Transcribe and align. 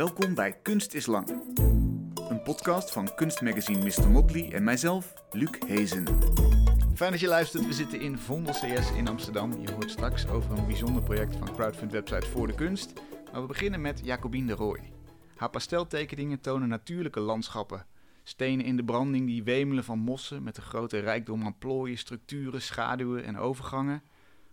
Welkom 0.00 0.34
bij 0.34 0.52
Kunst 0.62 0.94
is 0.94 1.06
Lang. 1.06 1.28
Een 2.28 2.42
podcast 2.42 2.92
van 2.92 3.14
kunstmagazine 3.14 3.84
Mr. 3.84 4.10
Motley 4.10 4.52
en 4.52 4.64
mijzelf, 4.64 5.14
Luc 5.30 5.50
Hezen. 5.66 6.04
Fijn 6.94 7.10
dat 7.10 7.20
je 7.20 7.26
luistert. 7.26 7.66
We 7.66 7.72
zitten 7.72 8.00
in 8.00 8.18
Vondel 8.18 8.52
CS 8.52 8.92
in 8.96 9.08
Amsterdam. 9.08 9.60
Je 9.60 9.72
hoort 9.72 9.90
straks 9.90 10.26
over 10.28 10.58
een 10.58 10.66
bijzonder 10.66 11.02
project 11.02 11.36
van 11.36 11.52
crowdfund 11.52 11.92
website 11.92 12.26
Voor 12.26 12.46
de 12.46 12.54
Kunst. 12.54 12.92
Maar 13.32 13.40
we 13.40 13.46
beginnen 13.46 13.80
met 13.80 14.00
Jacobine 14.04 14.46
de 14.46 14.52
Rooij. 14.52 14.92
Haar 15.36 15.50
pasteltekeningen 15.50 16.40
tonen 16.40 16.68
natuurlijke 16.68 17.20
landschappen. 17.20 17.86
Stenen 18.22 18.64
in 18.64 18.76
de 18.76 18.84
branding 18.84 19.26
die 19.26 19.44
wemelen 19.44 19.84
van 19.84 19.98
mossen 19.98 20.42
met 20.42 20.56
een 20.56 20.62
grote 20.62 20.98
rijkdom 20.98 21.44
aan 21.44 21.58
plooien, 21.58 21.98
structuren, 21.98 22.62
schaduwen 22.62 23.24
en 23.24 23.38
overgangen. 23.38 24.02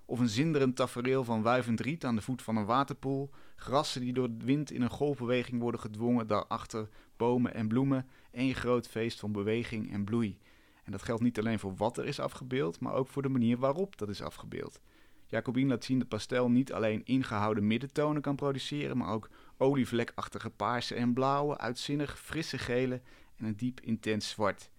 Of 0.10 0.20
een 0.20 0.30
zinderend 0.30 0.76
tafereel 0.76 1.24
van 1.24 1.42
wuivend 1.42 1.80
riet 1.80 2.06
aan 2.06 2.16
de 2.16 2.22
voet 2.22 2.42
van 2.42 2.58
een 2.58 2.66
waterpoel. 2.66 3.30
Grassen 3.56 4.02
die 4.02 4.14
door 4.14 4.28
de 4.38 4.46
wind 4.46 4.72
in 4.72 4.82
een 4.82 4.90
golfbeweging 4.90 5.62
worden 5.62 5.80
gedwongen. 5.80 6.28
Daarachter 6.28 6.90
bomen 7.18 7.54
en 7.54 7.68
bloemen. 7.68 8.08
Eén 8.32 8.56
groot 8.56 8.88
feest 8.88 9.20
van 9.20 9.32
beweging 9.32 9.92
en 9.92 10.04
bloei. 10.04 10.38
En 10.84 10.92
dat 10.92 11.02
geldt 11.02 11.22
niet 11.22 11.40
alleen 11.40 11.60
voor 11.60 11.76
wat 11.76 11.98
er 11.98 12.06
is 12.06 12.20
afgebeeld, 12.20 12.80
maar 12.80 12.94
ook 12.94 13.08
voor 13.08 13.22
de 13.22 13.30
manier 13.30 13.58
waarop 13.58 13.98
dat 13.98 14.10
is 14.10 14.22
afgebeeld. 14.22 14.82
Jacobine 15.26 15.70
laat 15.70 15.84
zien 15.84 16.00
dat 16.00 16.08
pastel 16.08 16.50
niet 16.50 16.74
alleen 16.74 17.06
ingehouden 17.06 17.68
middentonen 17.68 18.22
kan 18.22 18.36
produceren, 18.36 18.98
maar 18.98 19.14
ook 19.14 19.30
olievlekachtige 19.58 20.50
paarse 20.50 20.96
en 20.96 21.14
blauwe, 21.14 21.58
uitzinnig 21.58 22.20
frisse 22.20 22.58
gele 22.58 23.02
en 23.36 23.46
een 23.46 23.56
diep 23.56 23.82
intens 23.82 24.30
zwart. 24.30 24.70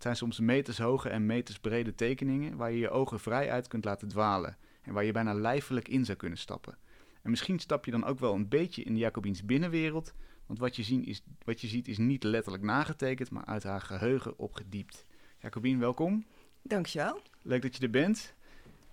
Het 0.00 0.08
zijn 0.08 0.30
soms 0.30 0.40
metershoge 0.40 1.08
en 1.08 1.26
metersbrede 1.26 1.94
tekeningen 1.94 2.56
waar 2.56 2.70
je 2.70 2.78
je 2.78 2.90
ogen 2.90 3.20
vrij 3.20 3.50
uit 3.50 3.68
kunt 3.68 3.84
laten 3.84 4.08
dwalen 4.08 4.56
en 4.82 4.92
waar 4.92 5.04
je 5.04 5.12
bijna 5.12 5.34
lijfelijk 5.34 5.88
in 5.88 6.04
zou 6.04 6.18
kunnen 6.18 6.38
stappen. 6.38 6.78
En 7.22 7.30
misschien 7.30 7.58
stap 7.58 7.84
je 7.84 7.90
dan 7.90 8.04
ook 8.04 8.18
wel 8.18 8.34
een 8.34 8.48
beetje 8.48 8.82
in 8.82 8.92
de 8.92 8.98
Jacobins 8.98 9.44
binnenwereld, 9.44 10.14
want 10.46 10.58
wat 10.58 10.76
je, 10.76 10.82
zien 10.82 11.04
is, 11.04 11.22
wat 11.44 11.60
je 11.60 11.66
ziet 11.66 11.88
is 11.88 11.98
niet 11.98 12.22
letterlijk 12.22 12.64
nagetekend, 12.64 13.30
maar 13.30 13.44
uit 13.44 13.62
haar 13.62 13.80
geheugen 13.80 14.38
opgediept. 14.38 15.06
Jacobine, 15.38 15.78
welkom. 15.78 16.24
Dankjewel. 16.62 17.20
Leuk 17.42 17.62
dat 17.62 17.76
je 17.76 17.82
er 17.82 17.90
bent. 17.90 18.34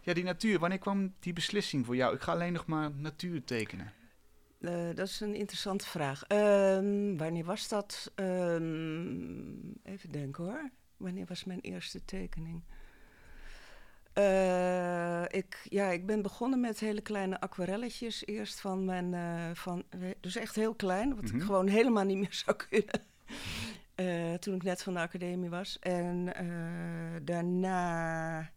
Ja, 0.01 0.13
die 0.13 0.23
natuur, 0.23 0.59
wanneer 0.59 0.79
kwam 0.79 1.13
die 1.19 1.33
beslissing 1.33 1.85
voor 1.85 1.95
jou? 1.95 2.15
Ik 2.15 2.21
ga 2.21 2.31
alleen 2.31 2.53
nog 2.53 2.65
maar 2.65 2.91
natuur 2.91 3.43
tekenen. 3.43 3.93
Uh, 4.59 4.95
dat 4.95 5.07
is 5.07 5.19
een 5.19 5.35
interessante 5.35 5.85
vraag. 5.85 6.23
Uh, 6.31 6.37
wanneer 7.17 7.45
was 7.45 7.67
dat? 7.67 8.11
Uh, 8.15 8.53
even 9.83 10.11
denken 10.11 10.43
hoor. 10.43 10.69
Wanneer 10.97 11.25
was 11.25 11.43
mijn 11.43 11.59
eerste 11.59 12.05
tekening? 12.05 12.63
Uh, 14.17 15.23
ik, 15.23 15.65
ja, 15.69 15.89
ik 15.89 16.05
ben 16.05 16.21
begonnen 16.21 16.59
met 16.59 16.79
hele 16.79 17.01
kleine 17.01 17.39
aquarelletjes 17.39 18.25
eerst 18.25 18.59
van 18.59 18.85
mijn... 18.85 19.13
Uh, 19.13 19.49
van, 19.53 19.83
dus 20.19 20.35
echt 20.35 20.55
heel 20.55 20.75
klein, 20.75 21.15
wat 21.15 21.23
mm 21.23 21.29
-hmm. 21.29 21.39
ik 21.39 21.45
gewoon 21.45 21.67
helemaal 21.67 22.03
niet 22.03 22.17
meer 22.17 22.33
zou 22.45 22.57
kunnen. 22.69 23.01
Uh, 23.95 24.33
toen 24.33 24.55
ik 24.55 24.63
net 24.63 24.83
van 24.83 24.93
de 24.93 24.99
academie 24.99 25.49
was. 25.49 25.79
En 25.79 26.25
daarna... 27.23 28.51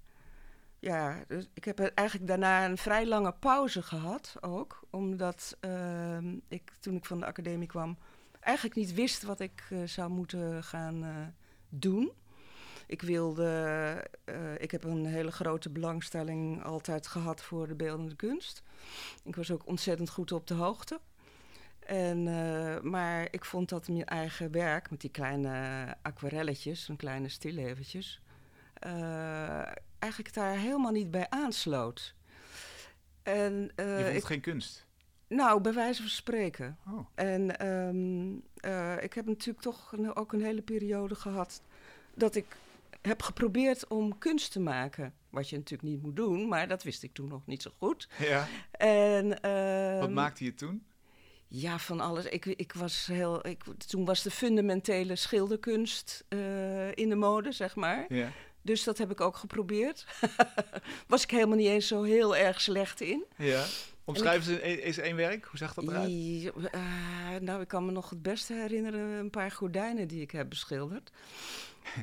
Ja, 0.79 1.25
dus 1.29 1.49
ik 1.55 1.65
heb 1.65 1.79
eigenlijk 1.81 2.29
daarna 2.29 2.65
een 2.65 2.79
vrij 2.79 3.07
lange 3.07 3.33
pauze 3.33 3.83
gehad 3.83 4.37
ook. 4.41 4.83
Omdat 4.91 5.57
ehm, 5.61 6.37
ik 6.49 6.73
toen 6.81 6.95
ik 6.95 7.05
van 7.05 7.19
de 7.19 7.27
academie 7.27 7.69
kwam... 7.69 7.99
eigenlijk 8.41 8.77
niet 8.77 8.95
wist 8.95 9.23
wat 9.23 9.41
ik 9.41 9.69
zou 9.85 10.11
moeten 10.11 10.65
gaan 10.65 11.35
doen 11.69 12.13
ik 12.91 13.03
wilde, 13.03 14.05
uh, 14.25 14.55
ik 14.59 14.71
heb 14.71 14.85
een 14.85 15.07
hele 15.07 15.31
grote 15.31 15.71
belangstelling 15.71 16.65
altijd 16.65 17.07
gehad 17.07 17.43
voor 17.43 17.69
de 17.69 17.75
beeldende 17.75 18.17
kunst. 18.17 18.63
Ik 19.25 19.37
was 19.37 19.51
ook 19.51 19.67
ontzettend 19.67 20.11
goed 20.11 20.33
op 20.33 20.47
de 20.47 20.55
hoogte. 20.55 21.01
En, 21.79 22.27
uh, 22.27 22.81
maar 22.81 23.29
ik 23.31 23.45
vond 23.45 23.69
dat 23.69 23.89
mijn 23.89 24.05
eigen 24.05 24.51
werk, 24.51 24.91
met 24.91 25.01
die 25.01 25.11
kleine 25.11 25.97
aquarelletjes, 26.03 26.89
en 26.89 26.97
kleine 26.97 27.29
stilleventjes, 27.29 28.21
uh, 28.87 29.67
eigenlijk 29.99 30.35
daar 30.35 30.57
helemaal 30.57 30.93
niet 30.93 31.11
bij 31.11 31.27
aansloot. 31.29 32.15
En, 33.23 33.73
Je 33.77 34.03
vond 34.05 34.17
ik, 34.17 34.25
geen 34.25 34.41
kunst? 34.41 34.87
Nou, 35.29 35.61
bij 35.61 35.73
wijze 35.73 36.01
van 36.01 36.11
spreken. 36.11 36.79
Oh. 36.87 37.07
En 37.15 37.67
um, 37.67 38.37
ik 39.01 39.15
heb 39.15 39.27
natuurlijk 39.27 39.61
toch 39.61 39.95
ook 40.15 40.33
een 40.33 40.45
hele 40.45 40.63
periode 40.63 41.15
gehad 41.15 41.63
dat 42.15 42.35
ik 42.35 42.47
heb 43.01 43.23
geprobeerd 43.23 43.89
om 43.89 44.19
kunst 44.19 44.53
te 44.53 44.61
maken. 44.61 45.15
Wat 45.31 45.49
je 45.49 45.57
natuurlijk 45.57 45.89
niet 45.89 46.03
moet 46.03 46.17
doen, 46.17 46.49
maar 46.49 46.69
dat 46.69 46.83
wist 46.83 47.03
ik 47.03 47.13
toen 47.13 47.29
nog 47.29 47.47
niet 47.47 47.63
zo 47.63 47.71
goed. 47.79 48.09
Ja. 48.19 48.49
En, 48.71 49.39
uh, 49.45 50.01
Wat 50.01 50.11
maakte 50.11 50.45
je 50.45 50.55
toen? 50.55 50.85
Ja, 51.47 51.79
van 51.79 52.01
alles. 52.01 52.25
Ik, 52.25 52.47
ik 52.47 52.73
was 52.73 53.07
heel, 53.07 53.47
ik, 53.47 53.63
toen 53.87 54.05
was 54.05 54.23
de 54.23 54.31
fundamentele 54.31 55.17
schilderkunst 55.17 56.25
uh, 56.29 56.97
in 56.97 57.09
de 57.09 57.15
mode, 57.15 57.53
zeg 57.53 57.77
maar. 57.77 58.05
Ja. 58.09 58.33
Dus 58.63 58.85
dat 58.85 58.99
heb 58.99 59.11
ik 59.11 59.21
ook 59.21 59.37
geprobeerd. 59.37 60.07
was 61.07 61.23
ik 61.23 61.31
helemaal 61.31 61.57
niet 61.57 61.67
eens 61.67 61.87
zo 61.87 62.03
heel 62.03 62.37
erg 62.37 62.61
slecht 62.61 63.01
in. 63.01 63.25
Ja. 63.37 63.65
Omschrijf 64.05 64.45
ze 64.45 64.83
eens 64.83 64.99
één 64.99 65.17
werk. 65.17 65.45
Hoe 65.45 65.59
zag 65.59 65.75
dat 65.75 65.85
eruit? 65.85 66.11
Uh, 66.11 66.51
nou, 67.41 67.61
ik 67.61 67.69
kan 67.69 67.87
me 67.87 67.93
nog 67.93 68.11
het 68.11 68.23
beste 68.23 68.55
herinneren 68.55 69.01
een 69.01 69.31
paar 69.31 69.51
gordijnen 69.51 70.09
die 70.09 70.21
ik 70.21 70.31
heb 70.31 70.49
beschilderd. 70.49 71.11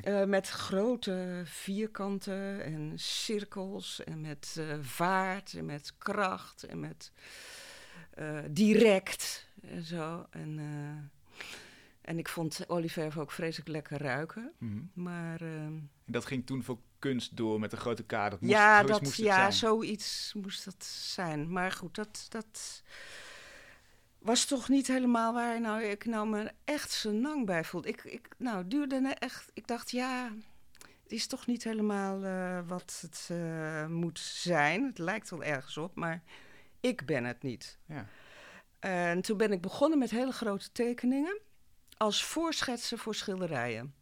Uh, 0.04 0.24
met 0.24 0.48
grote 0.48 1.42
vierkanten 1.44 2.64
en 2.64 2.92
cirkels 2.94 4.04
en 4.04 4.20
met 4.20 4.56
uh, 4.58 4.74
vaart 4.80 5.54
en 5.54 5.64
met 5.64 5.92
kracht 5.98 6.62
en 6.62 6.80
met 6.80 7.12
uh, 8.18 8.38
direct 8.50 9.48
en 9.60 9.82
zo. 9.82 10.26
En, 10.30 10.60
en 12.00 12.18
ik 12.18 12.28
vond 12.28 12.64
olieverf 12.68 13.18
ook 13.18 13.32
vreselijk 13.32 13.68
lekker 13.68 13.98
ruiken. 13.98 14.52
Mm 14.58 14.68
-hmm. 14.68 15.04
Maar... 15.04 15.40
en 15.40 15.90
dat 16.06 16.26
ging 16.26 16.46
toen 16.46 16.62
voor 16.62 16.78
kunst 16.98 17.36
door 17.36 17.60
met 17.60 17.72
een 17.72 17.78
grote 17.78 18.04
kader? 18.04 18.30
Dat 18.30 18.40
moest, 18.40 18.52
ja, 18.52 18.82
dat, 18.82 19.02
moest 19.02 19.16
ja 19.16 19.34
zijn. 19.34 19.52
zoiets 19.52 20.32
moest 20.42 20.64
dat 20.64 20.84
zijn. 20.84 21.52
Maar 21.52 21.72
goed, 21.72 21.94
dat... 21.94 22.26
dat 22.28 22.82
was 24.28 24.44
toch 24.44 24.68
niet 24.68 24.86
helemaal 24.86 25.32
waar 25.32 25.60
nou, 25.60 25.82
ik 25.82 26.04
nou 26.04 26.28
me 26.28 26.50
echt 26.64 26.90
senang 26.90 27.46
bij 27.46 27.64
voelde. 27.64 27.88
Ik, 27.88 28.04
ik, 28.04 28.28
nou, 28.38 28.68
duurde 28.68 28.96
echt, 28.96 29.50
ik 29.54 29.66
dacht, 29.66 29.90
ja, 29.90 30.32
het 31.02 31.12
is 31.12 31.26
toch 31.26 31.46
niet 31.46 31.64
helemaal 31.64 32.24
uh, 32.24 32.60
wat 32.66 32.98
het 33.00 33.28
uh, 33.32 33.86
moet 33.86 34.18
zijn. 34.18 34.84
Het 34.84 34.98
lijkt 34.98 35.30
wel 35.30 35.42
ergens 35.42 35.76
op, 35.76 35.94
maar 35.94 36.22
ik 36.80 37.06
ben 37.06 37.24
het 37.24 37.42
niet. 37.42 37.78
Ja. 37.86 38.06
En 38.78 39.22
toen 39.22 39.36
ben 39.36 39.52
ik 39.52 39.60
begonnen 39.60 39.98
met 39.98 40.10
hele 40.10 40.32
grote 40.32 40.72
tekeningen 40.72 41.38
als 41.96 42.24
voorschetsen 42.24 42.98
voor 42.98 43.14
schilderijen. 43.14 43.94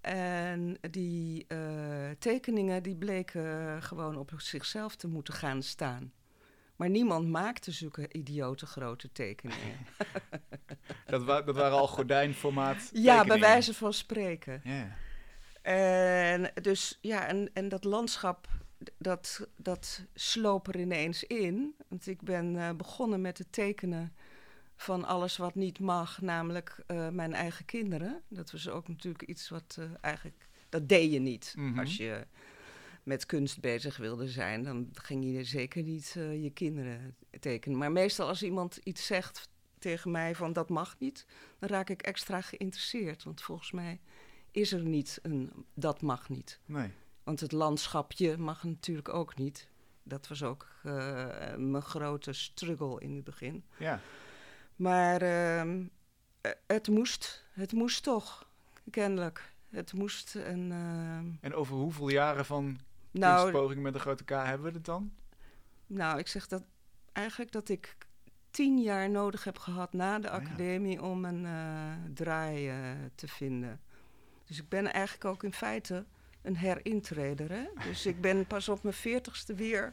En 0.00 0.78
die 0.90 1.44
uh, 1.48 2.10
tekeningen 2.18 2.82
die 2.82 2.96
bleken 2.96 3.82
gewoon 3.82 4.16
op 4.16 4.32
zichzelf 4.36 4.96
te 4.96 5.08
moeten 5.08 5.34
gaan 5.34 5.62
staan. 5.62 6.12
Maar 6.80 6.90
niemand 6.90 7.28
maakte 7.28 7.70
zulke 7.70 8.08
idiote 8.12 8.66
grote 8.66 9.12
tekeningen. 9.12 9.76
dat, 11.06 11.24
wa 11.24 11.42
dat 11.42 11.54
waren 11.54 11.78
al 11.78 11.88
gordijnformaat 11.88 12.90
Ja, 12.92 13.24
bij 13.24 13.40
wijze 13.40 13.74
van 13.74 13.92
spreken. 13.92 14.60
Yeah. 14.64 14.86
En, 15.62 16.52
dus, 16.62 16.98
ja, 17.00 17.26
en, 17.26 17.50
en 17.52 17.68
dat 17.68 17.84
landschap, 17.84 18.48
dat, 18.98 19.48
dat 19.56 20.06
sloop 20.14 20.68
er 20.68 20.80
ineens 20.80 21.24
in. 21.24 21.74
Want 21.88 22.06
ik 22.06 22.22
ben 22.22 22.54
uh, 22.54 22.70
begonnen 22.76 23.20
met 23.20 23.38
het 23.38 23.52
tekenen 23.52 24.14
van 24.76 25.04
alles 25.04 25.36
wat 25.36 25.54
niet 25.54 25.78
mag, 25.78 26.20
namelijk 26.20 26.82
uh, 26.86 27.08
mijn 27.08 27.32
eigen 27.32 27.64
kinderen. 27.64 28.22
Dat 28.28 28.50
was 28.50 28.68
ook 28.68 28.88
natuurlijk 28.88 29.22
iets 29.22 29.48
wat 29.48 29.76
uh, 29.78 29.84
eigenlijk... 30.00 30.48
Dat 30.68 30.88
deed 30.88 31.12
je 31.12 31.18
niet 31.18 31.54
mm 31.56 31.68
-hmm. 31.68 31.78
als 31.78 31.96
je 31.96 32.26
met 33.02 33.26
kunst 33.26 33.60
bezig 33.60 33.96
wilde 33.96 34.28
zijn, 34.28 34.62
dan 34.62 34.88
ging 34.92 35.24
je 35.24 35.44
zeker 35.44 35.82
niet 35.82 36.14
uh, 36.18 36.42
je 36.42 36.50
kinderen 36.50 37.16
tekenen. 37.40 37.78
Maar 37.78 37.92
meestal 37.92 38.28
als 38.28 38.42
iemand 38.42 38.76
iets 38.76 39.06
zegt 39.06 39.48
tegen 39.78 40.10
mij 40.10 40.34
van 40.34 40.52
dat 40.52 40.68
mag 40.68 40.98
niet, 40.98 41.26
dan 41.58 41.68
raak 41.68 41.90
ik 41.90 42.02
extra 42.02 42.40
geïnteresseerd. 42.40 43.22
Want 43.22 43.42
volgens 43.42 43.70
mij 43.70 44.00
is 44.50 44.72
er 44.72 44.82
niet 44.82 45.18
een 45.22 45.50
dat 45.74 46.02
mag 46.02 46.28
niet. 46.28 46.60
Nee. 46.64 46.90
Want 47.22 47.40
het 47.40 47.52
landschapje 47.52 48.38
mag 48.38 48.64
natuurlijk 48.64 49.08
ook 49.08 49.36
niet. 49.36 49.68
Dat 50.02 50.28
was 50.28 50.42
ook 50.42 50.68
uh, 50.84 50.92
mijn 51.56 51.82
grote 51.82 52.32
struggle 52.32 53.00
in 53.00 53.14
het 53.14 53.24
begin. 53.24 53.64
Ja. 53.78 54.00
Maar 54.76 55.22
uh, 55.22 55.84
het 56.66 56.88
moest, 56.88 57.44
het 57.52 57.72
moest 57.72 58.02
toch, 58.02 58.48
kennelijk. 58.90 59.52
Het 59.68 59.92
moest. 59.92 60.34
En, 60.34 60.70
uh, 60.70 61.44
en 61.44 61.54
over 61.54 61.74
hoeveel 61.74 62.08
jaren 62.08 62.44
van 62.44 62.78
nou, 63.10 63.42
kunstpogingen 63.42 63.82
met 63.82 63.94
een 63.94 64.00
grote 64.00 64.24
K 64.24 64.30
hebben 64.30 64.66
we 64.66 64.72
het 64.72 64.84
dan? 64.84 65.12
Nou, 65.86 66.18
ik 66.18 66.26
zeg 66.26 66.46
dat 66.46 66.62
eigenlijk 67.12 67.52
dat 67.52 67.68
ik 67.68 67.96
tien 68.50 68.78
jaar 68.78 69.10
nodig 69.10 69.44
heb 69.44 69.58
gehad 69.58 69.92
na 69.92 70.18
de 70.18 70.30
academie 70.30 71.00
ja. 71.00 71.02
om 71.02 71.24
een 71.24 71.44
uh, 71.44 72.12
draai 72.14 72.70
uh, 72.70 72.90
te 73.14 73.28
vinden. 73.28 73.80
Dus 74.44 74.58
ik 74.58 74.68
ben 74.68 74.92
eigenlijk 74.92 75.24
ook 75.24 75.42
in 75.42 75.52
feite 75.52 76.04
een 76.42 76.56
herintreder. 76.56 77.50
Hè? 77.50 77.64
Dus 77.88 78.06
ik 78.06 78.20
ben 78.20 78.46
pas 78.46 78.68
op 78.68 78.82
mijn 78.82 78.94
veertigste 78.94 79.54
weer 79.54 79.92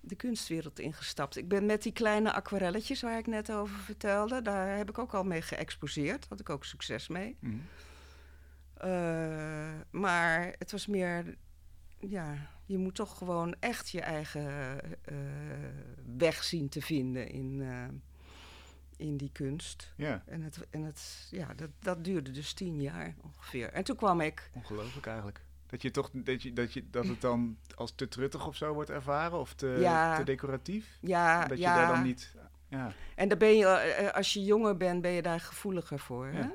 de 0.00 0.14
kunstwereld 0.14 0.78
ingestapt. 0.78 1.36
Ik 1.36 1.48
ben 1.48 1.66
met 1.66 1.82
die 1.82 1.92
kleine 1.92 2.32
aquarelletjes 2.32 3.02
waar 3.02 3.18
ik 3.18 3.26
net 3.26 3.52
over 3.52 3.76
vertelde, 3.76 4.42
daar 4.42 4.76
heb 4.76 4.88
ik 4.88 4.98
ook 4.98 5.14
al 5.14 5.24
mee 5.24 5.42
geëxposeerd. 5.42 6.26
Had 6.28 6.40
ik 6.40 6.50
ook 6.50 6.64
succes 6.64 7.08
mee. 7.08 7.36
Mhm. 7.40 7.56
Eh, 8.74 9.70
maar 9.90 10.54
het 10.58 10.72
was 10.72 10.86
meer, 10.86 11.36
ja, 11.98 12.50
je 12.64 12.78
moet 12.78 12.94
toch 12.94 13.18
gewoon 13.18 13.54
echt 13.60 13.90
je 13.90 14.00
eigen 14.00 14.80
uh, 15.12 15.18
weg 16.16 16.44
zien 16.44 16.68
te 16.68 16.82
vinden 16.82 17.28
in, 17.28 17.62
in 18.96 19.16
die 19.16 19.30
kunst. 19.32 19.92
Ja. 19.96 20.22
En, 20.26 20.42
het, 20.42 20.66
en 20.70 20.82
het, 20.82 21.28
ja, 21.30 21.54
dat, 21.54 21.70
dat 21.78 22.04
duurde 22.04 22.30
dus 22.30 22.52
tien 22.52 22.80
jaar 22.80 23.14
ongeveer. 23.22 23.72
En 23.72 23.84
toen 23.84 23.96
kwam 23.96 24.20
ik. 24.20 24.50
Ongelooflijk 24.54 25.06
eigenlijk. 25.06 25.40
Dat, 25.66 25.82
je 25.82 25.90
toch, 25.90 26.10
dat, 26.12 26.42
je, 26.42 26.52
dat, 26.52 26.72
je, 26.72 26.90
dat 26.90 27.06
het 27.06 27.20
dan 27.20 27.58
als 27.74 27.92
te 27.94 28.08
truttig 28.08 28.46
of 28.46 28.56
zo 28.56 28.72
wordt 28.72 28.90
ervaren? 28.90 29.38
Of 29.38 29.54
te, 29.54 30.14
te 30.16 30.24
decoratief? 30.24 30.98
Ja, 31.00 31.46
dat 31.46 31.58
je 31.58 31.64
ja. 31.64 31.76
daar 31.76 31.94
dan 31.94 32.02
niet... 32.02 32.36
Ja. 32.68 32.92
En 33.14 33.28
dan 33.28 33.38
ben 33.38 33.56
je, 33.56 33.66
eh, 33.66 34.06
eh, 34.06 34.14
als 34.14 34.32
je 34.32 34.44
jonger 34.44 34.76
bent, 34.76 35.02
ben 35.02 35.10
je 35.10 35.22
daar 35.22 35.40
gevoeliger 35.40 35.98
voor. 35.98 36.26
Hè? 36.26 36.48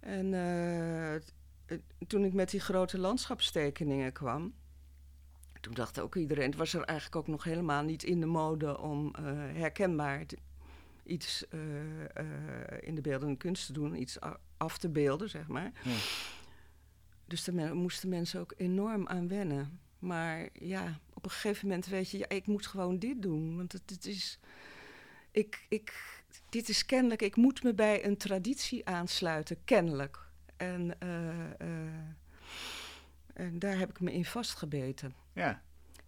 En 0.00 0.32
uh, 0.32 1.20
toen 2.06 2.24
ik 2.24 2.32
met 2.32 2.50
die 2.50 2.60
grote 2.60 2.98
landschapstekeningen 2.98 4.12
kwam... 4.12 4.54
toen 5.60 5.74
dacht 5.74 6.00
ook 6.00 6.16
iedereen... 6.16 6.48
het 6.50 6.56
was 6.56 6.74
er 6.74 6.82
eigenlijk 6.82 7.16
ook 7.16 7.26
nog 7.26 7.44
helemaal 7.44 7.82
niet 7.82 8.02
in 8.02 8.20
de 8.20 8.26
mode 8.26 8.78
om 8.78 9.06
uh, 9.06 9.26
herkenbaar 9.52 10.24
iets 11.04 11.44
in 12.80 12.94
de 12.94 13.00
beeldende 13.00 13.36
kunst 13.36 13.66
te 13.66 13.72
doen. 13.72 14.00
Iets 14.00 14.18
af 14.56 14.78
te 14.78 14.88
beelden, 14.88 15.30
zeg 15.30 15.48
maar. 15.48 15.72
Ja. 15.82 15.96
Dus 17.26 17.44
daar 17.44 17.76
moesten 17.76 18.08
mensen 18.08 18.40
ook 18.40 18.54
enorm 18.56 19.08
aan 19.08 19.28
wennen. 19.28 19.80
Maar 19.98 20.48
ja, 20.52 20.98
op 21.12 21.24
een 21.24 21.30
gegeven 21.30 21.68
moment 21.68 21.86
weet 21.86 22.10
je, 22.10 22.18
ja, 22.18 22.28
ik 22.28 22.46
moet 22.46 22.66
gewoon 22.66 22.98
dit 22.98 23.22
doen. 23.22 23.56
Want 23.56 23.72
het, 23.72 23.90
het 23.90 24.06
is. 24.06 24.38
Ik, 25.30 25.66
ik, 25.68 26.22
dit 26.48 26.68
is 26.68 26.86
kennelijk, 26.86 27.22
ik 27.22 27.36
moet 27.36 27.62
me 27.62 27.74
bij 27.74 28.04
een 28.04 28.16
traditie 28.16 28.86
aansluiten, 28.86 29.56
kennelijk. 29.64 30.23
En, 30.56 30.96
uh, 31.02 31.68
en 33.34 33.58
daar 33.58 33.78
heb 33.78 33.90
ik 33.90 34.00
me 34.00 34.12
in 34.12 34.24
vastgebeten. 34.24 35.14
Ja. 35.32 35.62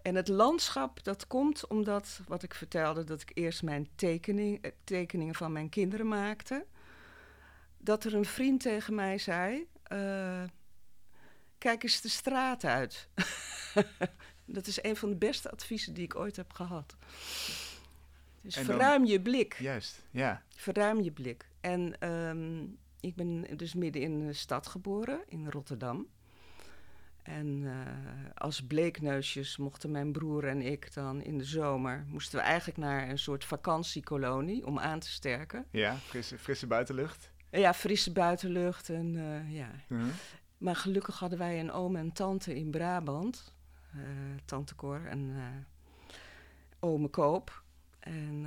En 0.06 0.14
het 0.14 0.28
landschap, 0.28 1.04
dat 1.04 1.26
komt 1.26 1.66
omdat, 1.66 2.20
wat 2.26 2.42
ik 2.42 2.54
vertelde, 2.54 3.04
dat 3.04 3.20
ik 3.20 3.30
eerst 3.34 3.62
mijn 3.62 3.88
tekening, 3.94 4.62
eh, 4.62 4.70
tekeningen 4.84 5.34
van 5.34 5.52
mijn 5.52 5.68
kinderen 5.68 6.08
maakte. 6.08 6.66
Dat 7.78 8.04
er 8.04 8.14
een 8.14 8.24
vriend 8.24 8.60
tegen 8.60 8.94
mij 8.94 9.18
zei. 9.18 9.66
Uh, 9.92 10.42
kijk 11.58 11.82
eens 11.82 12.00
de 12.00 12.08
straat 12.08 12.64
uit. 12.64 13.08
dat 14.56 14.66
is 14.66 14.82
een 14.82 14.96
van 14.96 15.08
de 15.10 15.16
beste 15.16 15.50
adviezen 15.50 15.94
die 15.94 16.04
ik 16.04 16.14
ooit 16.14 16.36
heb 16.36 16.52
gehad. 16.52 16.96
Dus 18.40 18.56
verruim 18.56 19.04
je 19.04 19.20
blik. 19.20 19.56
Juist, 19.58 20.06
ja. 20.10 20.42
Verruim 20.56 21.00
je 21.00 21.12
blik. 21.12 21.48
En 21.60 22.00
ehm, 22.00 22.64
ik 23.00 23.14
ben 23.14 23.46
dus 23.56 23.74
midden 23.74 24.02
in 24.02 24.26
de 24.26 24.32
stad 24.32 24.66
geboren, 24.66 25.20
in 25.26 25.50
Rotterdam. 25.50 26.06
En 27.22 27.46
uh, 27.46 27.72
als 28.34 28.66
bleekneusjes 28.66 29.56
mochten 29.56 29.90
mijn 29.90 30.12
broer 30.12 30.44
en 30.44 30.62
ik 30.62 30.94
dan 30.94 31.22
in 31.22 31.38
de 31.38 31.44
zomer... 31.44 32.04
moesten 32.08 32.38
we 32.38 32.44
eigenlijk 32.44 32.78
naar 32.78 33.08
een 33.08 33.18
soort 33.18 33.44
vakantiekolonie 33.44 34.66
om 34.66 34.78
aan 34.78 34.98
te 34.98 35.10
sterken. 35.10 35.66
Ja, 35.70 35.96
frisse, 35.96 36.38
frisse 36.38 36.66
buitenlucht. 36.66 37.30
Ja, 37.50 37.74
frisse 37.74 38.12
buitenlucht 38.12 38.88
en 38.88 39.14
uh, 39.14 39.52
ja. 39.52 39.70
Uh-huh. 39.88 40.08
Maar 40.58 40.76
gelukkig 40.76 41.18
hadden 41.18 41.38
wij 41.38 41.60
een 41.60 41.72
oom 41.72 41.96
en 41.96 42.12
tante 42.12 42.54
in 42.54 42.70
Brabant. 42.70 43.54
Uh, 43.96 44.02
tante 44.44 44.74
Cor 44.74 45.06
en 45.06 45.36
ome 46.80 47.08
Koop. 47.08 47.62
En 47.98 48.46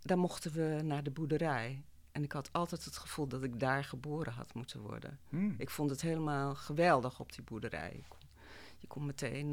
daar 0.00 0.18
mochten 0.18 0.52
we 0.52 0.80
naar 0.82 1.02
de 1.02 1.10
boerderij. 1.10 1.84
En 2.12 2.22
ik 2.22 2.32
had 2.32 2.52
altijd 2.52 2.84
het 2.84 2.96
gevoel 2.96 3.26
dat 3.26 3.42
ik 3.42 3.60
daar 3.60 3.84
geboren 3.84 4.32
had 4.32 4.54
moeten 4.54 4.80
worden. 4.80 5.18
Hmm. 5.28 5.54
Ik 5.58 5.70
vond 5.70 5.90
het 5.90 6.00
helemaal 6.00 6.54
geweldig 6.54 7.20
op 7.20 7.32
die 7.32 7.44
boerderij. 7.44 8.04
Je 8.78 8.86
kon, 8.86 9.06
meteen, 9.06 9.50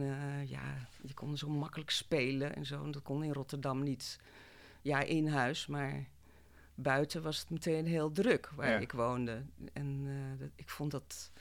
ja, 0.47 0.87
je 1.01 1.13
kon 1.13 1.37
zo 1.37 1.49
makkelijk 1.49 1.89
spelen 1.89 2.55
en 2.55 2.65
zo. 2.65 2.83
En 2.83 2.91
dat 2.91 3.01
kon 3.01 3.23
in 3.23 3.33
Rotterdam 3.33 3.83
niet, 3.83 4.19
ja, 4.81 4.99
in 4.99 5.27
huis, 5.27 5.67
maar 5.67 6.07
buiten 6.75 7.21
was 7.21 7.39
het 7.39 7.49
meteen 7.49 7.85
heel 7.85 8.11
druk 8.11 8.49
waar 8.55 8.81
ik 8.81 8.91
woonde. 8.91 9.43
En 9.73 10.07
dat, 10.39 10.49
ik 10.55 10.69
vond 10.69 10.91
dat 10.91 11.31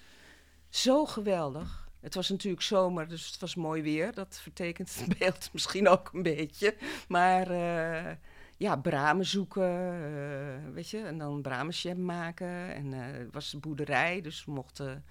zo 0.68 1.06
geweldig. 1.06 1.88
Het 2.00 2.14
was 2.14 2.28
natuurlijk 2.28 2.62
zomer, 2.62 3.08
dus 3.08 3.26
het 3.26 3.40
was 3.40 3.54
mooi 3.54 3.82
weer. 3.82 4.14
Dat 4.14 4.38
vertekent 4.42 4.94
het 4.94 5.08
beeld 5.18 5.52
misschien 5.52 5.88
ook 5.88 6.10
een 6.12 6.22
beetje. 6.22 6.76
Maar 7.08 7.50
uh, 7.50 8.12
ja, 8.58 8.76
bramen 8.76 9.26
zoeken, 9.26 9.94
uh, 9.94 10.74
weet 10.74 10.90
je. 10.90 10.98
En 10.98 11.18
dan 11.18 11.42
bramenjam 11.42 12.04
maken. 12.04 12.74
En 12.74 12.86
uh, 12.86 12.98
het 13.00 13.32
was 13.32 13.52
een 13.52 13.60
boerderij, 13.60 14.20
dus 14.20 14.44
we 14.44 14.52
mochten... 14.52 15.04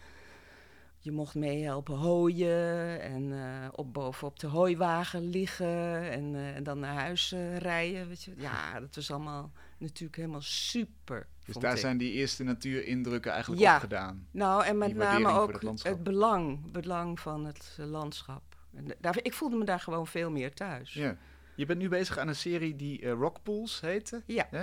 Je 0.99 1.11
mocht 1.13 1.35
meehelpen 1.35 1.95
hooien 1.95 3.01
en 3.01 3.33
op 3.75 3.93
bovenop 3.93 4.39
de 4.39 4.47
hooiwagen 4.47 5.29
liggen 5.29 6.11
en, 6.11 6.35
en 6.35 6.63
dan 6.63 6.79
naar 6.79 6.93
huis 6.93 7.35
rijden. 7.57 8.07
Weet 8.07 8.23
je. 8.23 8.33
Ja, 8.37 8.79
dat 8.79 8.95
was 8.95 9.11
allemaal 9.11 9.51
natuurlijk 9.77 10.17
helemaal 10.17 10.41
super. 10.41 11.27
Dus 11.45 11.55
daar 11.55 11.77
zijn 11.77 11.97
die 11.97 12.11
eerste 12.11 12.43
natuurindrukken 12.43 13.31
eigenlijk 13.31 13.61
ja. 13.61 13.75
opgedaan. 13.75 14.27
Nou, 14.31 14.65
en 14.65 14.77
met 14.77 14.95
name 14.95 15.29
ook 15.29 15.61
het, 15.61 16.03
belang, 16.03 16.71
belang 16.71 17.19
van 17.19 17.45
het 17.45 17.77
landschap. 17.79 18.43
En 18.75 18.85
daar, 18.99 19.17
ik 19.21 19.33
voelde 19.33 19.55
me 19.57 19.65
daar 19.65 19.79
gewoon 19.79 20.07
veel 20.07 20.31
meer 20.31 20.53
thuis. 20.53 20.93
Ja. 20.93 21.17
Je 21.57 21.65
bent 21.65 21.79
nu 21.79 21.89
bezig 21.89 22.17
aan 22.17 22.27
een 22.27 22.35
serie 22.35 22.75
die 22.75 23.01
uh, 23.01 23.11
Rockpools 23.11 23.81
heette. 23.81 24.21
Ja. 24.25 24.47
Uh, 24.51 24.61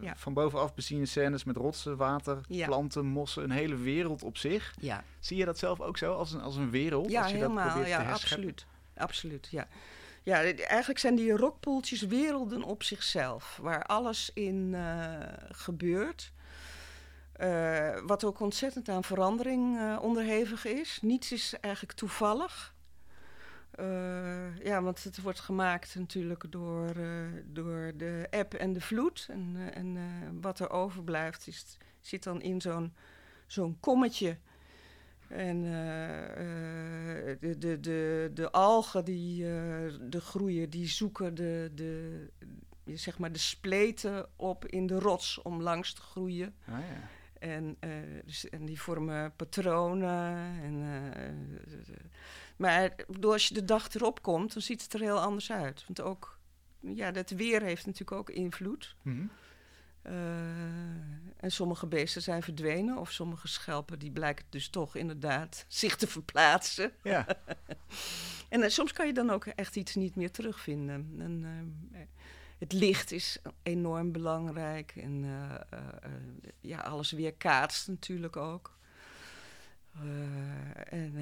ja. 0.00 0.16
Van 0.16 0.34
bovenaf 0.34 0.74
beziene 0.74 1.06
scènes 1.06 1.44
met 1.44 1.56
rotsen, 1.56 1.96
water, 1.96 2.40
planten, 2.48 3.06
mossen, 3.06 3.42
een 3.42 3.50
hele 3.50 3.76
wereld 3.76 4.22
op 4.22 4.36
zich. 4.36 4.74
Ja. 4.80 5.04
Zie 5.20 5.36
je 5.36 5.44
dat 5.44 5.58
zelf 5.58 5.80
ook 5.80 5.98
zo 5.98 6.12
als 6.12 6.32
een, 6.32 6.40
als 6.40 6.56
een 6.56 6.70
wereld? 6.70 7.10
Ja, 7.10 7.22
als 7.22 7.30
je 7.30 7.36
helemaal. 7.36 7.78
Dat 7.78 7.88
ja, 7.88 8.10
absoluut. 8.10 8.66
Absoluut, 8.96 9.48
ja. 9.50 9.68
Ja, 10.22 10.42
eigenlijk 10.52 10.98
zijn 10.98 11.14
die 11.14 11.32
rockpoeltjes 11.32 12.02
werelden 12.02 12.62
op 12.62 12.82
zichzelf, 12.82 13.58
waar 13.62 13.82
alles 13.82 14.30
in 14.34 14.72
uh, 14.72 15.16
gebeurt. 15.48 16.32
Wat 18.06 18.24
ook 18.24 18.40
ontzettend 18.40 18.88
aan 18.88 19.04
verandering 19.04 19.96
onderhevig 19.98 20.64
is. 20.64 20.98
Niets 21.02 21.32
is 21.32 21.54
eigenlijk 21.60 21.94
toevallig. 21.98 22.74
Ja, 24.62 24.82
want 24.82 25.04
het 25.04 25.22
wordt 25.22 25.40
gemaakt 25.40 25.94
natuurlijk 25.94 26.44
door, 26.50 26.92
door 27.44 27.92
de 27.96 28.26
app 28.30 28.54
en 28.54 28.72
de 28.72 28.80
vloed. 28.80 29.26
En, 29.30 29.56
en 29.72 29.98
wat 30.40 30.58
er 30.58 30.70
overblijft 30.70 31.46
is, 31.46 31.78
zit 32.00 32.22
dan 32.22 32.42
in 32.42 32.60
zo'n 32.60 32.94
zo'n 33.46 33.76
kommetje 33.80 34.38
en 35.28 35.62
de, 37.40 37.56
de, 37.58 37.80
de, 37.80 38.30
de 38.34 38.50
algen 38.50 39.04
die 39.04 39.42
de 40.08 40.20
groeien, 40.20 40.70
die 40.70 40.88
zoeken 40.88 41.34
de, 41.34 41.70
de, 41.74 42.26
zeg 42.84 43.18
maar 43.18 43.32
de 43.32 43.38
spleten 43.38 44.28
op 44.36 44.66
in 44.66 44.86
de 44.86 44.98
rots 44.98 45.42
om 45.42 45.62
langs 45.62 45.92
te 45.92 46.00
groeien. 46.00 46.54
Ah, 46.64 46.78
ja. 46.78 47.08
En, 47.38 47.76
dus, 48.24 48.48
en 48.48 48.66
die 48.66 48.80
vormen 48.80 49.32
patronen. 49.36 50.36
En, 50.62 50.82
maar 52.58 52.94
als 53.20 53.48
je 53.48 53.54
de 53.54 53.64
dag 53.64 53.94
erop 53.94 54.22
komt, 54.22 54.52
dan 54.52 54.62
ziet 54.62 54.82
het 54.82 54.92
er 54.92 55.00
heel 55.00 55.20
anders 55.20 55.52
uit. 55.52 55.84
Want 55.86 56.00
ook, 56.00 56.38
ja, 56.80 57.12
het 57.12 57.30
weer 57.30 57.62
heeft 57.62 57.86
natuurlijk 57.86 58.18
ook 58.18 58.30
invloed. 58.30 58.96
Mm 59.02 59.16
-hmm. 59.16 59.30
Uh, 60.06 60.12
en 61.36 61.50
sommige 61.52 61.86
beesten 61.86 62.22
zijn 62.22 62.42
verdwenen, 62.42 62.98
of 62.98 63.10
sommige 63.10 63.48
schelpen 63.48 63.98
die 63.98 64.10
blijken 64.10 64.44
dus 64.48 64.68
toch 64.68 64.96
inderdaad 64.96 65.64
zich 65.68 65.96
te 65.96 66.06
verplaatsen. 66.06 66.92
Ja. 67.02 67.26
en 68.48 68.60
uh, 68.60 68.68
soms 68.68 68.92
kan 68.92 69.06
je 69.06 69.12
dan 69.12 69.30
ook 69.30 69.46
echt 69.46 69.76
iets 69.76 69.94
niet 69.94 70.16
meer 70.16 70.30
terugvinden. 70.30 71.14
En, 71.18 71.42
uh, 71.92 72.00
het 72.58 72.72
licht 72.72 73.12
is 73.12 73.38
enorm 73.62 74.12
belangrijk 74.12 74.92
en 74.96 75.24
ja, 76.60 76.78
alles 76.78 77.10
weer 77.10 77.34
kaatst 77.34 77.88
natuurlijk 77.88 78.36
ook. 78.36 78.78
en, 80.88 81.14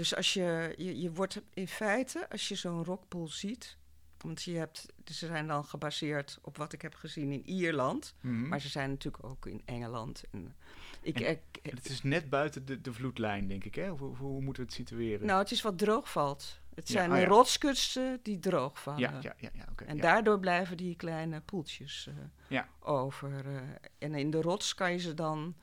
dus 0.00 0.16
als 0.16 0.34
je, 0.34 0.74
je, 0.76 1.00
je 1.00 1.12
wordt 1.12 1.40
in 1.54 1.68
feite, 1.68 2.30
als 2.30 2.48
je 2.48 2.54
zo'n 2.54 2.84
rockpool 2.84 3.28
ziet, 3.28 3.76
want 4.20 4.42
je 4.42 4.56
hebt, 4.56 4.86
ze 5.04 5.26
zijn 5.26 5.46
dan 5.46 5.64
gebaseerd 5.64 6.38
op 6.42 6.56
wat 6.56 6.72
ik 6.72 6.82
heb 6.82 6.94
gezien 6.94 7.32
in 7.32 7.46
Ierland. 7.46 8.14
Mhm. 8.20 8.48
Maar 8.48 8.60
ze 8.60 8.68
zijn 8.68 8.90
natuurlijk 8.90 9.24
ook 9.24 9.46
in 9.46 9.62
Engeland. 9.64 10.24
En 10.30 10.54
ik, 11.02 11.20
en, 11.20 11.40
het 11.62 11.88
is 11.88 12.02
net 12.02 12.30
buiten 12.30 12.66
de, 12.66 12.80
de 12.80 12.92
vloedlijn, 12.92 13.48
denk 13.48 13.64
ik. 13.64 13.74
Hè? 13.74 13.88
Hoe, 13.88 14.16
hoe, 14.16 14.40
moeten 14.40 14.62
we 14.62 14.68
het 14.68 14.78
situeren? 14.78 15.26
Nou, 15.26 15.38
het 15.38 15.50
is 15.50 15.62
wat 15.62 15.78
droog 15.78 16.10
valt. 16.10 16.60
Het 16.74 16.88
zijn 16.88 17.10
ah, 17.10 17.24
rotskusten 17.24 18.20
die 18.22 18.38
droog 18.38 18.82
vallen. 18.82 19.00
Ja, 19.00 19.18
ja, 19.20 19.34
ja, 19.38 19.50
ja 19.52 19.66
okay, 19.70 19.88
en 19.88 19.96
daardoor 19.96 20.38
blijven 20.38 20.76
die 20.76 20.96
kleine 20.96 21.40
poeltjes 21.40 22.08
uh, 22.48 22.60
over. 22.80 23.46
Uh, 23.46 23.60
en 23.98 24.14
in 24.14 24.30
de 24.30 24.40
rots 24.40 24.74
kan 24.74 24.92
je 24.92 24.98
ze 24.98 25.14
dan 25.14 25.54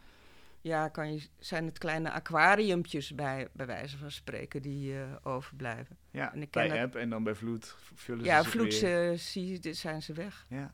ja, 0.68 0.88
kan 0.88 1.14
je, 1.14 1.28
zijn 1.40 1.66
het 1.66 1.78
kleine 1.78 2.12
aquariumpjes 2.12 3.16
bij, 3.16 3.48
bij 3.54 3.66
wijze 3.66 3.98
van 3.98 4.12
spreken 4.12 4.62
die 4.62 4.94
uh, 4.94 5.16
overblijven. 5.24 5.98
Ja, 6.12 6.34
en 6.34 6.42
ik 6.42 6.52
bij 6.52 6.82
eb 6.82 6.96
en 6.96 7.10
dan 7.10 7.24
bij 7.24 7.36
vloed 7.36 7.76
vullen 7.94 8.26
ja, 8.26 8.44
ze 8.44 8.50
vloed 8.50 8.80
weer. 8.80 9.18
zie, 9.18 9.74
zijn 9.74 10.02
ze 10.02 10.14
weg. 10.14 10.46
Ja. 10.50 10.74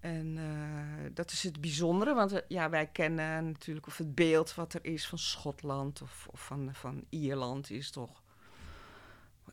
En 0.00 0.36
uh, 0.36 1.10
dat 1.12 1.30
is 1.30 1.42
het 1.42 1.60
bijzondere, 1.60 2.14
want 2.14 2.32
uh, 2.32 2.38
ja, 2.48 2.70
wij 2.70 2.86
kennen 2.86 3.44
natuurlijk 3.44 3.86
of 3.86 3.98
het 3.98 4.14
beeld 4.14 4.54
wat 4.54 4.74
er 4.74 4.84
is 4.84 5.06
van 5.06 5.18
Schotland 5.18 6.02
of, 6.02 6.28
of 6.30 6.46
van, 6.46 6.74
van 6.74 7.04
Ierland 7.08 7.70
is 7.70 7.90
toch 7.90 8.22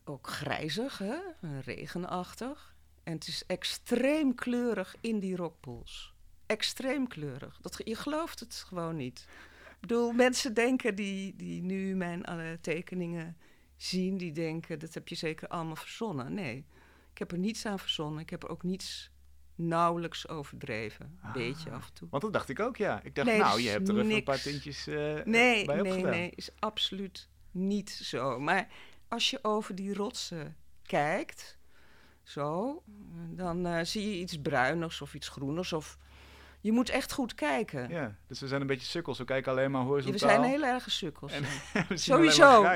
ook 0.04 0.26
grijzig, 0.26 0.98
hè? 0.98 1.16
regenachtig. 1.60 2.74
En 3.02 3.12
het 3.12 3.26
is 3.26 3.46
extreem 3.46 4.34
kleurig 4.34 4.96
in 5.00 5.18
die 5.18 5.36
rockpools. 5.36 6.11
Extreem 6.46 7.08
kleurig. 7.08 7.58
Dat, 7.60 7.80
je 7.84 7.94
gelooft 7.94 8.40
het 8.40 8.54
gewoon 8.54 8.96
niet. 8.96 9.26
Ik 9.70 9.80
bedoel, 9.80 10.12
mensen 10.12 10.54
denken 10.54 10.94
die, 10.94 11.36
die 11.36 11.62
nu 11.62 11.94
mijn 11.94 12.24
alle 12.24 12.58
tekeningen 12.60 13.36
zien, 13.76 14.16
die 14.16 14.32
denken 14.32 14.78
dat 14.78 14.94
heb 14.94 15.08
je 15.08 15.14
zeker 15.14 15.48
allemaal 15.48 15.76
verzonnen. 15.76 16.34
Nee, 16.34 16.66
ik 17.12 17.18
heb 17.18 17.32
er 17.32 17.38
niets 17.38 17.66
aan 17.66 17.78
verzonnen. 17.78 18.20
Ik 18.20 18.30
heb 18.30 18.42
er 18.42 18.48
ook 18.48 18.62
niets 18.62 19.10
nauwelijks 19.54 20.28
overdreven. 20.28 21.18
Een 21.22 21.32
beetje 21.32 21.70
af 21.70 21.86
en 21.86 21.92
toe. 21.92 22.08
Want 22.10 22.22
dat 22.22 22.32
dacht 22.32 22.48
ik 22.48 22.60
ook, 22.60 22.76
ja. 22.76 23.02
Ik 23.02 23.14
dacht, 23.14 23.36
nou, 23.36 23.60
je 23.60 23.68
hebt 23.68 23.88
er 23.88 23.98
even 23.98 24.10
een 24.10 24.22
paar 24.22 24.40
tintjes 24.40 24.88
uh, 24.88 25.24
nee, 25.24 25.64
bij 25.64 25.80
opgedaan. 25.80 26.10
Nee, 26.10 26.20
nee, 26.20 26.32
is 26.34 26.50
absoluut 26.58 27.28
niet 27.50 27.90
zo. 27.90 28.40
Maar 28.40 28.68
als 29.08 29.30
je 29.30 29.38
over 29.42 29.74
die 29.74 29.94
rotsen 29.94 30.56
kijkt, 30.82 31.58
zo, 32.22 32.82
dan 33.30 33.66
uh, 33.66 33.80
zie 33.82 34.10
je 34.10 34.18
iets 34.18 34.40
bruinigs 34.40 35.00
of 35.00 35.14
iets 35.14 35.28
groeners 35.28 35.72
of... 35.72 35.98
Je 36.62 36.72
moet 36.72 36.88
echt 36.88 37.12
goed 37.12 37.34
kijken. 37.34 37.88
Ja, 37.88 38.16
dus 38.26 38.40
we 38.40 38.46
zijn 38.46 38.60
een 38.60 38.66
beetje 38.66 38.86
sukkels. 38.86 39.18
We 39.18 39.24
kijken 39.24 39.52
alleen 39.52 39.70
maar 39.70 39.82
horizontaal. 39.82 40.28
Ja, 40.28 40.36
we 40.36 40.42
zijn 40.42 40.60
heel 40.60 40.68
erg 40.68 40.90
sukkels. 40.90 41.32
En, 41.32 41.44
Sowieso. 41.98 42.62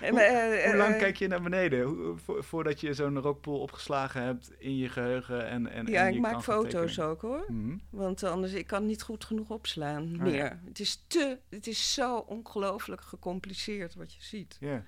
hoe, 0.00 0.56
uh, 0.60 0.64
hoe, 0.64 0.76
lang 0.76 0.96
kijk 0.96 1.16
je 1.16 1.28
naar 1.28 1.42
beneden 1.42 1.82
hoe, 1.82 2.16
voordat 2.26 2.80
je 2.80 2.94
zo'n 2.94 3.18
rockpool 3.18 3.60
opgeslagen 3.60 4.22
hebt 4.22 4.52
in 4.58 4.76
je 4.76 4.88
geheugen? 4.88 5.48
En, 5.48 5.66
en, 5.66 5.86
ja, 5.86 6.06
en 6.06 6.14
ik 6.14 6.20
maak 6.20 6.42
foto's 6.42 7.00
ook 7.00 7.20
hoor. 7.20 7.44
Mm 7.48 7.62
-hmm. 7.62 7.80
Want 7.90 8.22
anders 8.22 8.52
ik 8.52 8.66
kan 8.66 8.86
niet 8.86 9.02
goed 9.02 9.24
genoeg 9.24 9.50
opslaan 9.50 10.14
oh, 10.14 10.22
meer. 10.22 10.34
Ja. 10.34 10.60
Het 10.64 10.80
is 10.80 11.04
te, 11.06 11.38
het 11.48 11.66
is 11.66 11.94
zo 11.94 12.16
ongelooflijk 12.16 13.00
gecompliceerd 13.00 13.94
wat 13.94 14.14
je 14.14 14.22
ziet. 14.22 14.56
Ja. 14.60 14.84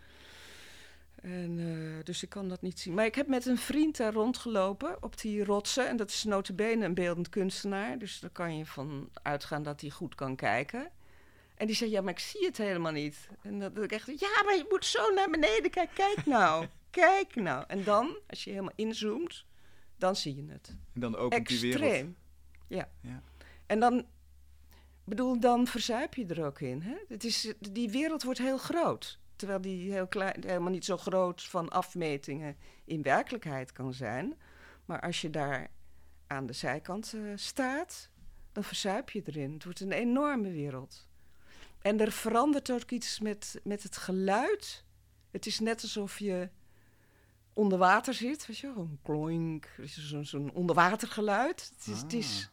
En, 1.23 1.59
uh, 1.59 2.05
dus 2.05 2.23
ik 2.23 2.29
kan 2.29 2.49
dat 2.49 2.63
niet 2.63 2.81
zien. 2.81 2.95
Maar 2.95 3.05
ik 3.05 3.15
heb 3.15 3.27
met 3.27 3.47
een 3.47 3.59
vriend 3.59 3.97
daar 3.97 4.13
rondgelopen 4.13 5.03
op 5.03 5.21
die 5.21 5.45
rotsen. 5.45 5.89
En 5.89 5.97
dat 5.97 6.11
is 6.11 6.25
notabene 6.25 6.85
een 6.85 6.95
beeldend 6.95 7.29
kunstenaar. 7.29 7.99
Dus 7.99 8.21
daar 8.21 8.31
kan 8.31 8.57
je 8.57 8.67
van 8.67 9.09
uitgaan 9.23 9.63
dat 9.63 9.81
hij 9.81 9.91
goed 9.91 10.15
kan 10.15 10.37
kijken. 10.37 10.91
En 11.55 11.67
die 11.67 11.77
zei, 11.77 11.91
ja, 11.91 12.01
maar 12.01 12.13
ik 12.13 12.19
zie 12.19 12.47
het 12.47 12.57
helemaal 12.57 12.93
niet. 12.93 13.29
En 13.43 13.59
dat 13.59 13.79
ik 13.79 13.93
echt, 13.93 14.07
ja, 14.07 14.43
maar 14.45 14.57
je 14.57 14.67
moet 14.69 14.85
zo 14.85 15.15
naar 15.15 15.31
beneden 15.31 15.71
kijken. 15.71 15.95
Kijk 15.95 16.27
nou, 16.27 16.67
kijk 16.91 17.35
nou. 17.35 17.65
En 17.67 17.85
dan, 17.85 18.19
als 18.27 18.45
je 18.45 18.51
helemaal 18.51 18.73
inzoomt, 18.77 19.45
dan 19.97 20.17
zie 20.17 20.35
je 20.35 20.53
het. 20.53 20.77
En 20.95 21.01
dan 21.01 21.17
ook 21.17 21.47
die 21.47 21.61
wereld. 21.61 21.83
Extreem, 21.83 22.17
ja. 22.67 22.89
ja. 23.01 23.23
En 23.67 23.81
dan, 23.81 24.07
bedoel, 25.05 25.41
dan 25.41 25.67
verzuip 25.67 26.15
je 26.15 26.27
er 26.27 26.45
ook 26.45 26.61
in. 26.61 26.83
Hè? 26.83 26.97
Het 27.09 27.25
is, 27.25 27.55
die 27.59 27.91
wereld 27.91 28.23
wordt 28.23 28.39
heel 28.39 28.59
groot. 28.59 29.19
Terwijl 29.39 29.61
die 29.61 29.93
heel 29.93 30.07
klein, 30.07 30.43
helemaal 30.47 30.71
niet 30.71 30.85
zo 30.85 30.97
groot 30.97 31.43
van 31.43 31.69
afmetingen 31.69 32.57
in 32.85 33.03
werkelijkheid 33.03 33.73
kan 33.73 33.93
zijn. 33.93 34.35
Maar 34.85 35.01
als 35.01 35.21
je 35.21 35.31
daar 35.31 35.71
aan 36.27 36.47
de 36.47 36.53
zijkant 36.53 37.13
uh, 37.15 37.33
staat, 37.35 38.11
dan 38.53 38.65
verzuip 38.65 39.11
je 39.11 39.23
erin. 39.25 39.53
Het 39.53 39.65
wordt 39.65 39.81
een 39.81 39.93
enorme 39.93 40.51
wereld. 40.51 41.09
En 41.81 42.01
er 42.01 42.13
verandert 42.13 42.71
ook 42.71 42.91
iets 42.91 43.21
met, 43.21 43.61
met 43.65 43.83
het 43.83 43.97
geluid. 43.97 44.85
Het 45.31 45.47
is 45.47 45.61
net 45.61 45.83
alsof 45.83 46.19
je 46.19 46.49
onder 47.53 47.79
water 47.79 48.15
zit, 48.15 48.47
weet 48.47 48.59
je, 48.59 48.73
een 48.77 48.99
kloink, 49.03 49.69
zo'n 49.85 50.25
zo 50.25 50.51
onderwatergeluid. 50.53 51.73
Het, 51.77 51.87
is, 51.87 51.95
ah. 51.95 52.03
het, 52.03 52.13
is, 52.13 52.51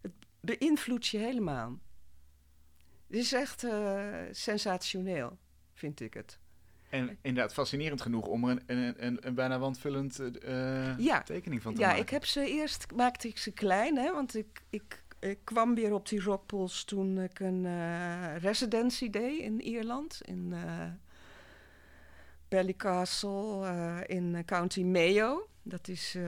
het 0.00 0.12
beïnvloedt 0.40 1.06
je 1.06 1.18
helemaal. 1.18 1.78
Het 3.06 3.16
is 3.16 3.32
echt 3.32 3.64
uh, 3.64 4.18
sensationeel, 4.30 5.38
vind 5.82 6.00
ik 6.00 6.14
het. 6.14 6.38
En 6.88 7.18
inderdaad, 7.22 7.52
fascinerend 7.52 8.00
genoeg 8.00 8.26
om 8.26 8.48
er 8.48 8.50
een, 8.66 8.78
een, 8.78 9.06
een, 9.06 9.26
een 9.26 9.34
bijna 9.34 9.58
wandvullend 9.58 10.20
uh, 10.20 10.98
ja. 10.98 11.22
tekening 11.22 11.62
van 11.62 11.74
te 11.74 11.80
ja, 11.80 11.86
maken. 11.86 12.00
Ja, 12.00 12.06
ik 12.06 12.10
heb 12.10 12.24
ze 12.24 12.46
eerst, 12.46 12.86
maakte 12.94 13.28
ik 13.28 13.38
ze 13.38 13.50
klein, 13.50 13.96
hè, 13.96 14.12
want 14.12 14.34
ik, 14.34 14.62
ik 14.70 15.02
ik 15.22 15.38
kwam 15.44 15.74
weer 15.74 15.94
op 15.94 16.08
die 16.08 16.22
rockpools 16.22 16.84
toen 16.84 17.18
ik 17.20 17.40
een 17.40 17.64
uh, 17.64 18.36
residency 18.36 19.10
deed 19.10 19.40
in 19.40 19.60
Ierland. 19.60 20.20
In 20.24 20.50
uh, 20.52 20.84
Ballycastle 22.48 23.66
uh, 23.66 23.98
in 24.06 24.42
County 24.44 24.82
Mayo. 24.82 25.48
Dat 25.62 25.88
is 25.88 26.18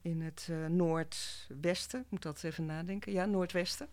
in 0.00 0.20
het 0.20 0.48
noordwesten. 0.68 2.00
Ik 2.00 2.06
moet 2.08 2.22
dat 2.22 2.42
even 2.42 2.66
nadenken. 2.66 3.12
Ja, 3.12 3.26
noordwesten. 3.26 3.88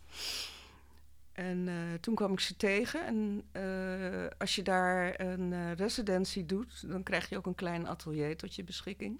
En 1.40 1.70
toen 2.02 2.16
kwam 2.16 2.32
ik 2.32 2.40
ze 2.40 2.56
tegen. 2.56 3.06
En 3.06 3.44
als 4.38 4.56
je 4.56 4.62
daar 4.62 5.20
een 5.20 5.76
residency 5.76 6.46
doet, 6.46 6.90
dan 6.90 7.04
krijg 7.04 7.30
je 7.30 7.38
ook 7.38 7.46
een 7.46 7.56
klein 7.56 7.88
atelier 7.88 8.38
tot 8.38 8.56
je 8.56 8.64
beschikking. 8.64 9.20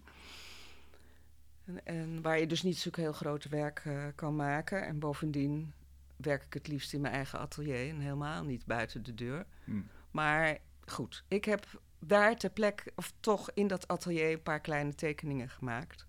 En, 1.66 1.86
en, 1.86 2.22
waar 2.22 2.40
je 2.40 2.48
dus 2.48 2.64
niet 2.64 2.78
zo'n 2.78 2.94
heel 2.96 3.14
groot 3.14 3.50
werk 3.50 3.84
kan 4.16 4.36
maken. 4.36 4.86
En 4.86 5.00
bovendien 5.00 5.74
werk 6.16 6.44
ik 6.44 6.54
het 6.54 6.68
liefst 6.68 6.94
in 6.94 7.02
mijn 7.02 7.14
eigen 7.14 7.40
atelier 7.40 7.90
en 7.90 8.00
helemaal 8.00 8.44
niet 8.44 8.66
buiten 8.66 9.04
de 9.04 9.16
deur. 9.16 9.46
Hmm. 9.64 9.88
Maar 10.12 10.58
goed, 10.86 11.24
ik 11.28 11.46
heb 11.46 11.82
daar 12.00 12.36
ter 12.36 12.50
plekke, 12.50 12.92
of 12.96 13.14
toch 13.20 13.52
in 13.54 13.68
dat 13.68 13.88
atelier, 13.88 14.32
een 14.32 14.42
paar 14.42 14.60
kleine 14.60 14.96
tekeningen 14.96 15.50
gemaakt. 15.50 16.06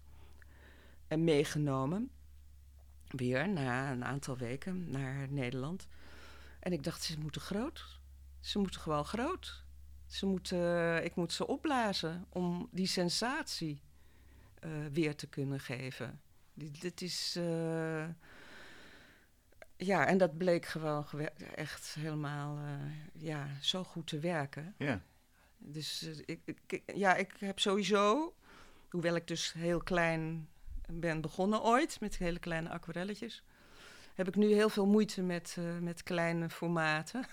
En 1.09 1.25
meegenomen. 1.25 2.11
Weer 3.09 3.49
na 3.49 3.93
een 3.93 4.05
aantal 4.05 4.37
weken 4.37 4.91
naar 4.91 5.27
Nederland. 5.31 5.89
En 6.61 6.73
ik 6.73 6.85
dacht, 6.85 7.03
ze 7.03 7.19
moeten 7.19 7.41
groot. 7.41 8.01
Ze 8.41 8.59
moeten 8.59 8.81
gewoon 8.81 9.05
groot. 9.05 9.65
Ze 10.07 10.27
moeten, 10.27 11.05
ik 11.05 11.15
moet 11.15 11.33
ze 11.33 11.47
opblazen 11.47 12.27
om 12.29 12.69
die 12.71 12.87
sensatie 12.87 13.81
uh, 14.65 14.87
weer 14.93 15.17
te 15.17 15.27
kunnen 15.27 15.61
geven. 15.61 16.21
Dit, 16.55 17.03
is. 17.03 17.37
Uh, 17.39 18.09
ja, 19.77 20.07
en 20.07 20.19
dat 20.19 20.39
bleek 20.39 20.67
gewoon 20.67 21.07
echt 21.55 21.95
helemaal 21.95 22.59
uh, 22.59 23.23
ja, 23.23 23.49
zo 23.61 23.85
goed 23.85 24.07
te 24.07 24.19
werken. 24.19 24.75
Ja. 24.79 25.03
Dus 25.59 26.03
ik, 26.03 26.41
ik, 26.67 26.83
ja, 26.95 27.15
ik 27.15 27.33
heb 27.39 27.59
sowieso, 27.59 28.35
hoewel 28.89 29.15
ik 29.15 29.27
dus 29.27 29.53
heel 29.53 29.83
klein 29.83 30.49
ben 30.87 31.21
begonnen 31.21 31.63
ooit 31.63 32.01
met 32.01 32.19
hele 32.19 32.39
kleine 32.39 32.69
aquarelletjes, 32.69 33.43
heb 34.15 34.29
ik 34.29 34.37
nu 34.37 34.53
heel 34.53 34.69
veel 34.69 34.87
moeite 34.87 35.23
met, 35.23 35.57
met 35.81 36.03
kleine 36.03 36.49
formaten. 36.51 37.27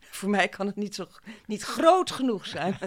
Voor 0.00 0.30
mij 0.30 0.48
kan 0.48 0.66
het 0.66 0.76
niet, 0.76 0.94
zo, 0.94 1.06
niet 1.46 1.62
groot 1.62 2.10
genoeg 2.10 2.46
zijn. 2.46 2.78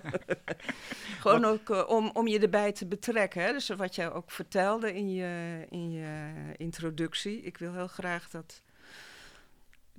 Gewoon 1.21 1.45
ook 1.45 1.69
uh, 1.69 1.83
om, 1.87 2.09
om 2.13 2.27
je 2.27 2.39
erbij 2.39 2.71
te 2.71 2.85
betrekken. 2.85 3.41
Hè? 3.41 3.51
Dus 3.51 3.69
wat 3.69 3.95
jij 3.95 4.11
ook 4.11 4.31
vertelde 4.31 4.93
in 4.93 5.13
je, 5.13 5.65
in 5.69 5.91
je 5.91 6.31
introductie. 6.57 7.41
Ik 7.41 7.57
wil 7.57 7.73
heel 7.73 7.87
graag 7.87 8.29
dat, 8.29 8.61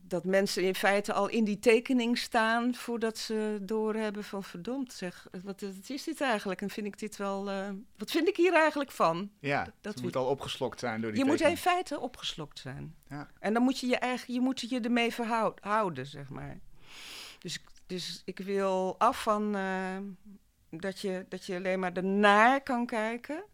dat 0.09 0.25
mensen 0.25 0.63
in 0.63 0.75
feite 0.75 1.13
al 1.13 1.29
in 1.29 1.45
die 1.45 1.59
tekening 1.59 2.19
staan 2.19 2.75
voordat 2.75 3.19
ze 3.19 3.59
doorhebben 3.63 4.25
van 4.25 4.45
verdomd 4.45 4.93
zeg, 4.93 5.27
wat, 5.31 5.61
wat, 5.61 5.89
is 5.89 6.05
dit 6.05 6.21
eigenlijk? 6.21 6.61
En 6.61 6.71
vind 6.71 6.87
ik 6.87 6.99
dit 6.99 7.17
wel, 7.17 7.51
uh, 7.51 7.69
wat 7.97 8.11
vind 8.11 8.29
ik 8.29 8.37
hier 8.37 8.55
eigenlijk 8.55 8.91
van? 8.91 9.31
Ja, 9.41 9.65
dat, 9.65 9.75
dat 9.81 10.03
moet 10.03 10.17
al 10.17 10.27
opgeslokt 10.27 10.81
zijn 10.81 11.01
door 11.01 11.11
die 11.11 11.21
Je 11.21 11.27
tekening. 11.27 11.51
moet 11.51 11.65
in 11.65 11.73
feite 11.73 12.01
opgeslokt 12.01 12.59
zijn. 12.59 12.95
Ja. 13.09 13.29
En 13.39 13.53
dan 13.53 13.63
moet 13.63 13.79
je 13.79 13.87
je 13.87 13.99
eigen, 13.99 14.35
je 14.35 14.41
moet 14.41 14.61
je 14.61 14.81
ermee 14.81 15.13
verhouden, 15.13 16.07
zeg 16.07 16.29
maar. 16.29 16.59
Dus, 17.39 17.59
dus 17.87 18.23
ik 18.25 18.39
wil 18.39 18.95
af 18.99 19.23
van 19.23 19.57
uh, 19.57 19.97
dat, 20.71 21.01
je, 21.01 21.27
dat 21.29 21.45
je 21.45 21.57
alleen 21.57 21.81
maar 21.81 21.93
ernaar 21.93 22.63
kan 22.63 22.87
kijken, 22.87 23.45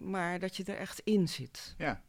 maar 0.00 0.38
dat 0.38 0.56
je 0.56 0.64
er 0.64 0.76
echt 0.76 1.00
in 1.04 1.28
zit. 1.28 1.74
Ja. 1.78 2.02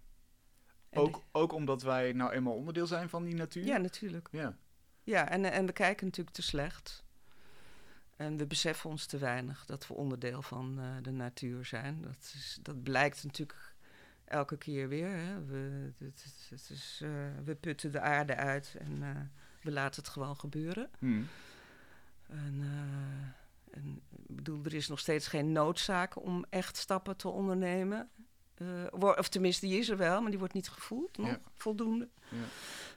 Ook, 0.97 1.21
ook 1.31 1.53
omdat 1.53 1.81
wij 1.81 2.13
nou 2.13 2.31
eenmaal 2.31 2.53
onderdeel 2.53 2.87
zijn 2.87 3.09
van 3.09 3.23
die 3.23 3.35
natuur? 3.35 3.65
Ja, 3.65 3.77
natuurlijk. 3.77 4.27
Ja, 4.31 4.57
ja 5.03 5.29
en, 5.29 5.51
en 5.51 5.65
we 5.65 5.71
kijken 5.71 6.05
natuurlijk 6.05 6.35
te 6.35 6.41
slecht. 6.41 7.03
En 8.15 8.37
we 8.37 8.45
beseffen 8.45 8.89
ons 8.89 9.05
te 9.05 9.17
weinig 9.17 9.65
dat 9.65 9.87
we 9.87 9.93
onderdeel 9.93 10.41
van 10.41 10.79
uh, 10.79 10.85
de 11.01 11.11
natuur 11.11 11.65
zijn. 11.65 12.01
Dat, 12.01 12.33
is, 12.35 12.59
dat 12.61 12.83
blijkt 12.83 13.23
natuurlijk 13.23 13.75
elke 14.25 14.57
keer 14.57 14.87
weer. 14.87 15.09
Hè. 15.09 15.45
We, 15.45 15.91
het, 15.97 16.25
het 16.49 16.69
is, 16.69 16.99
uh, 17.03 17.09
we 17.43 17.55
putten 17.55 17.91
de 17.91 17.99
aarde 17.99 18.35
uit 18.35 18.75
en 18.79 19.01
uh, 19.01 19.09
we 19.61 19.71
laten 19.71 20.01
het 20.01 20.11
gewoon 20.11 20.37
gebeuren. 20.37 20.89
Hmm. 20.99 21.27
En, 22.27 22.63
en, 23.71 24.01
ik 24.27 24.35
bedoel, 24.35 24.63
er 24.63 24.73
is 24.73 24.87
nog 24.87 24.99
steeds 24.99 25.27
geen 25.27 25.51
noodzaak 25.51 26.23
om 26.23 26.45
echt 26.49 26.77
stappen 26.77 27.17
te 27.17 27.27
ondernemen. 27.27 28.09
Of 28.91 29.29
tenminste, 29.29 29.65
die 29.65 29.79
is 29.79 29.89
er 29.89 29.97
wel, 29.97 30.21
maar 30.21 30.29
die 30.29 30.39
wordt 30.39 30.53
niet 30.53 30.69
gevoeld 30.69 31.17
nog 31.17 31.37
voldoende. 31.53 32.09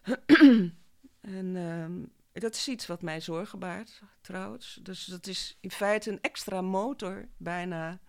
Ja. 0.04 0.16
en 1.20 1.56
ehm, 1.56 2.02
dat 2.32 2.54
is 2.54 2.68
iets 2.68 2.86
wat 2.86 3.02
mij 3.02 3.20
zorgen 3.20 3.58
baart, 3.58 4.02
trouwens. 4.20 4.78
Dus 4.82 5.04
dat 5.04 5.26
is 5.26 5.56
in 5.60 5.70
feite 5.70 6.10
een 6.10 6.20
extra 6.20 6.60
motor 6.60 7.28
bijna 7.36 8.00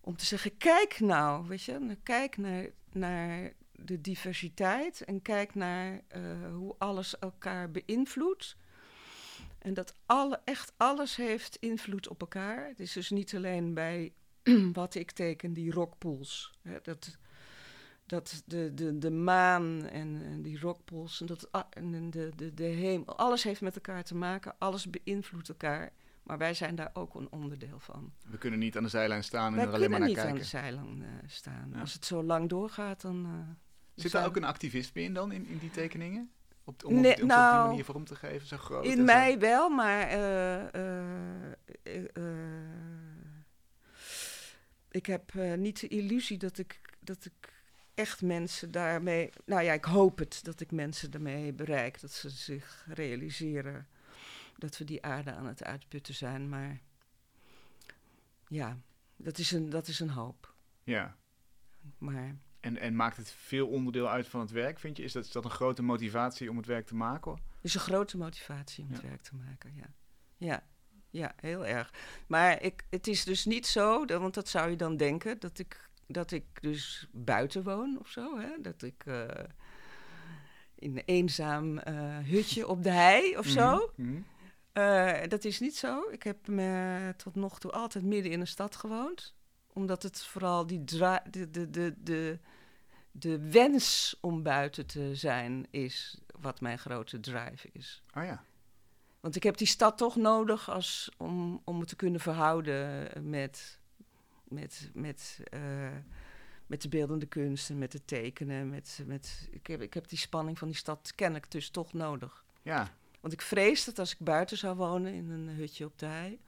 om 0.00 0.16
te 0.16 0.24
zeggen: 0.24 0.56
kijk 0.56 1.00
nou, 1.00 1.48
weet 1.48 1.62
je, 1.62 1.96
kijk 2.02 2.36
naar, 2.36 2.66
naar 2.92 3.52
de 3.72 4.00
diversiteit 4.00 5.04
en 5.04 5.22
kijk 5.22 5.54
naar 5.54 6.00
uh, 6.16 6.52
hoe 6.52 6.74
alles 6.78 7.18
elkaar 7.18 7.70
beïnvloedt. 7.70 8.56
En 9.58 9.74
dat 9.74 9.96
alle, 10.06 10.40
echt 10.44 10.72
alles 10.76 11.16
heeft 11.16 11.56
invloed 11.56 12.08
op 12.08 12.20
elkaar. 12.20 12.68
Het 12.68 12.80
is 12.80 12.92
dus 12.92 13.10
niet 13.10 13.34
alleen 13.34 13.74
bij 13.74 14.12
wat 14.72 14.94
ik 14.94 15.10
teken, 15.10 15.52
die 15.52 15.72
rockpools. 15.72 16.52
Hè, 16.62 16.78
dat, 16.82 17.18
dat 18.06 18.42
de, 18.46 18.74
de, 18.74 18.98
de 18.98 19.10
maan 19.10 19.86
en, 19.86 20.22
en 20.22 20.42
die 20.42 20.60
rockpools 20.60 21.20
en, 21.20 21.26
dat, 21.26 21.48
en 21.70 22.10
de, 22.10 22.30
de, 22.36 22.54
de 22.54 22.64
hemel, 22.64 23.16
alles 23.16 23.42
heeft 23.42 23.60
met 23.60 23.74
elkaar 23.74 24.04
te 24.04 24.14
maken, 24.14 24.54
alles 24.58 24.90
beïnvloedt 24.90 25.48
elkaar. 25.48 25.92
Maar 26.22 26.38
wij 26.38 26.54
zijn 26.54 26.74
daar 26.74 26.90
ook 26.92 27.14
een 27.14 27.28
onderdeel 27.30 27.78
van. 27.78 28.12
We 28.26 28.38
kunnen 28.38 28.58
niet 28.58 28.76
aan 28.76 28.82
de 28.82 28.88
zijlijn 28.88 29.24
staan 29.24 29.54
en 29.54 29.60
er 29.60 29.72
alleen 29.72 29.90
maar 29.90 30.00
naar 30.00 30.08
kijken. 30.08 30.34
We 30.34 30.40
kunnen 30.40 30.42
niet 30.42 30.54
aan 30.54 30.70
de 30.78 30.88
zijlijn 30.88 31.22
uh, 31.22 31.28
staan. 31.28 31.74
Als 31.80 31.92
het 31.92 32.04
zo 32.04 32.22
lang 32.22 32.48
doorgaat, 32.48 33.00
dan... 33.00 33.26
Uh, 33.26 33.32
Zit 33.94 34.12
daar 34.12 34.26
ook 34.26 34.36
een 34.36 34.44
activisme 34.44 35.02
in 35.02 35.14
dan, 35.14 35.32
in, 35.32 35.46
in 35.46 35.58
die 35.58 35.70
tekeningen? 35.70 36.30
Op, 36.64 36.84
om, 36.84 37.00
nee, 37.00 37.14
op, 37.14 37.20
om 37.20 37.26
nou, 37.26 37.58
die 37.58 37.68
manier 37.68 37.84
vorm 37.84 38.04
te 38.04 38.14
geven, 38.14 38.46
zo 38.46 38.56
groot? 38.56 38.84
In 38.84 39.04
mij 39.04 39.38
wel, 39.38 39.68
maar... 39.68 40.18
Uh, 40.18 40.64
ik 44.96 45.06
heb 45.06 45.34
niet 45.56 45.80
de 45.80 45.88
illusie 45.88 46.38
dat 46.38 46.58
ik, 46.58 46.80
dat 47.00 47.24
ik 47.24 47.54
echt 47.94 48.22
mensen 48.22 48.70
daarmee... 48.70 49.30
Nou 49.44 49.62
ja, 49.62 49.72
ik 49.72 49.84
hoop 49.84 50.18
het, 50.18 50.44
dat 50.44 50.60
ik 50.60 50.70
mensen 50.70 51.10
daarmee 51.10 51.52
bereik. 51.52 52.00
Dat 52.00 52.12
ze 52.12 52.30
zich 52.30 52.86
realiseren 52.88 53.88
dat 54.56 54.78
we 54.78 54.84
die 54.84 55.02
aarde 55.02 55.32
aan 55.32 55.46
het 55.46 55.64
uitputten 55.64 56.14
zijn. 56.14 56.48
Maar 56.48 56.80
ja, 58.48 58.78
dat 59.16 59.38
is 59.38 59.50
een, 59.52 59.70
dat 59.70 59.88
is 59.88 60.00
een 60.00 60.10
hoop. 60.10 60.54
Ja. 60.84 61.16
Maar... 61.98 62.36
En, 62.60 62.78
en 62.78 62.96
maakt 62.96 63.16
het 63.16 63.30
veel 63.30 63.68
onderdeel 63.68 64.08
uit 64.08 64.28
van 64.28 64.40
het 64.40 64.50
werk, 64.50 64.78
vind 64.78 64.96
je? 64.96 65.02
Is 65.02 65.12
dat, 65.12 65.24
is 65.24 65.32
dat 65.32 65.44
een 65.44 65.50
grote 65.50 65.82
motivatie 65.82 66.50
om 66.50 66.56
het 66.56 66.66
werk 66.66 66.86
te 66.86 66.94
maken? 66.94 67.38
Is 67.60 67.74
een 67.74 67.80
grote 67.80 68.16
motivatie 68.16 68.84
om 68.84 68.90
het 68.90 69.02
werk 69.02 69.22
te 69.22 69.34
maken, 69.34 69.74
ja. 69.74 69.94
Ja, 70.36 70.66
ja 71.10 71.32
heel 71.36 71.66
erg. 71.66 71.92
Maar 72.26 72.62
ik, 72.62 72.84
het 72.90 73.06
is 73.06 73.24
dus 73.24 73.44
niet 73.44 73.66
zo, 73.66 74.04
want 74.04 74.34
dat 74.34 74.48
zou 74.48 74.70
je 74.70 74.76
dan 74.76 74.96
denken, 74.96 75.40
dat 75.40 75.58
ik, 75.58 75.88
dat 76.06 76.30
ik 76.30 76.44
dus 76.60 77.08
buiten 77.12 77.62
woon 77.62 77.98
of 78.00 78.08
zo. 78.08 78.38
Hè? 78.38 78.50
Dat 78.60 78.82
ik 78.82 79.04
uh, 79.06 79.24
in 80.74 80.96
een 80.96 81.02
eenzaam 81.04 81.78
uh, 81.78 82.18
hutje 82.18 82.66
op 82.66 82.82
de 82.82 82.90
hei 82.90 83.36
of 83.36 83.46
zo. 83.46 83.92
Mm 83.96 84.06
-hmm. 84.06 84.24
Uh, 84.78 85.28
dat 85.28 85.44
is 85.44 85.60
niet 85.60 85.76
zo. 85.76 86.08
Ik 86.10 86.22
heb 86.22 86.46
me 86.48 87.14
tot 87.16 87.34
nog 87.34 87.58
toe 87.58 87.70
altijd 87.70 88.04
midden 88.04 88.32
in 88.32 88.40
een 88.40 88.46
stad 88.46 88.76
gewoond. 88.76 89.34
Omdat 89.72 90.02
het 90.02 90.24
vooral 90.24 90.66
die 90.66 90.84
de, 90.84 91.20
de, 91.30 91.70
de, 91.70 91.94
de, 92.02 92.38
de 93.10 93.50
wens 93.50 94.16
om 94.20 94.42
buiten 94.42 94.86
te 94.86 95.14
zijn 95.14 95.66
is 95.70 96.20
wat 96.40 96.60
mijn 96.60 96.78
grote 96.78 97.20
drive 97.20 97.68
is. 97.72 98.02
Oh 98.14 98.24
ja. 98.24 98.44
Want 99.26 99.38
ik 99.38 99.42
heb 99.42 99.56
die 99.56 99.66
stad 99.66 99.98
toch 99.98 100.16
nodig 100.16 100.70
als, 100.70 101.10
om, 101.16 101.60
om 101.64 101.78
me 101.78 101.84
te 101.84 101.96
kunnen 101.96 102.20
verhouden 102.20 103.10
met, 103.30 103.78
met, 104.44 104.90
met, 104.94 105.40
uh, 105.54 105.60
met 106.66 106.82
de 106.82 106.88
beeldende 106.88 107.26
kunsten, 107.26 107.78
met 107.78 107.92
het 107.92 108.06
tekenen. 108.06 108.68
Met, 108.68 109.02
met, 109.06 109.48
ik, 109.50 109.66
heb, 109.66 109.82
ik 109.82 109.94
heb 109.94 110.08
die 110.08 110.18
spanning 110.18 110.58
van 110.58 110.68
die 110.68 110.76
stad 110.76 111.12
ken 111.14 111.36
ik 111.36 111.50
dus 111.50 111.70
toch 111.70 111.92
nodig. 111.92 112.44
Ja. 112.62 112.90
Want 113.20 113.32
ik 113.32 113.42
vrees 113.42 113.84
dat 113.84 113.98
als 113.98 114.12
ik 114.12 114.18
buiten 114.18 114.56
zou 114.56 114.76
wonen 114.76 115.12
in 115.12 115.30
een 115.30 115.48
hutje 115.48 115.84
op 115.84 115.98
de 115.98 116.06
hei, 116.06 116.38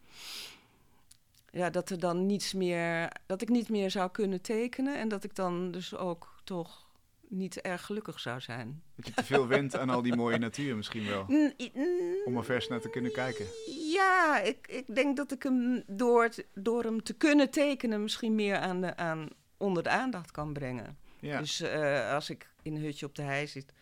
ja, 1.50 1.70
dat 1.70 1.90
er 1.90 1.98
dan 1.98 2.26
niets 2.26 2.52
meer, 2.52 3.12
dat 3.26 3.42
ik 3.42 3.48
niet 3.48 3.68
meer 3.68 3.90
zou 3.90 4.10
kunnen 4.10 4.40
tekenen 4.40 4.98
en 4.98 5.08
dat 5.08 5.24
ik 5.24 5.34
dan 5.34 5.70
dus 5.70 5.96
ook 5.96 6.40
toch 6.44 6.87
niet 7.28 7.60
erg 7.60 7.84
gelukkig 7.84 8.20
zou 8.20 8.40
zijn. 8.40 8.82
Dat 8.94 9.06
je 9.06 9.12
te 9.12 9.24
veel 9.24 9.46
went 9.46 9.76
aan 9.76 9.90
al 9.90 10.02
die 10.02 10.16
mooie 10.16 10.38
natuur 10.38 10.76
misschien 10.76 11.06
wel. 11.06 11.26
Om 12.26 12.36
er 12.36 12.44
vers 12.44 12.68
naar 12.68 12.80
te 12.80 12.90
kunnen 12.90 13.12
kijken. 13.12 13.46
Ja, 13.92 14.40
ik, 14.40 14.68
ik 14.68 14.94
denk 14.94 15.16
dat 15.16 15.32
ik 15.32 15.42
hem 15.42 15.82
door, 15.86 16.30
door 16.54 16.82
hem 16.82 17.02
te 17.02 17.14
kunnen 17.14 17.50
tekenen 17.50 18.02
misschien 18.02 18.34
meer 18.34 18.56
aan 18.56 18.80
de, 18.80 18.96
aan, 18.96 19.28
onder 19.56 19.82
de 19.82 19.88
aandacht 19.88 20.30
kan 20.30 20.52
brengen. 20.52 20.98
Ja. 21.20 21.38
Dus 21.38 21.60
uh, 21.60 22.12
als 22.12 22.30
ik 22.30 22.50
in 22.62 22.74
een 22.74 22.82
hutje 22.82 23.06
op 23.06 23.14
de 23.14 23.22
hei 23.22 23.46
zit, 23.46 23.72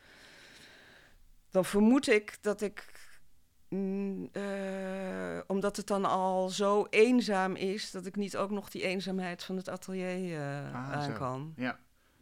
dan 1.50 1.64
vermoed 1.64 2.08
ik 2.08 2.38
dat 2.40 2.60
ik, 2.60 2.84
mm, 3.68 4.28
eh, 4.32 5.40
omdat 5.46 5.76
het 5.76 5.86
dan 5.86 6.04
al 6.04 6.48
zo 6.48 6.86
eenzaam 6.90 7.54
is, 7.54 7.90
dat 7.90 8.06
ik 8.06 8.16
niet 8.16 8.36
ook 8.36 8.50
nog 8.50 8.70
die 8.70 8.82
eenzaamheid 8.82 9.44
van 9.44 9.56
het 9.56 9.68
atelier 9.68 10.30
uh, 10.30 10.92
aan 10.92 11.12
kan. 11.12 11.54
Ja. 11.56 11.78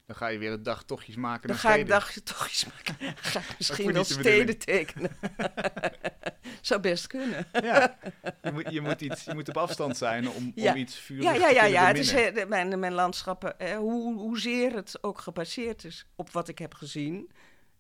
Dan 0.07 0.17
ga 0.17 0.27
je 0.27 0.39
weer 0.39 0.51
het 0.51 0.65
dagtochtjes 0.65 1.17
maken 1.17 1.49
Dan 1.49 1.59
ga 1.59 1.75
ik 1.75 1.87
dagtochtjes 1.87 2.67
maken. 2.67 3.15
ga 3.17 3.41
ik 3.41 3.55
misschien 3.59 3.93
wel 3.93 4.05
steden 4.05 4.59
tekenen. 4.59 5.17
Zou 6.61 6.81
best 6.81 7.07
kunnen. 7.07 7.47
ja, 7.53 7.99
je 8.43 8.53
moet, 8.53 8.71
je, 8.71 8.81
moet 8.81 9.01
iets, 9.01 9.25
je 9.25 9.35
moet 9.35 9.49
op 9.49 9.57
afstand 9.57 9.97
zijn 9.97 10.29
om, 10.29 10.53
om 10.57 10.77
iets 10.77 10.99
vurig 10.99 11.25
ja, 11.25 11.33
ja, 11.35 11.49
ja, 11.49 11.65
ja, 11.65 11.65
ja. 11.65 11.87
Het 11.87 11.99
is, 11.99 12.47
mijn, 12.47 12.79
mijn 12.79 12.93
landschappen, 12.93 13.77
hoe, 13.77 14.19
hoezeer 14.19 14.75
het 14.75 14.99
ook 15.01 15.19
gebaseerd 15.19 15.85
is 15.85 16.07
op 16.17 16.31
wat 16.31 16.49
ik 16.49 16.59
heb 16.59 16.75
gezien 16.75 17.31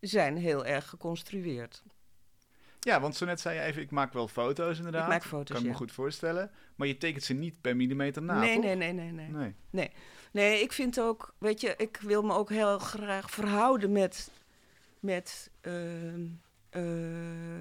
zijn 0.01 0.37
heel 0.37 0.67
erg 0.67 0.89
geconstrueerd. 0.89 1.83
Ja, 2.81 3.01
want 3.01 3.17
zo 3.17 3.25
net 3.27 3.41
zei 3.41 3.59
je 3.59 3.63
even, 3.63 3.83
ik 3.83 3.91
maak 3.91 4.13
wel 4.13 4.29
foto's 4.29 4.77
inderdaad. 4.77 5.03
Ik 5.03 5.09
maak 5.09 5.25
foto's, 5.25 5.57
Kan 5.57 5.67
ik 5.67 5.73
me 5.73 5.77
goed 5.77 5.93
voorstellen. 5.93 6.51
Maar 6.75 6.87
je 6.87 6.97
tekent 6.97 7.25
ze 7.25 7.35
niet 7.35 7.61
per 7.61 7.77
millimeter 7.77 8.23
na, 8.23 8.39
nee, 8.39 8.59
nee, 8.59 8.75
nee, 8.75 8.93
nee, 8.93 9.13
nee, 9.13 9.29
nee. 9.29 9.55
Nee. 9.71 9.91
Nee, 10.35 10.62
ik 10.62 10.73
vind 10.73 11.01
ook, 11.01 11.35
weet 11.38 11.61
je, 11.61 11.75
ik 11.77 11.97
wil 11.97 12.23
me 12.23 12.33
ook 12.33 12.51
heel 12.51 12.79
graag 12.79 13.31
verhouden 13.31 13.92
met, 13.92 14.31
met 15.01 15.51
uh, 15.62 16.14
uh, 16.14 16.31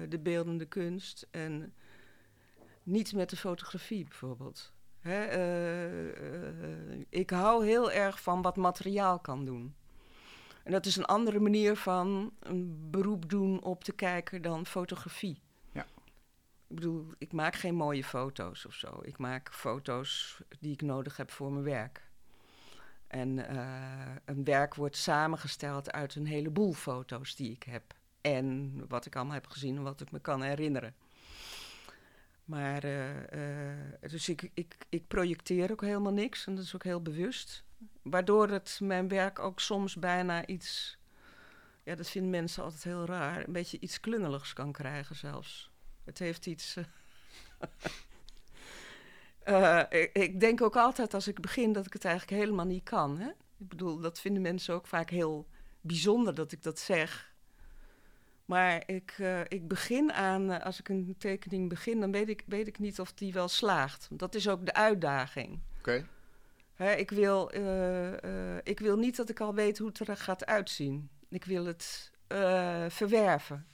de 0.08 0.18
beeldende 0.22 0.64
kunst. 0.64 1.26
En 1.30 1.74
niet 2.82 3.12
met 3.12 3.30
de 3.30 3.36
fotografie 3.36 4.04
bijvoorbeeld. 4.04 4.72
Hè? 4.98 5.38
Uh, 5.38 7.04
ik 7.08 7.30
hou 7.30 7.66
heel 7.66 7.92
erg 7.92 8.22
van 8.22 8.42
wat 8.42 8.56
materiaal 8.56 9.18
kan 9.18 9.44
doen. 9.44 9.74
En 10.62 10.72
dat 10.72 10.86
is 10.86 10.96
een 10.96 11.04
andere 11.04 11.40
manier 11.40 11.76
van 11.76 12.32
een 12.40 12.90
beroep 12.90 13.30
doen 13.30 13.62
op 13.62 13.84
de 13.84 13.92
kijker 13.92 14.42
dan 14.42 14.66
fotografie. 14.66 15.40
Ja. 15.72 15.86
Ik 16.66 16.74
bedoel, 16.74 17.06
ik 17.18 17.32
maak 17.32 17.54
geen 17.54 17.74
mooie 17.74 18.04
foto's 18.04 18.66
of 18.66 18.74
zo. 18.74 18.98
Ik 19.02 19.18
maak 19.18 19.54
foto's 19.54 20.40
die 20.60 20.72
ik 20.72 20.82
nodig 20.82 21.16
heb 21.16 21.30
voor 21.30 21.52
mijn 21.52 21.64
werk. 21.64 22.12
En 23.06 23.38
uh, 23.38 24.14
een 24.24 24.44
werk 24.44 24.74
wordt 24.74 24.96
samengesteld 24.96 25.92
uit 25.92 26.14
een 26.14 26.26
heleboel 26.26 26.72
foto's 26.72 27.36
die 27.36 27.50
ik 27.50 27.62
heb. 27.62 27.94
En 28.20 28.72
wat 28.88 29.06
ik 29.06 29.16
allemaal 29.16 29.34
heb 29.34 29.46
gezien 29.46 29.76
en 29.76 29.82
wat 29.82 30.00
ik 30.00 30.10
me 30.10 30.18
kan 30.18 30.42
herinneren. 30.42 30.94
Maar, 32.44 32.84
uh, 32.84 33.16
uh, 33.16 34.10
dus 34.10 34.28
ik, 34.28 34.50
ik, 34.54 34.76
ik 34.88 35.06
projecteer 35.06 35.70
ook 35.70 35.80
helemaal 35.80 36.12
niks 36.12 36.46
en 36.46 36.54
dat 36.54 36.64
is 36.64 36.74
ook 36.74 36.84
heel 36.84 37.02
bewust. 37.02 37.64
Waardoor 38.02 38.48
het 38.48 38.78
mijn 38.82 39.08
werk 39.08 39.38
ook 39.38 39.60
soms 39.60 39.96
bijna 39.96 40.46
iets, 40.46 40.98
ja, 41.82 41.94
dat 41.94 42.10
vinden 42.10 42.30
mensen 42.30 42.62
altijd 42.62 42.84
heel 42.84 43.06
raar, 43.06 43.46
een 43.46 43.52
beetje 43.52 43.80
iets 43.80 44.00
klungeligs 44.00 44.52
kan 44.52 44.72
krijgen 44.72 45.16
zelfs. 45.16 45.70
Het 46.04 46.18
heeft 46.18 46.46
iets. 46.46 46.76
uh, 49.48 49.80
ik, 49.88 50.10
ik, 50.12 50.40
denk 50.40 50.62
ook 50.62 50.76
altijd 50.76 51.14
als 51.14 51.28
ik 51.28 51.40
begin 51.40 51.72
dat 51.72 51.86
ik 51.86 51.92
het 51.92 52.04
eigenlijk 52.04 52.40
helemaal 52.40 52.64
niet 52.64 52.82
kan. 52.82 53.18
Hè? 53.18 53.28
Ik 53.58 53.68
bedoel, 53.68 54.00
dat 54.00 54.20
vinden 54.20 54.42
mensen 54.42 54.74
ook 54.74 54.86
vaak 54.86 55.10
heel 55.10 55.46
bijzonder 55.80 56.34
dat 56.34 56.52
ik 56.52 56.62
dat 56.62 56.78
zeg. 56.78 57.32
Maar 58.44 58.82
ik, 58.86 59.16
uh, 59.20 59.40
ik 59.40 59.68
begin 59.68 60.12
aan, 60.12 60.50
uh, 60.50 60.60
als 60.60 60.78
ik 60.78 60.88
een 60.88 61.14
tekening 61.18 61.68
begin, 61.68 62.00
dan 62.00 62.12
weet 62.12 62.28
ik, 62.28 62.42
weet 62.46 62.66
ik 62.66 62.78
niet 62.78 63.00
of 63.00 63.12
die 63.12 63.32
wel 63.32 63.48
slaagt. 63.48 64.08
Dat 64.10 64.34
is 64.34 64.48
ook 64.48 64.66
de 64.66 64.74
uitdaging. 64.74 65.60
Oké. 65.78 66.04
Okay. 66.76 66.94
ik, 66.94 67.10
wil, 67.10 67.50
ik 68.62 68.80
wil 68.80 68.96
niet 68.96 69.16
dat 69.16 69.28
ik 69.28 69.40
al 69.40 69.54
weet 69.54 69.78
hoe 69.78 69.88
het 69.88 70.08
er 70.08 70.16
gaat 70.16 70.46
uitzien. 70.46 71.10
Ik 71.28 71.44
wil 71.44 71.64
het 71.64 72.12
verwerven. 72.88 73.66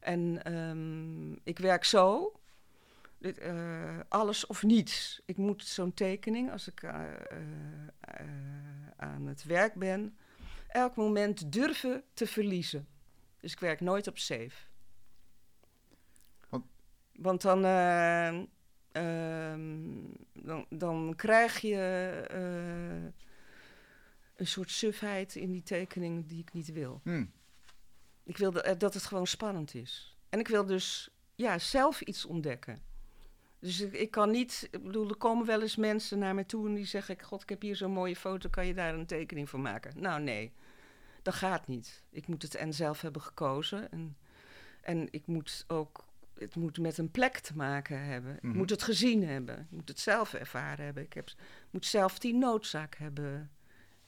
En 0.00 0.52
um, 0.54 1.38
ik 1.44 1.58
werk 1.58 1.84
zo, 1.84 2.32
dit, 3.18 3.40
alles 4.08 4.46
of 4.46 4.62
niets. 4.62 5.22
Ik 5.24 5.36
moet 5.36 5.64
zo'n 5.64 5.94
tekening, 5.94 6.50
als 6.52 6.68
ik 6.68 6.84
aan 8.96 9.26
het 9.26 9.44
werk 9.44 9.74
ben, 9.74 10.16
elk 10.68 10.96
moment 10.96 11.52
durven 11.52 12.02
te 12.14 12.26
verliezen. 12.26 12.88
Dus 13.40 13.52
ik 13.52 13.60
werk 13.60 13.80
nooit 13.80 14.06
op 14.06 14.18
safe. 14.18 14.66
Want, 16.48 16.64
Want 17.12 17.42
dan, 17.42 17.64
uh, 17.64 18.38
dan, 20.32 20.66
dan 20.68 21.12
krijg 21.16 21.60
je. 21.60 22.24
Een 24.36 24.46
soort 24.46 24.70
sufheid 24.70 25.34
in 25.34 25.50
die 25.52 25.62
tekening 25.62 26.26
die 26.26 26.40
ik 26.40 26.52
niet 26.52 26.72
wil. 26.72 27.00
Hmm. 27.02 27.32
Ik 28.24 28.36
wil 28.36 28.52
dat 28.78 28.94
het 28.94 29.04
gewoon 29.04 29.26
spannend 29.26 29.74
is. 29.74 30.16
En 30.28 30.38
ik 30.38 30.48
wil 30.48 30.66
dus 30.66 31.10
ja, 31.34 31.58
zelf 31.58 32.00
iets 32.00 32.24
ontdekken. 32.24 32.82
Dus 33.60 33.80
ik, 33.80 33.92
ik, 33.92 34.10
kan 34.10 34.30
niet, 34.30 34.68
ik 34.70 34.82
bedoel, 34.82 35.08
er 35.08 35.16
komen 35.16 35.46
wel 35.46 35.62
eens 35.62 35.76
mensen 35.76 36.18
naar 36.18 36.34
me 36.34 36.46
toe 36.46 36.66
en 36.66 36.74
die 36.74 36.84
zeggen: 36.84 37.22
God, 37.22 37.42
ik 37.42 37.48
heb 37.48 37.62
hier 37.62 37.76
zo'n 37.76 37.92
mooie 37.92 38.16
foto, 38.16 38.48
kan 38.48 38.66
je 38.66 38.74
daar 38.74 38.94
een 38.94 39.06
tekening 39.06 39.48
van 39.48 39.62
maken? 39.62 40.00
Nou, 40.00 40.22
nee, 40.22 40.52
dat 41.22 41.34
gaat 41.34 41.66
niet. 41.66 42.02
Ik 42.10 42.26
moet 42.26 42.42
het 42.42 42.54
en 42.54 42.74
zelf 42.74 43.00
hebben 43.00 43.22
gekozen. 43.22 43.90
En, 43.90 44.16
en 44.80 45.08
ik 45.10 45.26
moet 45.26 45.64
ook, 45.66 46.04
het 46.34 46.56
moet 46.56 46.78
met 46.78 46.98
een 46.98 47.10
plek 47.10 47.38
te 47.38 47.56
maken 47.56 48.04
hebben. 48.04 48.36
Ik 48.36 48.42
mhm. 48.42 48.56
moet 48.56 48.70
het 48.70 48.82
gezien 48.82 49.24
hebben. 49.24 49.58
Ik 49.58 49.70
moet 49.70 49.88
het 49.88 50.00
zelf 50.00 50.34
ervaren 50.34 50.84
hebben. 50.84 51.02
Ik 51.02 51.12
heb, 51.12 51.32
moet 51.70 51.86
zelf 51.86 52.18
die 52.18 52.34
noodzaak 52.34 52.94
hebben 52.94 53.50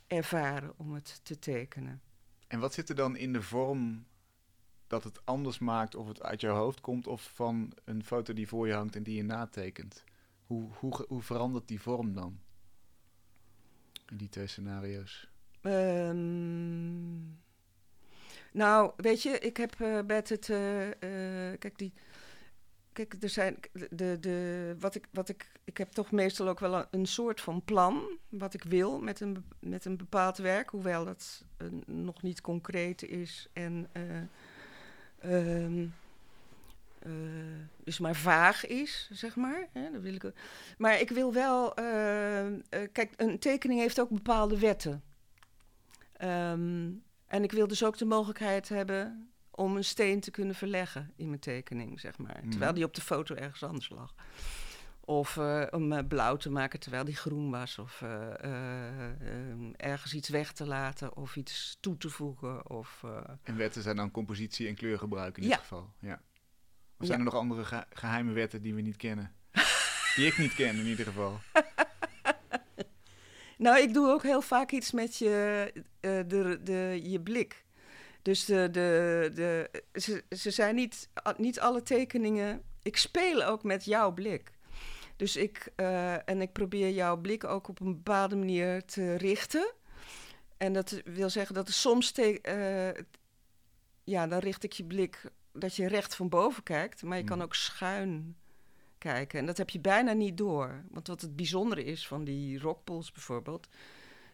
ervaren 0.07 0.73
om 0.77 0.95
het 0.95 1.21
te 1.23 1.39
tekenen. 1.39 2.01
En 2.47 2.61
wat 2.61 2.75
zit 2.75 2.89
er 2.89 2.95
dan 2.95 3.17
in 3.17 3.33
de 3.33 3.43
vorm 3.43 4.07
dat 4.91 5.05
het 5.05 5.27
anders 5.27 5.59
maakt 5.59 5.95
of 5.95 6.09
het 6.09 6.23
uit 6.23 6.41
jouw 6.41 6.57
hoofd 6.57 6.81
komt 6.81 7.07
of 7.07 7.31
van 7.35 7.73
een 7.85 8.05
foto 8.05 8.33
die 8.33 8.49
voor 8.49 8.67
je 8.67 8.73
hangt 8.73 8.97
en 8.97 9.03
die 9.03 9.17
je 9.17 9.23
natekent? 9.23 10.05
Hoe, 10.47 10.69
hoe, 10.79 11.05
hoe 11.09 11.23
verandert 11.23 11.69
die 11.69 11.81
vorm 11.81 12.15
dan? 12.15 12.41
In 14.09 14.17
die 14.17 14.29
twee 14.29 14.47
scenario's. 14.47 15.29
Ehm, 15.61 17.21
nou, 18.53 18.93
weet 18.97 19.23
je, 19.23 19.39
ik 19.39 19.57
heb 19.57 19.79
uh, 19.79 20.01
met 20.07 20.29
het. 20.29 20.49
Uh, 20.49 20.59
kijk, 21.59 21.79
die. 21.79 21.93
Kijk, 22.93 23.17
er 23.21 23.29
zijn. 23.29 23.57
De, 23.91 24.17
de, 24.21 24.77
wat 24.79 24.95
ik, 24.95 25.07
wat 25.11 25.29
ik, 25.29 25.53
ik 25.65 25.77
heb 25.77 25.91
toch 25.91 26.11
meestal 26.11 26.49
ook 26.49 26.61
wel 26.61 26.85
een, 26.91 27.07
soort 27.07 27.41
van 27.41 27.65
plan. 27.65 28.19
Wat 28.29 28.55
ik 28.55 28.63
wil 28.63 29.01
met 29.01 29.21
een, 29.21 29.45
met 29.61 29.85
een 29.85 29.97
bepaald 29.97 30.37
werk. 30.37 30.71
Hoewel 30.71 31.05
dat 31.05 31.45
nog 31.87 32.23
niet 32.23 32.41
concreet 32.41 33.03
is. 33.03 33.49
En. 33.53 33.89
Um, 35.25 35.95
uh, 37.07 37.13
dus 37.85 37.99
maar 37.99 38.17
vaag 38.17 38.67
is, 38.67 39.09
zeg 39.13 39.37
maar. 39.37 39.69
Hè, 39.73 39.91
dat 39.91 40.03
wil 40.03 40.15
ik, 40.15 40.33
maar 40.79 41.01
ik 41.01 41.11
wil 41.11 41.33
wel. 41.33 41.81
Uh, 41.81 42.47
uh, 42.47 42.59
kijk, 42.93 43.13
een 43.17 43.39
tekening 43.39 43.81
heeft 43.81 44.01
ook 44.01 44.11
bepaalde 44.11 44.59
wetten. 44.59 45.03
Um, 46.23 47.03
en 47.27 47.43
ik 47.43 47.53
wil 47.53 47.67
dus 47.67 47.85
ook 47.85 47.99
de 47.99 48.05
mogelijkheid 48.05 48.69
hebben 48.69 49.31
om 49.51 49.77
een 49.77 49.85
steen 49.85 50.21
te 50.21 50.31
kunnen 50.31 50.55
verleggen 50.55 51.13
in 51.17 51.29
mijn 51.29 51.41
tekening, 51.41 52.01
zeg 52.01 52.19
maar. 52.19 52.39
Mhm. 52.41 52.51
Terwijl 52.51 52.75
die 52.75 52.85
op 52.85 52.95
de 52.95 53.01
foto 53.01 53.35
ergens 53.35 53.63
anders 53.63 53.89
lag. 53.89 54.15
Of 55.11 55.37
uh, 55.37 55.67
om 55.71 56.09
blauw 56.09 56.37
te 56.37 56.51
maken 56.51 56.81
terwijl 56.81 57.05
die 57.05 57.17
groen 57.17 57.51
was. 57.51 57.79
Of 57.79 58.01
uh, 58.01 58.11
uh, 58.45 59.73
ergens 59.77 60.15
iets 60.15 60.29
weg 60.29 60.53
te 60.53 60.67
laten 60.67 61.17
of 61.17 61.37
iets 61.37 61.77
toe 61.81 61.97
te 61.97 62.09
voegen. 62.09 62.71
Of, 62.71 63.05
en 63.43 63.57
wetten 63.57 63.83
zijn 63.83 63.97
dan 63.97 64.11
compositie 64.11 64.69
en 64.69 64.75
kleurgebruik 64.75 65.37
in 65.37 65.43
dit 65.43 65.59
geval. 65.59 65.91
Ja. 66.01 66.21
Of 66.99 67.07
zijn 67.07 67.19
er 67.19 67.25
nog 67.25 67.35
andere 67.35 67.87
geheime 67.91 68.33
wetten 68.33 68.63
die 68.63 68.75
we 68.75 68.81
niet 68.81 68.97
kennen? 68.97 69.35
die 70.17 70.27
ik 70.27 70.39
niet 70.39 70.55
ken 70.55 70.77
in 70.77 70.87
ieder 70.87 71.07
geval. 71.07 71.41
nou, 73.65 73.79
ik 73.79 73.95
doe 73.95 74.09
ook 74.09 74.23
heel 74.23 74.43
vaak 74.43 74.71
iets 74.71 74.93
met 74.93 75.17
je, 75.17 75.73
de, 76.01 76.59
de, 76.63 77.01
je 77.03 77.21
blik. 77.21 77.65
Dus 78.23 78.45
de, 78.45 78.69
de, 78.71 79.31
de, 79.35 79.83
ze, 80.01 80.25
ze 80.37 80.51
zijn 80.51 80.75
niet, 80.75 81.09
niet 81.37 81.61
alle 81.61 81.83
tekeningen. 81.83 82.63
Ik 82.83 82.97
speel 82.97 83.43
ook 83.43 83.63
met 83.63 83.85
jouw 83.85 84.13
blik. 84.13 84.59
Dus 85.21 85.37
ik, 85.37 85.73
uh, 85.77 86.29
en 86.29 86.41
ik 86.41 86.53
probeer 86.53 86.91
jouw 86.91 87.17
blik 87.17 87.45
ook 87.45 87.69
op 87.69 87.81
een 87.81 87.95
bepaalde 87.95 88.37
manier 88.37 88.85
te 88.85 89.15
richten. 89.15 89.73
En 90.57 90.73
dat 90.73 91.01
wil 91.05 91.31
zeggen 91.31 91.55
dat 91.55 91.69
er 91.69 91.75
soms, 91.75 92.13
uh, 92.19 92.89
ja, 94.05 94.27
dan 94.27 94.39
richt 94.39 94.63
ik 94.63 94.73
je 94.73 94.85
blik 94.85 95.31
dat 95.53 95.77
je 95.77 95.89
recht 95.89 96.15
van 96.15 96.29
boven 96.29 96.63
kijkt, 96.63 97.03
maar 97.03 97.19
je 97.19 97.25
kan 97.25 97.37
mm. 97.37 97.43
ook 97.43 97.55
schuin 97.55 98.37
kijken. 98.99 99.39
En 99.39 99.47
dat 99.47 99.57
heb 99.57 99.71
je 99.71 99.81
bijna 99.81 100.13
niet 100.13 100.37
door. 100.37 100.85
Want 100.91 101.07
wat 101.07 101.21
het 101.21 101.37
bijzondere 101.37 101.85
is 101.85 102.07
van 102.07 102.25
die 102.25 102.59
rockpools 102.59 103.13
bijvoorbeeld, 103.13 103.69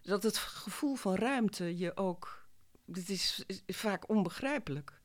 dat 0.03 0.23
het 0.23 0.37
gevoel 0.37 0.95
van 0.95 1.15
ruimte 1.15 1.77
je 1.77 1.97
ook, 1.97 2.47
dit 2.85 3.09
is 3.09 3.45
vaak 3.67 4.09
onbegrijpelijk. 4.09 4.96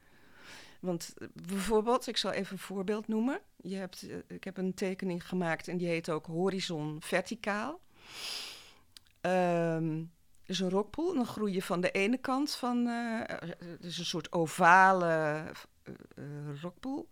Want 0.81 1.13
bijvoorbeeld, 1.33 2.07
ik 2.07 2.17
zal 2.17 2.31
even 2.31 2.53
een 2.53 2.59
voorbeeld 2.59 3.07
noemen. 3.07 3.41
Je 3.55 3.75
hebt, 3.75 4.07
eh, 4.09 4.17
ik 4.27 4.43
heb 4.43 4.57
een 4.57 4.73
tekening 4.73 5.27
gemaakt 5.27 5.67
en 5.67 5.77
die 5.77 5.87
heet 5.87 6.09
ook 6.09 6.25
horizon 6.25 6.97
verticaal. 6.99 7.81
Um, 9.21 10.11
dus 10.45 10.59
een 10.59 10.69
rockpool. 10.69 11.09
En 11.09 11.15
dan 11.15 11.25
groei 11.25 11.53
je 11.53 11.61
van 11.61 11.81
de 11.81 11.91
ene 11.91 12.17
kant 12.17 12.51
van, 12.51 12.87
uh, 12.87 13.21
dus 13.79 13.97
een 13.97 14.05
soort 14.05 14.31
ovale 14.31 15.43
uh, 16.15 16.61
rockpool. 16.61 17.09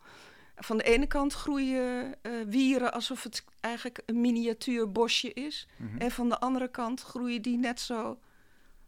Van 0.55 0.77
de 0.77 0.83
ene 0.83 1.07
kant 1.07 1.33
groeien 1.33 2.15
wieren 2.47 2.93
alsof 2.93 3.23
het 3.23 3.43
eigenlijk 3.59 4.01
een 4.05 4.21
miniatuur 4.21 4.91
bosje 4.91 5.33
is. 5.33 5.67
Mhm. 5.77 5.97
En 5.97 6.11
van 6.11 6.29
de 6.29 6.39
andere 6.39 6.67
kant 6.67 7.01
groeien 7.01 7.41
die 7.41 7.57
net 7.57 7.79
zo 7.79 8.19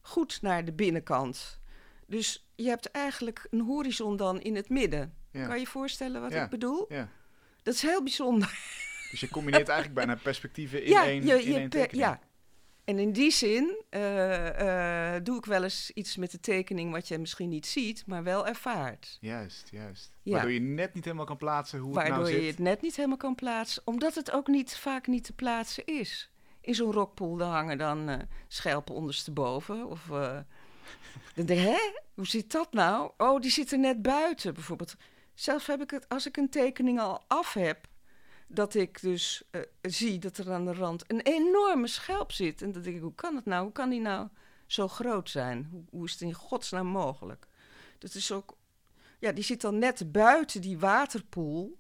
goed 0.02 0.42
naar 0.42 0.66
de 0.66 0.74
binnenkant. 0.74 1.61
Dus 2.12 2.48
je 2.56 2.68
hebt 2.68 2.92
eigenlijk 2.92 3.48
een 3.50 3.62
horizon 3.62 4.18
dan 4.18 4.42
in 4.42 4.56
het 4.56 4.70
midden. 4.70 5.14
Kan 5.32 5.54
je 5.54 5.60
je 5.60 5.68
voorstellen 5.68 6.22
wat 6.22 6.34
ik 6.34 6.50
bedoel? 6.50 6.86
Ja. 6.90 7.10
Dat 7.64 7.74
is 7.74 7.82
heel 7.82 8.04
bijzonder. 8.04 8.60
Dus 9.12 9.20
je 9.20 9.30
combineert 9.30 9.68
eigenlijk 9.68 10.06
bijna 10.06 10.22
perspectieven 10.24 10.84
in 10.84 10.96
één, 11.12 11.26
je, 11.26 11.44
in 11.44 11.56
één 11.56 11.70
tekening. 11.70 12.08
Ja, 12.08 12.20
en 12.84 13.00
in 13.00 13.12
die 13.12 13.32
zin 13.32 13.84
uh, 13.90 14.60
uh, 14.60 15.14
doe 15.24 15.38
ik 15.38 15.46
wel 15.46 15.64
eens 15.64 15.92
iets 15.94 16.18
met 16.18 16.32
de 16.32 16.40
tekening 16.40 16.92
wat 16.92 17.08
je 17.08 17.18
misschien 17.18 17.50
niet 17.50 17.66
ziet, 17.66 18.04
maar 18.06 18.24
wel 18.24 18.48
ervaart. 18.48 19.18
Juist, 19.22 19.68
juist. 19.72 20.18
Ja. 20.22 20.32
Waardoor 20.32 20.52
je 20.52 20.60
net 20.60 20.94
niet 20.94 21.06
helemaal 21.06 21.26
kan 21.26 21.38
plaatsen 21.38 21.80
hoe 21.80 21.94
Waardoor 21.94 22.14
het 22.14 22.22
nou 22.22 22.26
zit. 22.26 22.34
Waardoor 22.34 22.58
je 22.58 22.64
het 22.64 22.74
net 22.74 22.82
niet 22.82 22.96
helemaal 22.96 23.18
kan 23.18 23.36
plaatsen, 23.36 23.82
omdat 23.86 24.16
het 24.16 24.32
ook 24.32 24.48
niet, 24.48 24.78
vaak 24.78 25.08
niet 25.08 25.24
te 25.24 25.34
plaatsen 25.34 25.86
is. 25.86 26.32
In 26.62 26.76
zo'n 26.76 26.92
rockpool 26.92 27.42
hangen 27.42 27.78
dan 27.78 28.10
uh, 28.10 28.16
schelpen 28.48 28.96
ondersteboven 28.96 29.88
of 29.88 30.10
dan 31.36 31.46
denk 31.46 31.60
ik, 31.60 31.66
hè? 31.66 32.02
Hoe 32.14 32.28
zit 32.28 32.52
dat 32.52 32.74
nou? 32.74 33.12
Oh, 33.18 33.42
die 33.42 33.52
zit 33.52 33.72
er 33.72 33.80
net 33.80 34.02
buiten, 34.02 34.54
bijvoorbeeld. 34.54 34.96
Zelf 35.34 35.66
heb 35.66 35.82
ik 35.82 35.92
het, 35.92 36.10
als 36.10 36.28
ik 36.28 36.38
een 36.38 36.50
tekening 36.50 37.00
al 37.00 37.24
af 37.28 37.54
heb, 37.54 37.88
dat 38.48 38.74
ik 38.74 39.02
dus 39.02 39.44
uh, 39.52 39.62
zie 39.82 40.20
dat 40.20 40.38
er 40.38 40.52
aan 40.52 40.66
de 40.66 40.74
rand 40.74 41.04
een 41.08 41.22
enorme 41.22 41.88
schelp 41.88 42.32
zit. 42.32 42.62
En 42.62 42.72
dat 42.72 42.84
denk 42.84 42.96
ik, 42.96 43.02
hoe 43.02 43.16
kan 43.16 43.36
het 43.36 43.46
nou? 43.46 43.64
Hoe 43.64 43.72
kan 43.72 43.90
die 43.90 44.00
nou 44.00 44.28
zo 44.66 44.88
groot 44.88 45.30
zijn? 45.30 45.68
Hoe, 45.72 45.84
hoe 45.90 46.06
is 46.06 46.12
het 46.12 46.22
in 46.22 46.34
godsnaam 46.34 46.88
mogelijk? 46.88 47.48
Dat 47.98 48.14
is 48.14 48.32
ook, 48.32 48.58
ja, 49.20 49.32
die 49.32 49.44
zit 49.44 49.62
dan 49.62 49.80
net 49.80 50.12
buiten 50.12 50.62
die 50.62 50.80
waterpoel. 50.80 51.80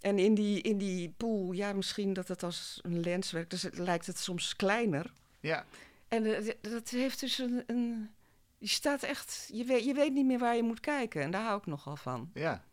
En 0.00 0.18
in 0.18 0.34
die, 0.34 0.60
in 0.60 0.78
die 0.78 1.14
pool, 1.16 1.52
ja, 1.52 1.72
misschien 1.72 2.12
dat 2.12 2.28
het 2.28 2.42
als 2.42 2.78
een 2.82 3.00
lens 3.00 3.30
werkt, 3.30 3.50
dus 3.50 3.62
het, 3.62 3.78
lijkt 3.78 4.06
het 4.06 4.18
soms 4.18 4.56
kleiner. 4.56 5.12
Ja. 5.40 5.64
En 6.08 6.24
uh, 6.24 6.50
dat 6.60 6.88
heeft 6.88 7.20
dus 7.20 7.38
een, 7.38 7.62
een, 7.66 8.10
Je 8.58 8.68
staat 8.68 9.02
echt. 9.02 9.48
Je 9.52 9.64
weet, 9.64 9.84
je 9.84 9.94
weet 9.94 10.12
niet 10.12 10.26
meer 10.26 10.38
waar 10.38 10.56
je 10.56 10.62
moet 10.62 10.80
kijken. 10.80 11.22
En 11.22 11.30
daar 11.30 11.44
hou 11.44 11.58
ik 11.58 11.66
nogal 11.66 11.96
van. 11.96 12.30
Ja, 12.34 12.64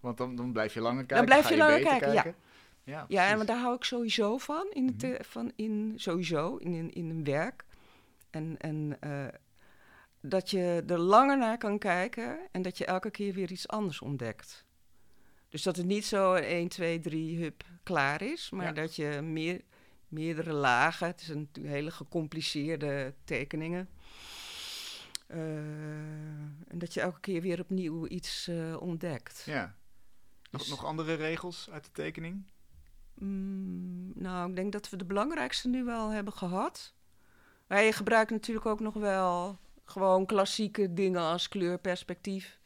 want 0.00 0.18
dan, 0.18 0.36
dan 0.36 0.52
blijf 0.52 0.74
je 0.74 0.80
langer 0.80 1.06
kijken. 1.06 1.16
Dan 1.16 1.24
blijf 1.24 1.48
je, 1.48 1.56
langer 1.56 1.80
kijken, 1.80 2.12
ja. 2.12 2.34
Ja, 2.84 3.04
ja 3.08 3.28
en 3.28 3.46
daar 3.46 3.58
hou 3.58 3.74
ik 3.74 3.84
sowieso 3.84 4.38
van. 4.38 4.66
In, 4.72 4.86
het, 4.86 5.02
mm 5.02 5.16
van 5.20 5.52
in, 5.56 5.92
sowieso 5.96 6.56
in, 6.56 6.72
in, 6.74 6.92
in 6.92 7.10
een 7.10 7.24
werk. 7.24 7.64
En, 8.30 8.56
en 8.58 8.98
uh, 9.04 9.26
dat 10.20 10.50
je 10.50 10.84
er 10.86 10.98
langer 10.98 11.38
naar 11.38 11.58
kan 11.58 11.78
kijken 11.78 12.38
en 12.52 12.62
dat 12.62 12.78
je 12.78 12.84
elke 12.84 13.10
keer 13.10 13.34
weer 13.34 13.50
iets 13.50 13.68
anders 13.68 14.00
ontdekt. 14.00 14.66
Dus 15.48 15.62
dat 15.62 15.76
het 15.76 15.86
niet 15.86 16.04
zo 16.04 16.34
1, 16.34 16.68
2, 16.68 17.00
3 17.00 17.42
hup 17.42 17.64
klaar 17.82 18.22
is, 18.22 18.50
maar 18.50 18.74
dat 18.74 18.96
je 18.96 19.20
meer 19.22 19.60
meerdere 20.08 20.52
lagen. 20.52 21.06
Het 21.06 21.20
is 21.20 21.28
een 21.28 21.48
hele 21.62 21.90
gecompliceerde 21.90 23.14
tekeningen. 23.24 23.88
Uh, 25.28 25.38
en 26.68 26.78
dat 26.78 26.94
je 26.94 27.00
elke 27.00 27.20
keer 27.20 27.40
weer 27.40 27.60
opnieuw 27.60 28.06
iets 28.06 28.48
uh, 28.48 28.80
ontdekt. 28.80 29.42
Ja. 29.46 29.74
Nog, 30.50 30.60
dus, 30.60 30.70
nog 30.70 30.84
andere 30.84 31.14
regels 31.14 31.70
uit 31.70 31.84
de 31.84 31.90
tekening? 31.92 32.44
Mm, 33.14 34.12
nou, 34.14 34.48
ik 34.50 34.56
denk 34.56 34.72
dat 34.72 34.90
we 34.90 34.96
de 34.96 35.04
belangrijkste 35.04 35.68
nu 35.68 35.84
wel 35.84 36.08
hebben 36.08 36.32
gehad. 36.32 36.94
Maar 37.66 37.82
je 37.82 37.92
gebruikt 37.92 38.30
natuurlijk 38.30 38.66
ook 38.66 38.80
nog 38.80 38.94
wel 38.94 39.58
gewoon 39.84 40.26
klassieke 40.26 40.94
dingen 40.94 41.20
als 41.20 41.48
kleurperspectief. 41.48 42.57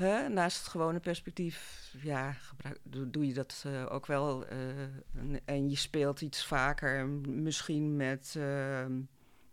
Hè? 0.00 0.28
Naast 0.28 0.58
het 0.58 0.68
gewone 0.68 1.00
perspectief, 1.00 1.88
ja, 2.02 2.32
gebruik, 2.32 2.78
doe, 2.82 3.26
je 3.26 3.34
dat 3.34 3.64
uh, 3.66 3.92
ook 3.92 4.06
wel. 4.06 4.52
Uh, 4.52 4.80
en, 5.14 5.40
en, 5.44 5.70
je 5.70 5.76
speelt 5.76 6.20
iets 6.20 6.46
vaker, 6.46 7.06
misschien 7.28 7.96
met 7.96 8.34
uh, 8.36 8.86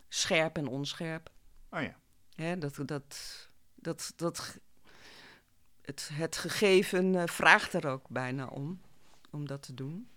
scherp 0.08 0.56
en 0.56 0.66
onscherp. 0.66 1.30
Oh 1.70 1.82
ja. 1.82 1.96
Hè? 2.34 2.58
Dat, 2.58 2.80
dat, 2.84 3.48
dat, 3.74 4.12
dat, 4.16 4.58
het, 5.82 6.10
het 6.12 6.36
gegeven 6.36 7.14
eh, 7.14 7.26
vraagt 7.26 7.72
er 7.72 7.86
ook 7.86 8.08
bijna 8.08 8.46
om, 8.46 8.80
om 9.30 9.46
dat 9.46 9.62
te 9.62 9.74
doen. 9.74 10.08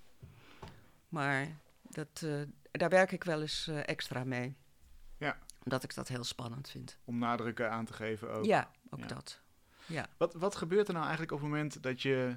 Maar 1.10 1.48
dat, 1.82 2.26
daar 2.72 2.90
werk 2.90 3.12
ik 3.12 3.24
wel 3.24 3.42
eens 3.42 3.68
extra 3.68 4.24
mee. 4.24 4.56
Omdat 5.64 5.84
ik 5.84 5.96
dat 5.96 6.08
heel 6.08 6.24
spannend 6.24 6.70
vind. 6.70 6.98
Om 7.04 7.18
nadrukken 7.18 7.72
aan 7.72 7.86
te 7.86 7.94
geven 7.94 8.32
ook. 8.32 8.46
Ja, 8.46 8.72
ook 8.90 9.10
dat. 9.10 9.41
Ja. 9.92 10.08
Wat, 10.18 10.34
wat 10.34 10.56
gebeurt 10.56 10.88
er 10.88 10.94
nou 10.94 11.06
eigenlijk 11.06 11.34
op 11.34 11.40
het 11.40 11.50
moment 11.50 11.84
dat 11.84 12.02
je 12.02 12.36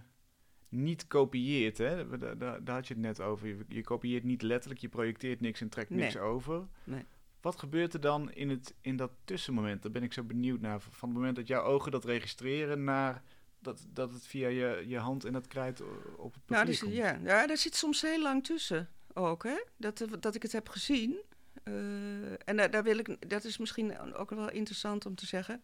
niet 0.68 1.06
kopieert? 1.06 1.78
Hè? 1.78 2.18
Daar, 2.18 2.38
daar, 2.38 2.64
daar 2.64 2.74
had 2.74 2.88
je 2.88 2.94
het 2.94 3.02
net 3.02 3.20
over. 3.20 3.48
Je, 3.48 3.64
je, 3.68 3.82
kopieert 3.82 4.24
niet 4.24 4.42
letterlijk, 4.42 4.80
je 4.80 4.88
projecteert 4.88 5.40
niks 5.40 5.60
en 5.60 5.68
trekt 5.68 5.90
niks 5.90 6.16
over. 6.16 6.66
Nee. 6.84 7.04
Wat 7.40 7.58
gebeurt 7.58 7.94
er 7.94 8.00
dan 8.00 8.32
in, 8.32 8.50
het, 8.50 8.74
in 8.80 8.96
dat 8.96 9.10
tussenmoment? 9.24 9.82
Daar 9.82 9.92
ben 9.92 10.02
ik 10.02 10.12
zo 10.12 10.22
benieuwd 10.22 10.60
naar. 10.60 10.80
Van 10.80 11.08
het 11.08 11.18
moment 11.18 11.36
dat 11.36 11.46
jouw 11.46 11.62
ogen 11.62 11.90
dat 11.90 12.04
registreren 12.04 12.84
naar 12.84 13.22
dat, 13.64 13.86
dat 13.88 14.12
het 14.12 14.26
via 14.26 14.48
je, 14.48 14.84
je 14.86 14.98
hand 14.98 15.24
en 15.24 15.32
dat 15.32 15.46
krijt 15.46 15.80
op 16.16 16.34
het 16.34 16.44
papier 16.44 16.64
nou, 16.64 16.66
dus, 16.66 16.80
Ja, 16.80 17.18
ja, 17.22 17.46
daar 17.46 17.56
zit 17.56 17.74
soms 17.74 18.02
heel 18.02 18.22
lang 18.22 18.44
tussen 18.44 18.88
ook, 19.12 19.42
hè? 19.42 19.62
Dat, 19.76 20.06
dat 20.20 20.34
ik 20.34 20.42
het 20.42 20.52
heb 20.52 20.68
gezien. 20.68 21.22
Uh, 21.64 22.48
en 22.48 22.56
daar, 22.56 22.70
daar, 22.70 22.82
wil 22.82 22.98
ik, 22.98 23.30
dat 23.30 23.44
is 23.44 23.58
misschien 23.58 24.14
ook 24.14 24.30
wel 24.30 24.50
interessant 24.50 25.06
om 25.06 25.14
te 25.14 25.26
zeggen. 25.26 25.62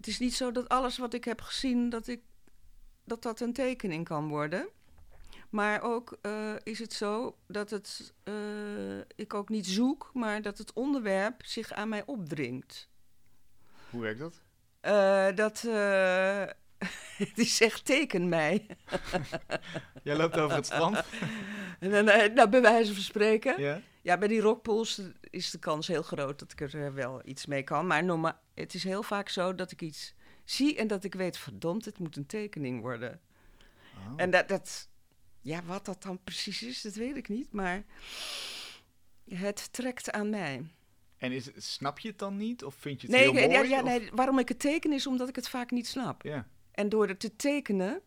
Het 0.00 0.08
is 0.08 0.18
niet 0.18 0.34
zo 0.34 0.52
dat 0.52 0.68
alles 0.68 0.98
wat 0.98 1.14
ik 1.14 1.24
heb 1.24 1.40
gezien, 1.40 1.88
dat 1.88 2.08
ik, 2.08 2.20
dat, 3.04 3.22
dat 3.22 3.40
een 3.40 3.52
tekening 3.52 4.04
kan 4.04 4.28
worden. 4.28 4.68
Maar 5.50 5.82
ook 5.82 6.18
uh, 6.22 6.54
is 6.62 6.78
het 6.78 6.92
zo 6.92 7.36
dat 7.46 7.70
het, 7.70 8.14
uh, 8.24 8.98
ik 9.16 9.34
ook 9.34 9.48
niet 9.48 9.66
zoek, 9.66 10.10
maar 10.14 10.42
dat 10.42 10.58
het 10.58 10.72
onderwerp 10.72 11.44
zich 11.44 11.72
aan 11.72 11.88
mij 11.88 12.02
opdringt. 12.06 12.88
Hoe 13.90 14.00
werkt 14.00 14.18
dat? 14.18 14.40
Uh, 14.82 15.36
dat 15.36 15.60
die 17.34 17.46
zegt 17.46 17.84
teken 17.84 18.28
mij. 18.28 18.66
Jij 20.02 20.16
loopt 20.16 20.38
over 20.38 20.56
het 20.56 20.66
strand? 20.66 21.02
nou, 22.34 22.48
bij 22.48 22.62
wijze 22.62 22.94
van 22.94 23.02
spreken. 23.02 23.60
Ja? 23.60 23.80
Ja, 24.00 24.18
bij 24.18 24.28
die 24.28 24.40
rockpools 24.40 25.00
is 25.20 25.50
de 25.50 25.58
kans 25.58 25.86
heel 25.86 26.02
groot 26.02 26.38
dat 26.38 26.52
ik 26.52 26.60
er 26.60 26.94
wel 26.94 27.20
iets 27.24 27.46
mee 27.46 27.62
kan. 27.62 27.86
Maar 27.86 28.04
normaal, 28.04 28.40
het 28.54 28.74
is 28.74 28.84
heel 28.84 29.02
vaak 29.02 29.28
zo 29.28 29.54
dat 29.54 29.70
ik 29.70 29.82
iets 29.82 30.14
zie 30.44 30.76
en 30.76 30.86
dat 30.86 31.04
ik 31.04 31.14
weet, 31.14 31.38
verdomd, 31.38 31.84
het 31.84 31.98
moet 31.98 32.16
een 32.16 32.26
tekening 32.26 32.80
worden. 32.80 33.20
Oh. 33.96 34.12
En 34.16 34.30
dat, 34.30 34.48
dat, 34.48 34.88
ja, 35.40 35.62
wat 35.62 35.84
dat 35.84 36.02
dan 36.02 36.24
precies 36.24 36.62
is, 36.62 36.82
dat 36.82 36.94
weet 36.94 37.16
ik 37.16 37.28
niet. 37.28 37.52
Maar 37.52 37.84
het 39.28 39.72
trekt 39.72 40.10
aan 40.10 40.30
mij. 40.30 40.64
En 41.16 41.32
is, 41.32 41.50
snap 41.56 41.98
je 41.98 42.08
het 42.08 42.18
dan 42.18 42.36
niet? 42.36 42.64
Of 42.64 42.74
vind 42.74 43.00
je 43.00 43.06
het 43.06 43.16
heel 43.16 43.32
mooi? 43.32 43.48
Ja, 43.48 43.62
ja, 43.62 43.80
nee, 43.80 44.10
waarom 44.12 44.38
ik 44.38 44.48
het 44.48 44.58
teken 44.58 44.92
is 44.92 45.06
omdat 45.06 45.28
ik 45.28 45.36
het 45.36 45.48
vaak 45.48 45.70
niet 45.70 45.86
snap. 45.86 46.22
Ja. 46.22 46.48
En 46.70 46.88
door 46.88 47.08
het 47.08 47.20
te 47.20 47.36
tekenen 47.36 48.02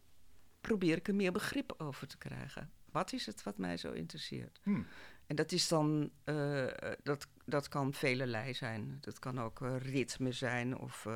probeer 0.61 0.97
ik 0.97 1.07
er 1.07 1.15
meer 1.15 1.31
begrip 1.31 1.73
over 1.77 2.07
te 2.07 2.17
krijgen. 2.17 2.71
Wat 2.91 3.13
is 3.13 3.25
het 3.25 3.43
wat 3.43 3.57
mij 3.57 3.77
zo 3.77 3.91
interesseert? 3.91 4.59
Hmm. 4.63 4.87
En 5.27 5.35
dat 5.35 5.51
is 5.51 5.67
dan, 5.67 6.09
uh, 6.25 6.67
dat, 7.03 7.27
dat 7.45 7.67
kan 7.67 7.93
velelei 7.93 8.53
zijn. 8.53 8.97
Dat 9.01 9.19
kan 9.19 9.41
ook 9.41 9.59
uh, 9.59 9.77
ritme 9.77 10.31
zijn 10.31 10.77
of 10.77 11.07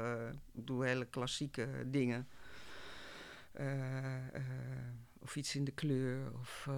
ik 0.53 0.67
doe 0.67 0.85
hele 0.85 1.05
klassieke 1.05 1.67
dingen. 1.85 2.27
of 5.19 5.35
iets 5.35 5.55
in 5.55 5.63
de 5.63 5.71
kleur 5.71 6.31
of 6.39 6.69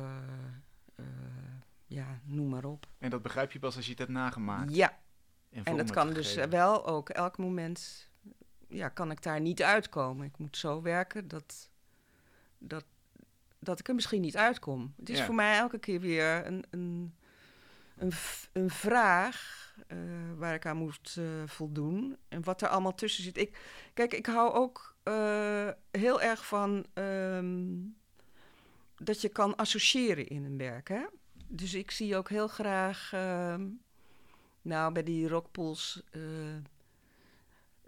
ja, 1.85 2.19
noem 2.23 2.49
maar 2.49 2.65
op. 2.65 2.85
En 2.97 3.09
dat 3.09 3.21
begrijp 3.21 3.51
je 3.51 3.59
pas 3.59 3.75
als 3.75 3.85
je 3.85 3.91
het 3.91 3.99
hebt 3.99 4.11
nagemaakt? 4.11 4.75
Ja. 4.75 4.99
En 5.49 5.77
dat 5.77 5.91
kan 5.91 6.13
dus 6.13 6.35
wel 6.35 6.87
ook 6.87 7.09
elk 7.09 7.37
moment 7.37 8.09
ja, 8.69 8.89
kan 8.89 9.11
ik 9.11 9.21
daar 9.21 9.41
niet 9.41 9.63
uitkomen. 9.63 10.25
Ik 10.25 10.37
moet 10.37 10.57
zo 10.57 10.81
werken 10.81 11.27
dat, 11.27 11.69
dat, 12.57 12.85
dat 13.59 13.79
ik 13.79 13.87
er 13.87 13.95
misschien 13.95 14.21
niet 14.21 14.37
uitkom. 14.37 14.93
Het 14.97 15.09
is 15.09 15.21
voor 15.21 15.35
mij 15.35 15.57
elke 15.57 15.79
keer 15.79 15.99
weer 15.99 16.45
een, 16.45 16.63
een, 16.69 17.13
een, 17.99 18.11
een 18.53 18.69
vraag 18.69 19.67
uh, 19.87 19.97
waar 20.37 20.53
ik 20.53 20.65
aan 20.65 20.77
moet 20.77 21.15
uh, 21.19 21.25
voldoen. 21.45 22.17
En 22.27 22.43
wat 22.43 22.61
er 22.61 22.67
allemaal 22.67 22.95
tussen 22.95 23.23
zit. 23.23 23.37
Ik, 23.37 23.57
kijk, 23.93 24.13
ik 24.13 24.25
hou 24.25 24.53
ook 24.53 24.95
uh, 25.03 25.69
heel 25.91 26.21
erg 26.21 26.45
van 26.45 26.85
um, 26.93 27.95
dat 28.97 29.21
je 29.21 29.29
kan 29.29 29.55
associëren 29.55 30.27
in 30.27 30.43
een 30.43 30.57
werk. 30.57 30.87
Hè? 30.87 31.05
Dus 31.47 31.73
ik 31.73 31.91
zie 31.91 32.15
ook 32.15 32.29
heel 32.29 32.47
graag, 32.47 33.11
uh, 33.13 33.55
nou 34.61 34.93
bij 34.93 35.03
die 35.03 35.27
rockpools, 35.27 36.03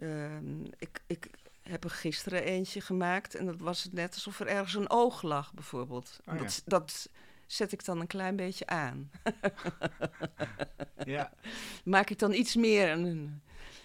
Ehm, 0.02 0.64
ik, 0.78 1.02
ik 1.08 1.30
heb 1.62 1.84
er 1.84 1.90
gisteren 1.90 2.44
eentje 2.44 2.82
gemaakt 2.82 3.36
en 3.36 3.46
dat 3.46 3.60
was 3.60 3.84
het 3.84 3.94
net 3.94 4.14
alsof 4.14 4.40
er 4.40 4.48
ergens 4.48 4.74
een 4.74 4.90
oog 4.90 5.22
lag, 5.22 5.54
bijvoorbeeld. 5.54 6.20
Oh, 6.26 6.38
dat, 6.38 6.62
dat 6.66 7.10
zet 7.52 7.72
ik 7.72 7.86
dan 7.86 8.00
een 8.00 8.08
klein 8.08 8.36
beetje 8.36 8.66
aan. 8.66 9.12
ja. 11.06 11.34
Maak 11.84 12.10
ik 12.10 12.20
dan 12.20 12.34
iets 12.34 12.56
meer. 12.56 12.98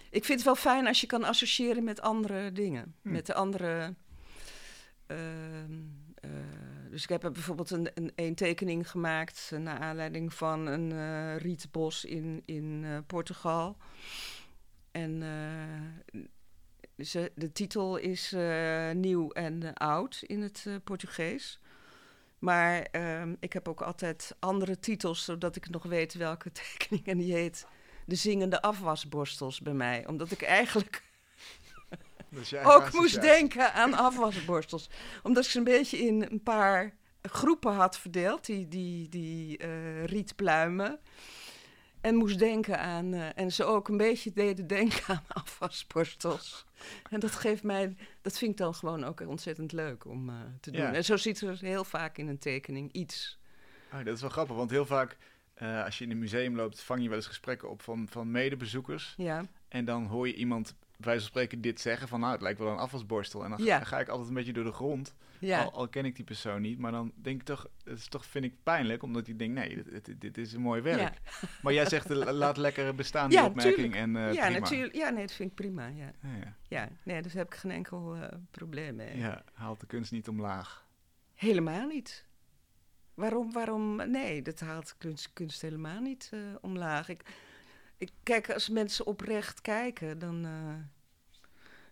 ik 0.09 0.25
vind 0.25 0.39
het 0.39 0.43
wel 0.43 0.55
fijn 0.55 0.87
als 0.87 1.01
je 1.01 1.07
kan 1.07 1.23
associëren 1.23 1.83
met 1.83 2.01
andere 2.01 2.51
dingen. 2.51 2.95
Hm. 3.01 3.11
Met 3.11 3.25
de 3.25 3.33
andere. 3.33 3.93
Uh, 5.07 5.17
uh, 5.17 6.31
dus 6.89 7.03
ik 7.03 7.09
heb 7.09 7.21
bijvoorbeeld 7.21 7.69
een, 7.69 7.89
een, 7.93 8.11
een, 8.15 8.35
tekening 8.35 8.89
gemaakt 8.89 9.51
naar 9.57 9.79
aanleiding 9.79 10.33
van 10.33 10.67
een 10.67 11.37
rietbos 11.37 12.05
in, 12.05 12.41
in 12.45 12.85
Portugal. 13.07 13.77
En 14.91 15.19
de 17.33 17.51
titel 17.53 17.97
is 17.97 18.35
nieuw 18.93 19.31
en 19.31 19.73
oud 19.73 20.23
in 20.25 20.41
het 20.41 20.65
Portugees. 20.83 21.59
Maar 22.39 22.81
ehm, 22.81 23.35
ik 23.39 23.53
heb 23.53 23.67
ook 23.67 23.81
altijd 23.81 24.35
andere 24.39 24.79
titels, 24.79 25.23
zodat 25.23 25.55
ik 25.55 25.69
nog 25.69 25.83
weet 25.83 26.13
welke 26.13 26.51
tekening. 26.77 27.05
En 27.05 27.17
die 27.17 27.33
heet 27.33 27.65
De 28.05 28.15
Zingende 28.15 28.61
Afwasborstels 28.61 29.61
bij 29.61 29.73
mij. 29.73 30.07
Omdat 30.07 30.31
ik 30.31 30.41
eigenlijk 30.41 31.03
ook 32.63 32.93
moest 32.93 33.21
denken 33.21 33.73
aan 33.73 33.93
afwasborstels. 33.93 34.89
Omdat 35.23 35.43
ik 35.43 35.49
ze 35.49 35.57
een 35.57 35.63
beetje 35.63 35.97
in 35.97 36.27
een 36.29 36.43
paar 36.43 36.95
groepen 37.21 37.73
had 37.73 37.97
verdeeld, 37.97 38.45
die, 38.45 38.67
die, 38.67 39.09
die 39.09 39.57
rietpluimen. 40.05 40.99
En 42.07 42.15
moest 42.15 42.39
denken 42.39 42.79
aan, 42.79 43.13
uh, 43.13 43.37
en 43.37 43.51
ze 43.51 43.63
ook 43.63 43.87
een 43.87 43.97
beetje 43.97 44.31
deden 44.33 44.67
denken 44.67 45.03
aan 45.07 45.23
afwasborstels. 45.43 46.65
En 47.09 47.19
dat 47.19 47.31
geeft 47.31 47.63
mij, 47.63 47.95
dat 48.21 48.37
vind 48.37 48.51
ik 48.51 48.57
dan 48.57 48.73
gewoon 48.73 49.03
ook 49.03 49.19
ontzettend 49.19 49.71
leuk 49.71 50.05
om 50.05 50.29
uh, 50.29 50.35
te 50.59 50.71
doen. 50.71 50.81
En 50.81 51.03
zo 51.03 51.17
ziet 51.17 51.41
er 51.41 51.57
heel 51.59 51.83
vaak 51.83 52.17
in 52.17 52.27
een 52.27 52.37
tekening 52.37 52.91
iets. 52.91 53.39
Oh, 53.93 54.05
dat 54.05 54.15
is 54.15 54.21
wel 54.21 54.29
grappig, 54.29 54.55
want 54.55 54.69
heel 54.69 54.85
vaak 54.85 55.17
uh, 55.61 55.83
als 55.83 55.97
je 55.97 56.03
in 56.03 56.11
een 56.11 56.19
museum 56.19 56.55
loopt, 56.55 56.81
vang 56.81 57.01
je 57.01 57.07
wel 57.07 57.17
eens 57.17 57.27
gesprekken 57.27 57.69
op 57.69 57.81
van, 57.81 58.07
van 58.09 58.31
medebezoekers. 58.31 59.13
Ja. 59.17 59.45
En 59.67 59.85
dan 59.85 60.05
hoor 60.05 60.27
je 60.27 60.33
iemand 60.33 60.75
wij 60.97 61.13
van 61.13 61.23
spreken 61.23 61.61
dit 61.61 61.81
zeggen 61.81 62.07
van 62.07 62.19
nou, 62.19 62.31
het 62.31 62.41
lijkt 62.41 62.59
wel 62.59 62.71
een 62.71 62.77
afwasborstel. 62.77 63.43
En 63.43 63.49
dan 63.49 63.59
ga, 63.59 63.83
ga 63.83 63.99
ik 63.99 64.07
altijd 64.07 64.27
een 64.27 64.33
beetje 64.33 64.53
door 64.53 64.63
de 64.63 64.71
grond. 64.71 65.15
Ja. 65.39 65.63
Al, 65.63 65.71
al, 65.73 65.87
ken 65.87 66.05
ik 66.05 66.15
die 66.15 66.25
persoon 66.25 66.61
niet, 66.61 66.79
maar 66.79 66.91
dan 66.91 67.11
denk 67.15 67.39
ik 67.39 67.45
toch, 67.45 67.67
het 67.83 67.97
is 67.97 68.07
toch 68.07 68.25
vind 68.25 68.45
ik 68.45 68.53
pijnlijk, 68.63 69.03
omdat 69.03 69.27
ik 69.27 69.39
denk, 69.39 69.53
nee, 69.53 69.83
dit, 69.83 70.21
dit, 70.21 70.37
is 70.37 70.53
een 70.53 70.61
mooi 70.61 70.81
werk. 70.81 70.99
Ja. 70.99 71.13
Maar 71.61 71.73
jij 71.73 71.85
zegt, 71.85 72.09
laat 72.09 72.57
lekker 72.57 72.95
bestaan 72.95 73.29
die 73.29 73.43
opmerking 73.43 73.95
en 73.95 74.15
uh, 74.15 74.33
Ja, 74.33 74.45
prima. 74.45 74.59
natuurlijk. 74.59 74.95
Ja, 74.95 75.09
nee, 75.09 75.25
dat 75.25 75.35
vind 75.35 75.49
ik 75.49 75.55
prima, 75.55 75.87
ja. 75.87 76.11
Ja, 76.67 76.89
nee, 77.03 77.21
dus 77.21 77.33
heb 77.33 77.47
ik 77.47 77.55
geen 77.55 77.71
enkel 77.71 78.15
uh, 78.15 78.23
probleem 78.51 78.95
mee. 78.95 79.17
Ja, 79.17 79.43
haalt 79.53 79.79
de 79.79 79.85
kunst 79.85 80.11
niet 80.11 80.27
omlaag. 80.27 80.85
Helemaal 81.33 81.87
niet. 81.87 82.25
Waarom, 83.13 83.51
waarom? 83.51 83.95
Nee, 84.11 84.41
dat 84.41 84.59
haalt 84.59 84.95
kunst, 84.97 85.33
kunst 85.33 85.61
helemaal 85.61 86.01
niet 86.01 86.29
uh, 86.33 86.39
omlaag. 86.61 87.09
Ik, 87.09 87.23
kijk, 88.23 88.49
als 88.49 88.69
mensen 88.69 89.05
oprecht 89.05 89.61
kijken, 89.61 90.19
dan... 90.19 90.45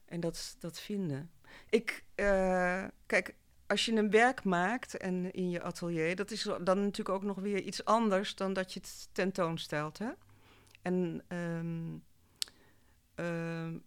en 0.06 0.20
dat, 0.20 0.56
dat 0.60 0.80
vinden 0.80 1.30
ik, 1.70 2.04
uh, 2.16 2.86
kijk, 3.06 3.36
als 3.68 3.86
je 3.86 3.92
een 3.92 4.10
werk 4.10 4.44
maakt 4.44 4.98
en 4.98 5.32
in 5.32 5.50
je 5.50 5.62
atelier, 5.62 6.16
dat 6.16 6.32
is 6.32 6.44
dan 6.44 6.82
natuurlijk 6.82 7.10
ook 7.10 7.24
nog 7.24 7.38
weer 7.38 7.62
iets 7.62 7.86
anders 7.86 8.36
dan 8.36 8.54
dat 8.54 8.74
je 8.74 8.80
het 8.80 9.10
tentoonstelt. 9.12 9.98
Hè? 9.98 10.10
En 10.82 11.24
um, 11.28 12.04
uh, 13.16 13.80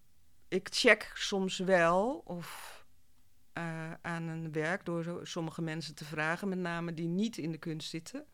ik 0.48 0.68
check 0.70 1.11
soms 1.14 1.59
wel 1.59 2.22
of 2.24 2.76
uh, 3.59 3.92
aan 4.02 4.22
een 4.22 4.52
werk 4.52 4.85
door 4.85 5.20
sommige 5.22 5.62
mensen 5.62 5.94
te 5.94 6.04
vragen, 6.04 6.48
met 6.48 6.59
name 6.59 6.94
die 6.94 7.09
niet 7.09 7.38
in 7.38 7.52
de 7.52 7.59
kunst 7.59 7.88
zitten, 7.88 8.26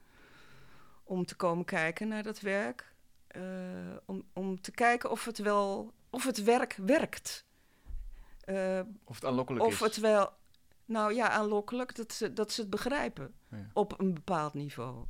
om 1.03 1.25
te 1.25 1.37
komen 1.37 1.65
kijken 1.65 2.09
naar 2.09 2.23
dat 2.23 2.41
werk. 2.41 2.94
Uh, 3.37 3.43
om, 4.05 4.25
om 4.33 4.61
te 4.61 4.71
kijken 4.71 5.11
of 5.11 5.25
het 5.25 5.39
wel, 5.39 5.93
of 6.11 6.25
het 6.25 6.43
werk 6.43 6.77
werkt. 6.87 7.45
Uh, 8.47 8.81
of 9.05 9.15
het 9.15 9.25
aanlokkelijk 9.25 9.65
of 9.65 9.73
is. 9.73 9.81
Of 9.81 9.87
het 9.87 9.97
wel, 9.97 10.33
nou 10.85 11.15
ja, 11.15 11.29
aanlokkelijk, 11.29 11.97
dat 11.97 12.13
ze, 12.13 12.33
dat 12.33 12.53
ze 12.53 12.61
het 12.61 12.71
begrijpen 12.71 13.35
ja. 13.51 13.71
op 13.73 14.01
een 14.01 14.15
bepaald 14.15 14.55
niveau. 14.55 15.05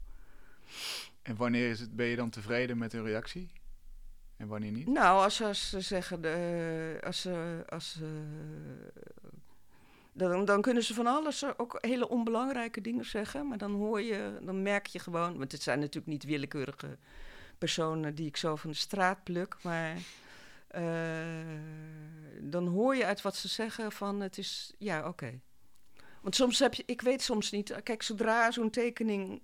En 1.23 1.37
wanneer 1.37 1.71
is 1.71 1.81
het, 1.81 1.97
ben 1.97 2.07
je 2.07 2.17
dan 2.17 2.31
tevreden 2.31 2.79
met 2.79 2.93
hun 2.93 3.05
reactie? 3.05 3.51
En 4.37 4.49
wanneer 4.49 4.73
niet? 4.73 4.87
Nou, 4.87 5.23
als, 5.23 5.43
als 5.43 5.71
ze 5.71 5.81
zeggen, 5.81 6.23
de, 6.23 6.99
als 7.05 7.21
ze, 7.21 7.65
als 7.69 7.99
dan, 10.15 10.45
dan 10.45 10.61
kunnen 10.61 10.83
ze 10.83 10.95
van 10.95 11.07
alles, 11.07 11.59
ook 11.59 11.79
hele 11.81 12.09
onbelangrijke 12.09 12.81
dingen 12.81 13.05
zeggen. 13.05 13.49
Maar 13.49 13.59
dan 13.59 13.73
hoor 13.73 14.01
je, 14.01 14.39
dan 14.43 14.63
merk 14.63 14.87
je 14.87 14.99
gewoon, 14.99 15.39
want 15.39 15.53
het 15.53 15.63
zijn 15.63 15.79
natuurlijk 15.79 16.07
niet 16.07 16.25
willekeurige 16.25 16.99
personen 17.59 18.15
die 18.15 18.27
ik 18.27 18.37
zo 18.37 18.57
van 18.57 18.71
de 18.71 18.77
straat 18.77 19.25
pluk. 19.25 19.57
Maar 19.63 19.97
dan 22.41 22.67
hoor 22.67 22.97
je 22.97 23.07
uit 23.07 23.23
wat 23.23 23.37
ze 23.37 23.49
zeggen 23.49 23.93
van 23.93 24.21
het 24.21 24.39
is, 24.39 24.75
ja, 24.79 25.09
oké. 25.09 25.41
Want 26.21 26.35
soms 26.35 26.59
heb 26.59 26.75
je, 26.75 26.83
ik 26.87 27.01
weet 27.01 27.23
soms 27.23 27.51
niet, 27.51 27.83
kijk, 27.83 28.03
zodra 28.03 28.51
zo'n 28.51 28.71
tekening 28.71 29.43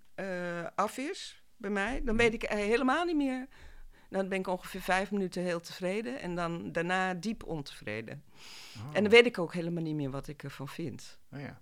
af 0.74 0.98
is 0.98 1.42
bij 1.56 1.70
mij, 1.70 2.00
dan 2.04 2.14
mhm. 2.14 2.24
weet 2.24 2.34
ik 2.34 2.42
helemaal 2.42 3.04
niet 3.04 3.16
meer 3.16 3.48
dan 4.10 4.28
ben 4.28 4.38
ik 4.38 4.46
ongeveer 4.46 4.80
vijf 4.80 5.10
minuten 5.10 5.42
heel 5.42 5.60
tevreden 5.60 6.20
en 6.20 6.34
dan 6.34 6.72
daarna 6.72 7.14
diep 7.14 7.44
ontevreden. 7.44 8.24
Oh. 8.76 8.96
En 8.96 9.02
dan 9.02 9.12
weet 9.12 9.26
ik 9.26 9.38
ook 9.38 9.54
helemaal 9.54 9.82
niet 9.82 9.94
meer 9.94 10.10
wat 10.10 10.28
ik 10.28 10.42
ervan 10.42 10.68
vind. 10.68 11.18
Oh 11.32 11.40
ja. 11.40 11.60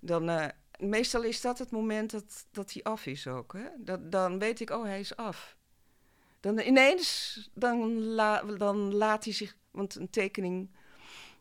Dan, 0.00 0.30
uh, 0.30 0.46
meestal 0.78 1.22
is 1.22 1.40
dat 1.40 1.58
het 1.58 1.70
moment 1.70 2.10
dat, 2.10 2.46
dat 2.50 2.72
hij 2.72 2.82
af 2.82 3.06
is 3.06 3.26
ook. 3.26 3.52
Hè? 3.52 3.66
Dat, 3.78 4.12
dan 4.12 4.38
weet 4.38 4.60
ik, 4.60 4.70
oh, 4.70 4.84
hij 4.84 5.00
is 5.00 5.16
af. 5.16 5.56
Dan 6.40 6.58
ineens, 6.58 7.50
dan, 7.54 8.16
dan 8.58 8.94
laat 8.94 9.24
hij 9.24 9.32
zich... 9.32 9.56
Want 9.70 9.94
een 9.94 10.10
tekening, 10.10 10.70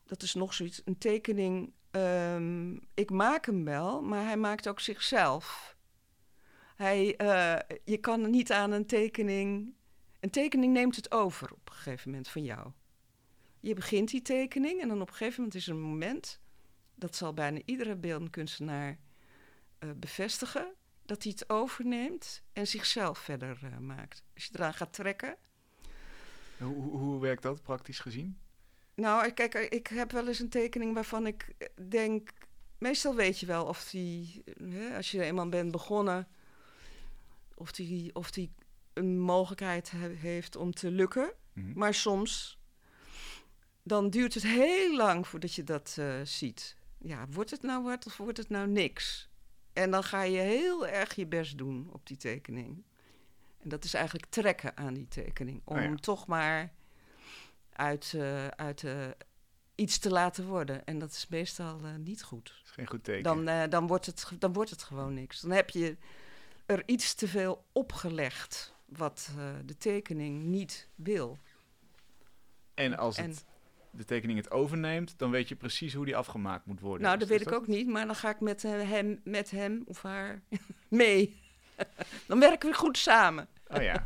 dat 0.06 0.22
is 0.22 0.34
nog 0.34 0.54
zoiets. 0.54 0.82
Een 0.86 0.98
tekening, 0.98 1.74
um, 1.92 2.88
ik 2.94 3.10
maak 3.10 3.46
hem 3.46 3.64
wel, 3.64 4.02
maar 4.02 4.26
hij 4.26 4.38
maakt 4.38 4.68
ook 4.68 4.80
zichzelf. 4.80 5.76
Hij, 6.76 7.16
uh, 7.22 7.78
je 7.86 7.98
kan 7.98 8.30
niet 8.30 8.52
aan 8.52 8.72
een 8.72 8.86
tekening 8.86 9.76
een 10.20 10.30
tekening 10.30 10.74
neemt 10.74 10.96
het 10.96 11.12
over 11.12 11.52
op 11.52 11.70
een 11.70 11.76
gegeven 11.76 12.10
moment 12.10 12.28
van 12.28 12.44
jou. 12.44 12.72
Je 13.60 13.74
begint 13.74 14.10
die 14.10 14.22
tekening 14.22 14.82
en 14.82 14.88
dan 14.88 15.02
op 15.02 15.08
een 15.08 15.16
gegeven 15.16 15.36
moment 15.38 15.56
is 15.56 15.68
er 15.68 15.74
een 15.74 15.82
moment, 15.82 16.40
dat 16.96 17.16
zal 17.16 17.34
bijna 17.34 17.60
iedere 17.66 17.96
beeldkunstenaar 17.96 18.98
uh, 19.80 19.92
bevestigen, 19.96 20.74
dat 21.06 21.24
hij 21.24 21.32
het 21.32 21.50
overneemt 21.50 22.42
en 22.54 22.68
zichzelf 22.68 23.20
verder 23.20 23.60
uh, 23.64 23.78
maakt. 23.78 24.24
Als 24.34 24.46
je 24.46 24.52
eraan 24.54 24.74
gaat 24.74 24.94
trekken. 24.94 25.36
Hoe, 26.58 26.98
hoe 26.98 27.20
werkt 27.22 27.42
dat 27.42 27.62
praktisch 27.62 28.00
gezien? 28.00 28.38
Nou, 28.96 29.32
kijk, 29.32 29.54
ik 29.54 29.88
heb 29.88 30.12
wel 30.12 30.28
eens 30.28 30.40
een 30.40 30.50
tekening 30.50 30.94
waarvan 30.94 31.28
ik 31.28 31.54
eh, 31.58 31.68
denk. 31.90 32.30
Meestal 32.78 33.16
weet 33.16 33.40
je 33.40 33.46
wel 33.46 33.66
of 33.66 33.90
die, 33.90 34.44
als 34.96 35.12
je 35.12 35.24
eenmaal 35.24 35.50
bent 35.50 35.72
begonnen, 35.72 36.28
of 37.56 37.72
die, 37.72 38.16
of 38.16 38.32
die 38.32 38.52
een 38.94 39.20
mogelijkheid 39.20 39.92
heeft 40.16 40.56
om 40.56 40.74
te 40.74 40.92
lukken. 40.92 41.34
Mhm. 41.54 41.80
Maar 41.80 41.94
soms 41.94 42.58
dan 43.88 44.10
duurt 44.10 44.34
het 44.34 44.44
heel 44.44 44.96
lang 44.96 45.28
voordat 45.28 45.54
je 45.54 45.64
dat 45.64 45.96
uh, 46.00 46.16
ziet. 46.24 46.76
Ja, 46.98 47.28
wordt 47.30 47.52
het 47.52 47.62
nou 47.62 47.84
wat 47.84 48.06
of 48.06 48.18
wordt 48.18 48.38
het 48.38 48.50
nou 48.50 48.68
niks? 48.68 49.27
En 49.78 49.92
dan 49.92 50.04
ga 50.04 50.22
je 50.22 50.40
heel 50.40 50.88
erg 50.88 51.16
je 51.16 51.26
best 51.26 51.58
doen 51.58 51.90
op 51.92 52.08
die 52.08 52.18
tekening. 52.18 52.84
En 53.60 53.70
dat 53.70 53.84
is 53.84 53.94
eigenlijk 53.94 54.26
trekken 54.30 54.78
aan 54.78 54.94
die 54.94 55.08
tekening. 55.08 55.62
Om 55.64 55.78
oh 55.78 55.94
toch 55.94 56.28
maar 56.28 56.74
uit, 57.74 58.14
uh, 58.16 58.48
uit 58.48 58.82
uh, 58.82 59.08
iets 59.76 59.98
te 59.98 60.10
laten 60.10 60.46
worden. 60.46 60.86
En 60.86 61.00
dat 61.00 61.12
is 61.12 61.28
meestal 61.28 61.80
niet 61.98 62.24
goed. 62.24 62.48
Dat 62.48 62.66
is 62.66 62.72
geen 62.72 62.88
goed 62.88 63.04
teken. 63.04 63.24
Dan, 63.24 63.70
dan, 63.70 63.88
wordt 63.88 64.06
het, 64.06 64.32
dan 64.40 64.54
wordt 64.54 64.70
het 64.70 64.84
gewoon 64.84 65.14
niks. 65.14 65.42
Dan 65.42 65.52
heb 65.52 65.70
je 65.70 65.98
er 66.66 66.84
iets 66.86 67.14
te 67.14 67.28
veel 67.28 67.66
opgelegd 67.72 68.76
wat 68.86 69.30
de 69.66 69.78
tekening 69.78 70.44
niet 70.44 70.90
wil. 70.96 71.38
En 72.74 72.98
als 72.98 73.18
het, 73.18 73.46
de 73.92 74.06
tekening 74.06 74.40
het 74.40 74.52
overneemt, 74.52 75.14
dan 75.18 75.32
weet 75.32 75.50
je 75.50 75.56
precies 75.56 75.94
hoe 75.94 76.06
die 76.06 76.16
afgemaakt 76.16 76.66
moet 76.66 76.80
worden. 76.80 77.02
Nou, 77.02 77.18
dat 77.18 77.28
weet 77.28 77.42
ik 77.42 77.52
ook 77.52 77.68
niet, 77.68 77.88
maar 77.88 78.06
dan 78.06 78.16
ga 78.16 78.30
ik 78.30 78.40
met, 78.40 78.64
uh, 78.64 78.72
hem, 78.72 79.22
met 79.24 79.52
hem 79.52 79.82
of 79.86 80.02
haar 80.02 80.42
mee. 80.88 81.42
dan 82.28 82.40
werken 82.40 82.70
we 82.70 82.76
goed 82.76 82.98
samen. 82.98 83.48
Oh 83.68 83.82
ja. 83.82 84.06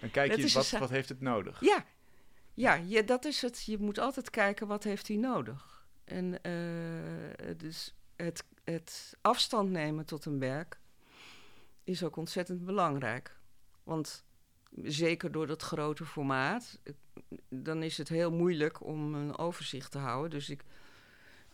Dan 0.00 0.10
kijk 0.10 0.36
je, 0.36 0.52
wat, 0.52 0.70
wat 0.70 0.90
heeft 0.90 1.08
het 1.08 1.20
nodig? 1.20 1.60
Ja, 1.60 1.84
ja 2.54 2.74
je, 2.74 3.04
dat 3.04 3.24
is 3.24 3.42
het. 3.42 3.64
Je 3.64 3.78
moet 3.78 3.98
altijd 3.98 4.30
kijken, 4.30 4.66
wat 4.66 4.84
heeft 4.84 5.08
hij 5.08 5.16
nodig? 5.16 5.86
En 6.04 6.38
uh, 6.42 7.54
dus 7.56 7.94
het, 8.16 8.44
het 8.64 9.16
afstand 9.20 9.70
nemen 9.70 10.06
tot 10.06 10.24
een 10.24 10.38
werk 10.38 10.80
is 11.84 12.04
ook 12.04 12.16
ontzettend 12.16 12.64
belangrijk. 12.64 13.38
Want 13.82 14.24
zeker 14.82 15.32
door 15.32 15.46
dat 15.46 15.62
grote 15.62 16.04
formaat, 16.04 16.80
dan 17.48 17.82
is 17.82 17.98
het 17.98 18.08
heel 18.08 18.32
moeilijk 18.32 18.84
om 18.84 19.14
een 19.14 19.38
overzicht 19.38 19.90
te 19.90 19.98
houden. 19.98 20.30
Dus 20.30 20.50
ik, 20.50 20.64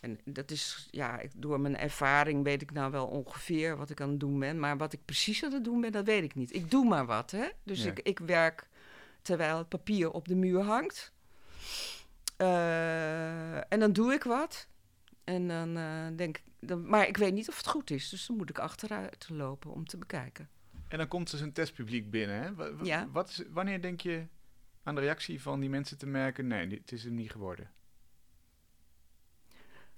en 0.01 0.19
dat 0.25 0.51
is, 0.51 0.89
ja, 0.91 1.21
door 1.37 1.61
mijn 1.61 1.77
ervaring 1.77 2.45
weet 2.45 2.63
ik 2.63 2.73
nou 2.73 2.91
wel 2.91 3.07
ongeveer 3.07 3.77
wat 3.77 3.91
ik 3.91 4.01
aan 4.01 4.11
het 4.11 4.21
doen 4.21 4.39
ben. 4.39 4.59
Maar 4.59 4.77
wat 4.77 4.93
ik 4.93 5.05
precies 5.05 5.45
aan 5.45 5.53
het 5.53 5.65
doen 5.65 5.81
ben, 5.81 5.93
dat 5.93 6.05
weet 6.05 6.25
ik 6.25 6.35
niet. 6.35 6.55
Ik 6.55 6.71
doe 6.71 6.85
maar 6.85 7.07
wat, 7.07 7.31
hè. 7.31 7.49
Dus 7.63 7.85
ik, 7.85 8.01
ik 8.01 8.19
werk 8.19 8.69
terwijl 9.23 9.59
het 9.59 9.69
papier 9.69 10.11
op 10.11 10.29
de 10.29 10.35
muur 10.35 10.63
hangt. 10.63 11.13
Uh, 12.39 13.73
en 13.73 13.81
dan 13.81 13.93
doe 13.93 14.13
ik 14.13 14.23
wat. 14.23 14.69
En 15.25 15.49
dan 15.49 15.77
uh, 15.77 16.07
denk 16.17 16.39
ik, 16.39 16.45
dan, 16.61 16.89
maar 16.89 17.09
ik 17.09 17.17
weet 17.17 17.33
niet 17.33 17.49
of 17.49 17.57
het 17.57 17.67
goed 17.67 17.91
is. 17.91 18.09
Dus 18.09 18.27
dan 18.27 18.37
moet 18.37 18.51
ik 18.51 18.59
achteruit 18.59 19.29
lopen 19.29 19.73
om 19.73 19.87
te 19.87 19.97
bekijken. 19.97 20.49
En 20.89 20.99
dan 20.99 21.09
komt 21.09 21.31
dus 21.31 21.41
een 21.41 21.53
testpubliek 21.53 22.11
binnen. 22.11 22.43
Hè? 22.43 22.69
ja. 22.83 23.09
wat 23.13 23.29
is, 23.29 23.43
wanneer 23.51 23.83
denk 23.83 24.01
je 24.01 24.27
aan 24.87 24.95
de 24.95 25.01
reactie 25.01 25.43
van 25.43 25.61
die 25.61 25.69
mensen 25.69 25.99
te 25.99 26.07
merken: 26.07 26.47
nee, 26.47 26.69
het 26.69 26.93
is 26.93 27.05
hem 27.05 27.15
niet 27.15 27.31
geworden? 27.31 27.71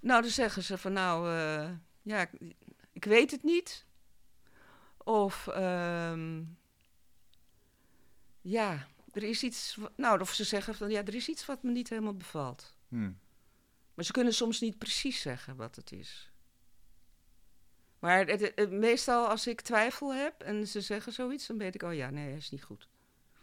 Nou, 0.00 0.22
dan 0.22 0.30
zeggen 0.30 0.62
ze 0.62 0.78
van 0.78 0.92
nou, 0.92 1.28
uh, 1.28 1.70
ja, 2.02 2.20
ik, 2.20 2.54
ik, 2.92 3.04
weet 3.04 3.30
het 3.30 3.42
niet. 3.42 3.86
Of 4.96 5.46
um, 5.46 6.58
ja, 8.40 8.86
er 9.12 9.22
is 9.22 9.42
iets. 9.42 9.78
Nou, 9.96 10.20
of 10.20 10.34
ze 10.34 10.44
zeggen 10.44 10.74
van 10.74 10.90
ja, 10.90 11.04
er 11.04 11.14
is 11.14 11.28
iets 11.28 11.46
wat 11.46 11.62
me 11.62 11.70
niet 11.70 11.88
helemaal 11.88 12.16
bevalt. 12.16 12.76
Hmm. 12.88 13.18
Maar 13.94 14.04
ze 14.04 14.12
kunnen 14.12 14.34
soms 14.34 14.60
niet 14.60 14.78
precies 14.78 15.20
zeggen 15.20 15.56
wat 15.56 15.76
het 15.76 15.92
is. 15.92 16.30
Maar 17.98 18.26
het, 18.26 18.70
meestal 18.70 19.28
als 19.28 19.46
ik 19.46 19.60
twijfel 19.60 20.14
heb 20.14 20.42
en 20.42 20.66
ze 20.66 20.80
zeggen 20.80 21.12
zoiets, 21.12 21.46
dan 21.46 21.58
weet 21.58 21.74
ik, 21.74 21.82
oh 21.82 21.94
ja, 21.94 22.10
nee, 22.10 22.28
hij 22.28 22.36
is 22.36 22.50
niet 22.50 22.64
goed. 22.64 22.88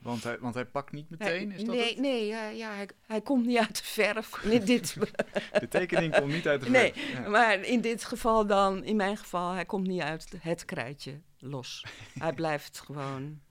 Want 0.05 0.23
hij, 0.23 0.39
want 0.39 0.53
hij 0.53 0.65
pakt 0.65 0.91
niet 0.91 1.09
meteen, 1.09 1.51
is 1.51 1.63
dat 1.63 1.75
Nee, 1.75 1.99
nee 1.99 2.25
ja, 2.25 2.49
ja, 2.49 2.73
hij, 2.75 2.89
hij 3.01 3.21
komt 3.21 3.45
niet 3.45 3.57
uit 3.57 3.77
de 3.77 3.83
verf. 3.83 4.43
In 4.43 4.65
dit... 4.65 4.93
de 5.59 5.67
tekening 5.69 6.15
komt 6.15 6.31
niet 6.31 6.47
uit 6.47 6.61
de 6.61 6.71
verf. 6.71 6.95
Nee, 6.95 7.29
maar 7.29 7.59
in 7.59 7.81
dit 7.81 8.03
geval 8.03 8.47
dan, 8.47 8.83
in 8.83 8.95
mijn 8.95 9.17
geval, 9.17 9.51
hij 9.51 9.65
komt 9.65 9.87
niet 9.87 10.01
uit 10.01 10.31
het 10.39 10.65
krijtje 10.65 11.21
los. 11.39 11.85
hij 12.19 12.33
blijft 12.33 12.79
gewoon 12.79 13.41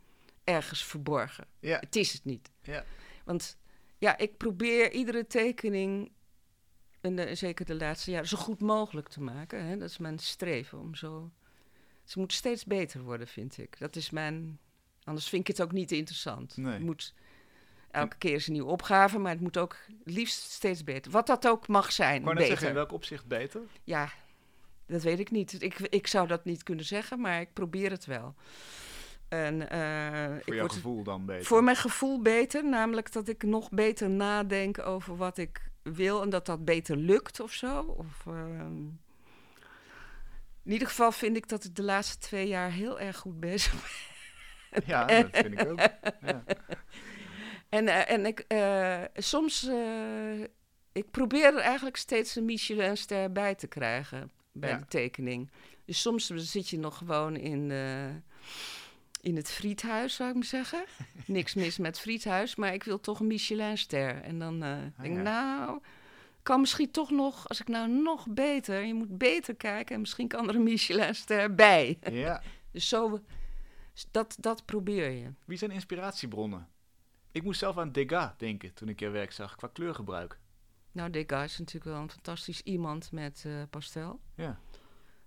ergens 0.45 0.85
verborgen. 0.85 1.47
Ja. 1.61 1.79
Het 1.79 1.97
is 1.97 2.13
het 2.13 2.25
niet. 2.25 2.51
Ja. 2.63 2.85
Want 3.25 3.59
ja, 3.99 4.19
ik 4.19 4.37
probeer 4.37 4.93
iedere 4.93 5.27
tekening 5.27 6.13
en 7.01 7.37
zeker 7.37 7.65
de 7.65 7.75
laatste 7.75 8.11
jaren, 8.11 8.29
zo 8.29 8.37
goed 8.37 8.61
mogelijk 8.61 9.09
te 9.09 9.21
maken. 9.21 9.65
Hè? 9.65 9.77
Dat 9.77 9.91
is 9.91 9.99
mijn 9.99 10.19
streven 10.19 10.79
om 10.79 10.95
zo. 10.95 11.31
Ze 12.05 12.19
moet 12.19 12.33
steeds 12.33 12.65
beter 12.65 13.03
worden, 13.03 13.29
vind 13.29 13.59
ik. 13.59 13.79
Dat 13.79 13.97
is 13.97 14.11
mijn. 14.11 14.59
Anders 15.05 15.29
vind 15.29 15.49
ik 15.49 15.57
het 15.57 15.67
ook 15.67 15.73
niet 15.73 15.93
interessant. 15.93 16.57
Nee. 16.57 16.73
Het 16.73 16.83
moet, 16.83 17.15
elke 17.91 18.17
keer 18.17 18.35
is 18.35 18.47
een 18.47 18.53
nieuwe 18.53 18.71
opgave, 18.71 19.19
maar 19.19 19.33
het 19.33 19.41
moet 19.41 19.57
ook 19.57 19.77
liefst 20.05 20.51
steeds 20.51 20.85
beter. 20.85 21.11
Wat 21.13 21.27
dat 21.27 21.49
ook 21.49 21.69
mag 21.69 21.93
zijn. 21.93 22.23
Maar 22.23 22.35
beter. 22.35 22.49
zeggen, 22.49 22.69
in 22.69 22.75
welk 22.75 22.93
opzicht 22.93 23.27
beter? 23.27 23.61
Ja, 23.85 24.13
dat 24.87 25.03
weet 25.03 25.19
ik 25.19 25.31
niet. 25.31 25.63
Ik, 25.63 25.79
ik 25.79 26.07
zou 26.07 26.27
dat 26.27 26.45
niet 26.45 26.63
kunnen 26.63 26.85
zeggen, 26.85 27.21
maar 27.21 27.41
ik 27.41 27.53
probeer 27.53 27.91
het 27.91 28.05
wel. 28.05 28.35
En, 29.29 29.55
uh, 29.55 30.43
voor 30.45 30.55
jouw 30.55 30.69
gevoel 30.69 31.03
dan 31.03 31.27
beter? 31.27 31.45
Voor 31.45 31.65
mijn 31.65 31.77
gevoel 31.77 32.23
beter, 32.23 32.65
namelijk 32.65 33.13
dat 33.13 33.29
ik 33.29 33.43
nog 33.43 33.71
beter 33.71 34.11
nadenk 34.11 34.79
over 34.79 35.17
wat 35.17 35.39
ik 35.39 35.71
wil 35.83 36.23
en 36.23 36.31
dat 36.31 36.47
dat 36.47 36.65
beter 36.65 36.97
lukt 36.97 37.41
of 37.41 37.53
zo. 37.53 37.81
Of, 37.81 38.27
ehm, 38.27 38.83
in 40.65 40.73
ieder 40.73 40.89
geval 40.89 41.13
vind 41.13 41.37
ik 41.37 41.49
dat 41.49 41.65
ik 41.65 41.75
de 41.75 41.83
laatste 41.83 42.19
twee 42.19 42.49
jaar 42.49 42.71
heel 42.71 43.01
erg 43.01 43.17
goed 43.17 43.41
bezig 43.41 43.73
ben. 43.73 44.14
Ja, 44.87 45.07
dat 45.07 45.29
vind 45.33 45.61
ik 45.61 45.69
ook. 45.69 45.79
Ja. 45.79 46.45
En, 47.69 47.85
uh, 47.85 48.11
en 48.11 48.27
ik, 48.27 48.45
uh, 48.49 49.03
soms, 49.15 49.65
uh, 49.65 50.41
ik 50.93 51.11
probeer 51.11 51.45
er 51.45 51.61
eigenlijk 51.61 51.97
steeds 51.97 52.37
een 52.37 52.45
Michelinster 52.45 53.33
bij 53.33 53.55
te 53.55 53.67
krijgen 53.67 54.31
bij 54.53 54.79
de 54.79 54.87
tekening. 54.87 55.51
Dus 55.85 56.01
soms 56.01 56.27
zit 56.27 56.69
je 56.69 56.79
nog 56.79 56.97
gewoon 56.97 57.37
in 57.37 57.71
in 59.25 59.37
het 59.37 59.51
friethuis, 59.51 60.15
zou 60.15 60.29
ik 60.29 60.35
maar 60.35 60.45
zeggen. 60.45 60.85
Niks 61.27 61.55
mis 61.55 61.79
met 61.79 62.01
friethuis, 62.01 62.57
maar 62.57 62.75
ik 62.75 62.85
wil 62.85 63.01
toch 63.01 63.21
een 63.21 63.27
Michelinster. 63.27 64.23
En 64.23 64.39
dan 64.39 64.65
uh, 64.65 64.77
denk 65.01 65.17
ik, 65.17 65.23
nou, 65.23 65.81
kan 66.43 66.61
misschien 66.61 66.91
toch 66.91 67.11
nog, 67.11 67.49
als 67.49 67.61
ik 67.61 67.69
nou 67.69 67.89
nog 67.89 68.27
beter, 68.29 68.85
je 68.85 68.95
moet 68.95 69.19
beter 69.19 69.55
kijken 69.55 69.95
en 69.95 70.01
misschien 70.01 70.29
kan 70.29 70.49
er 70.49 70.55
een 70.55 70.63
Michelinster 70.63 71.55
bij. 71.55 71.99
Ja. 72.11 72.43
dus 72.73 72.89
zo, 72.89 73.21
dat, 74.11 74.37
dat 74.41 74.65
probeer 74.65 75.11
je. 75.11 75.33
Wie 75.45 75.59
zijn 75.59 75.71
inspiratiebronnen? 75.71 76.69
Ik 77.33 77.43
moest 77.43 77.59
zelf 77.59 77.79
aan 77.79 77.93
Degas 77.93 78.31
denken 78.37 78.75
toen 78.75 78.89
ik 78.89 79.01
je 79.01 79.09
werk 79.09 79.33
zag, 79.33 79.57
qua 79.57 79.69
kleurgebruik. 79.73 80.39
Nou, 80.93 81.11
Degas 81.11 81.45
is 81.45 81.59
natuurlijk 81.59 81.85
wel 81.85 82.03
een 82.03 82.11
fantastisch 82.11 82.61
iemand 82.61 83.13
met 83.13 83.45
uh, 83.47 83.63
pastel. 83.71 84.21
Ja. 84.35 84.59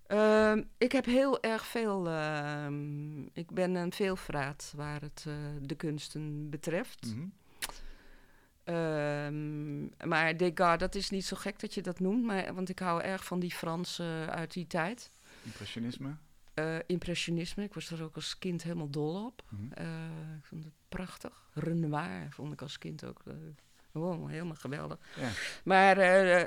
Ehm, 0.07 0.63
ik 0.78 0.91
heb 0.91 1.05
heel 1.05 1.41
erg 1.43 1.65
veel. 1.65 2.09
Ehm, 2.09 3.22
ik 3.22 3.51
ben 3.51 3.76
een 3.76 3.91
veelvraat 3.91 4.74
waar 4.76 5.01
het 5.01 5.26
uh, 5.28 5.36
de 5.61 5.76
kunsten 5.76 6.49
betreft. 6.49 7.15
Mm 7.15 7.34
maar 10.03 10.38
Degas, 10.38 10.78
dat 10.78 10.95
is 10.95 11.09
niet 11.09 11.26
zo 11.26 11.36
gek 11.36 11.59
dat 11.59 11.74
je 11.74 11.82
dat 11.82 11.99
noemt, 11.99 12.24
maar, 12.24 12.53
want 12.53 12.70
ik 12.70 12.80
hou 12.80 13.01
erg 13.01 13.26
van 13.26 13.39
die 13.39 13.51
Fransen 13.51 14.30
uit 14.30 14.53
die 14.53 14.68
tijd. 14.68 15.11
Impressionisme? 15.43 16.18
Uh, 16.60 16.78
impressionisme, 16.86 17.64
ik 17.64 17.74
was 17.74 17.91
er 17.91 18.03
ook 18.03 18.16
als 18.16 18.38
kind 18.38 18.64
helemaal 18.64 18.89
dol 18.89 19.26
op. 19.26 19.43
Mm 19.49 19.72
ik 20.38 20.45
vond 20.45 20.64
het 20.64 20.74
prachtig. 20.89 21.49
Renoir 21.53 22.28
vond 22.30 22.53
ik 22.53 22.62
als 22.62 22.78
kind 22.78 23.03
ook 23.03 23.24
Wow, 23.97 24.30
helemaal 24.30 24.55
geweldig. 24.55 24.99
Ja. 25.16 25.30
Maar 25.64 25.97
uh, 25.97 26.43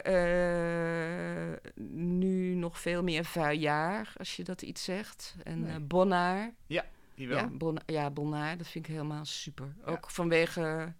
nu 1.94 2.54
nog 2.54 2.80
veel 2.80 3.02
meer 3.02 3.24
Vuiljaar, 3.24 4.12
als 4.16 4.36
je 4.36 4.44
dat 4.44 4.62
iets 4.62 4.84
zegt. 4.84 5.36
En 5.42 5.60
nee. 5.60 5.80
Bonnard. 5.80 6.52
Ja, 6.66 6.84
die 7.14 7.28
wel. 7.28 7.38
Ja, 7.86 8.10
bon, 8.10 8.32
ja, 8.36 8.56
dat 8.56 8.66
vind 8.66 8.86
ik 8.86 8.92
helemaal 8.92 9.24
super. 9.24 9.74
Ook 9.84 10.10
vanwege 10.10 10.94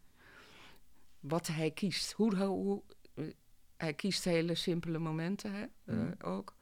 wat 1.21 1.47
hij 1.47 1.71
kiest. 1.71 2.13
Hoe, 2.13 2.37
hoe, 2.37 2.83
hij 3.77 3.95
kiest 3.95 4.25
hele 4.25 4.55
simpele 4.55 4.99
momenten 4.99 5.53
hè, 5.53 5.65
mm. 5.85 6.15
ook. 6.23 6.55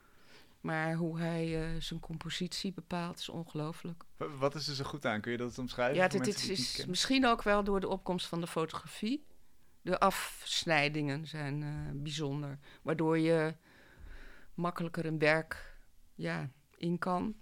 Maar 0.60 0.94
hoe 0.94 1.18
hij 1.18 1.74
uh, 1.74 1.80
zijn 1.80 2.00
compositie 2.00 2.72
bepaalt 2.72 3.18
is 3.18 3.28
ongelooflijk. 3.28 4.04
Wat 4.16 4.54
is 4.54 4.68
er 4.68 4.74
zo 4.74 4.84
goed 4.84 5.04
aan? 5.04 5.20
Kun 5.20 5.32
je 5.32 5.38
dat 5.38 5.58
omschrijven? 5.58 5.96
Ja, 5.96 6.08
dit, 6.08 6.24
dit 6.24 6.48
is 6.48 6.86
misschien 6.86 7.26
ook 7.26 7.42
wel 7.42 7.64
door 7.64 7.80
de 7.80 7.88
opkomst 7.88 8.26
van 8.26 8.40
de 8.40 8.46
fotografie 8.46 9.26
de 9.88 10.00
afsnijdingen 10.00 11.26
zijn 11.26 11.60
uh, 11.62 12.02
bijzonder. 12.02 12.58
Waardoor 12.82 13.18
je 13.18 13.54
makkelijker 14.54 15.06
een 15.06 15.18
werk 15.18 15.76
ja, 16.14 16.50
in 16.76 16.98
kan. 16.98 17.36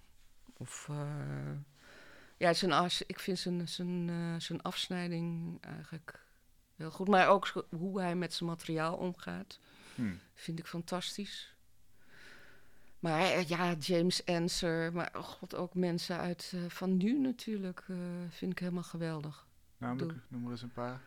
Of 0.57 0.89
uh, 0.91 1.53
ja, 2.37 2.53
zijn 2.53 2.91
ik 3.07 3.21
vind 3.21 3.39
zijn, 3.39 3.69
zijn, 3.69 4.41
zijn 4.41 4.63
afsnijding 4.63 5.59
eigenlijk 5.61 6.27
heel 6.77 6.91
goed. 6.91 7.09
Maar 7.09 7.29
ook 7.29 7.67
hoe 7.71 8.01
hij 8.01 8.17
met 8.17 8.35
zijn 8.35 8.49
materiaal 8.49 8.97
omgaat, 8.97 9.61
hmm. 9.95 10.21
vind 10.35 10.59
ik 10.59 10.67
fantastisch. 10.67 11.56
Maar 13.07 13.45
ja, 13.47 13.75
James 13.79 14.25
Ensor, 14.25 14.93
maar 14.93 15.11
oh 15.17 15.23
god, 15.23 15.55
ook 15.55 15.75
mensen 15.75 16.19
uit 16.19 16.55
van 16.69 16.97
nu 16.97 17.19
natuurlijk, 17.19 17.85
vind 18.29 18.53
ik 18.53 18.59
helemaal 18.59 18.83
geweldig. 18.83 19.47
Namelijk, 19.79 20.19
noem 20.29 20.43
maar 20.43 20.51
eens 20.51 20.63
een 20.63 20.73
paar. 20.73 21.01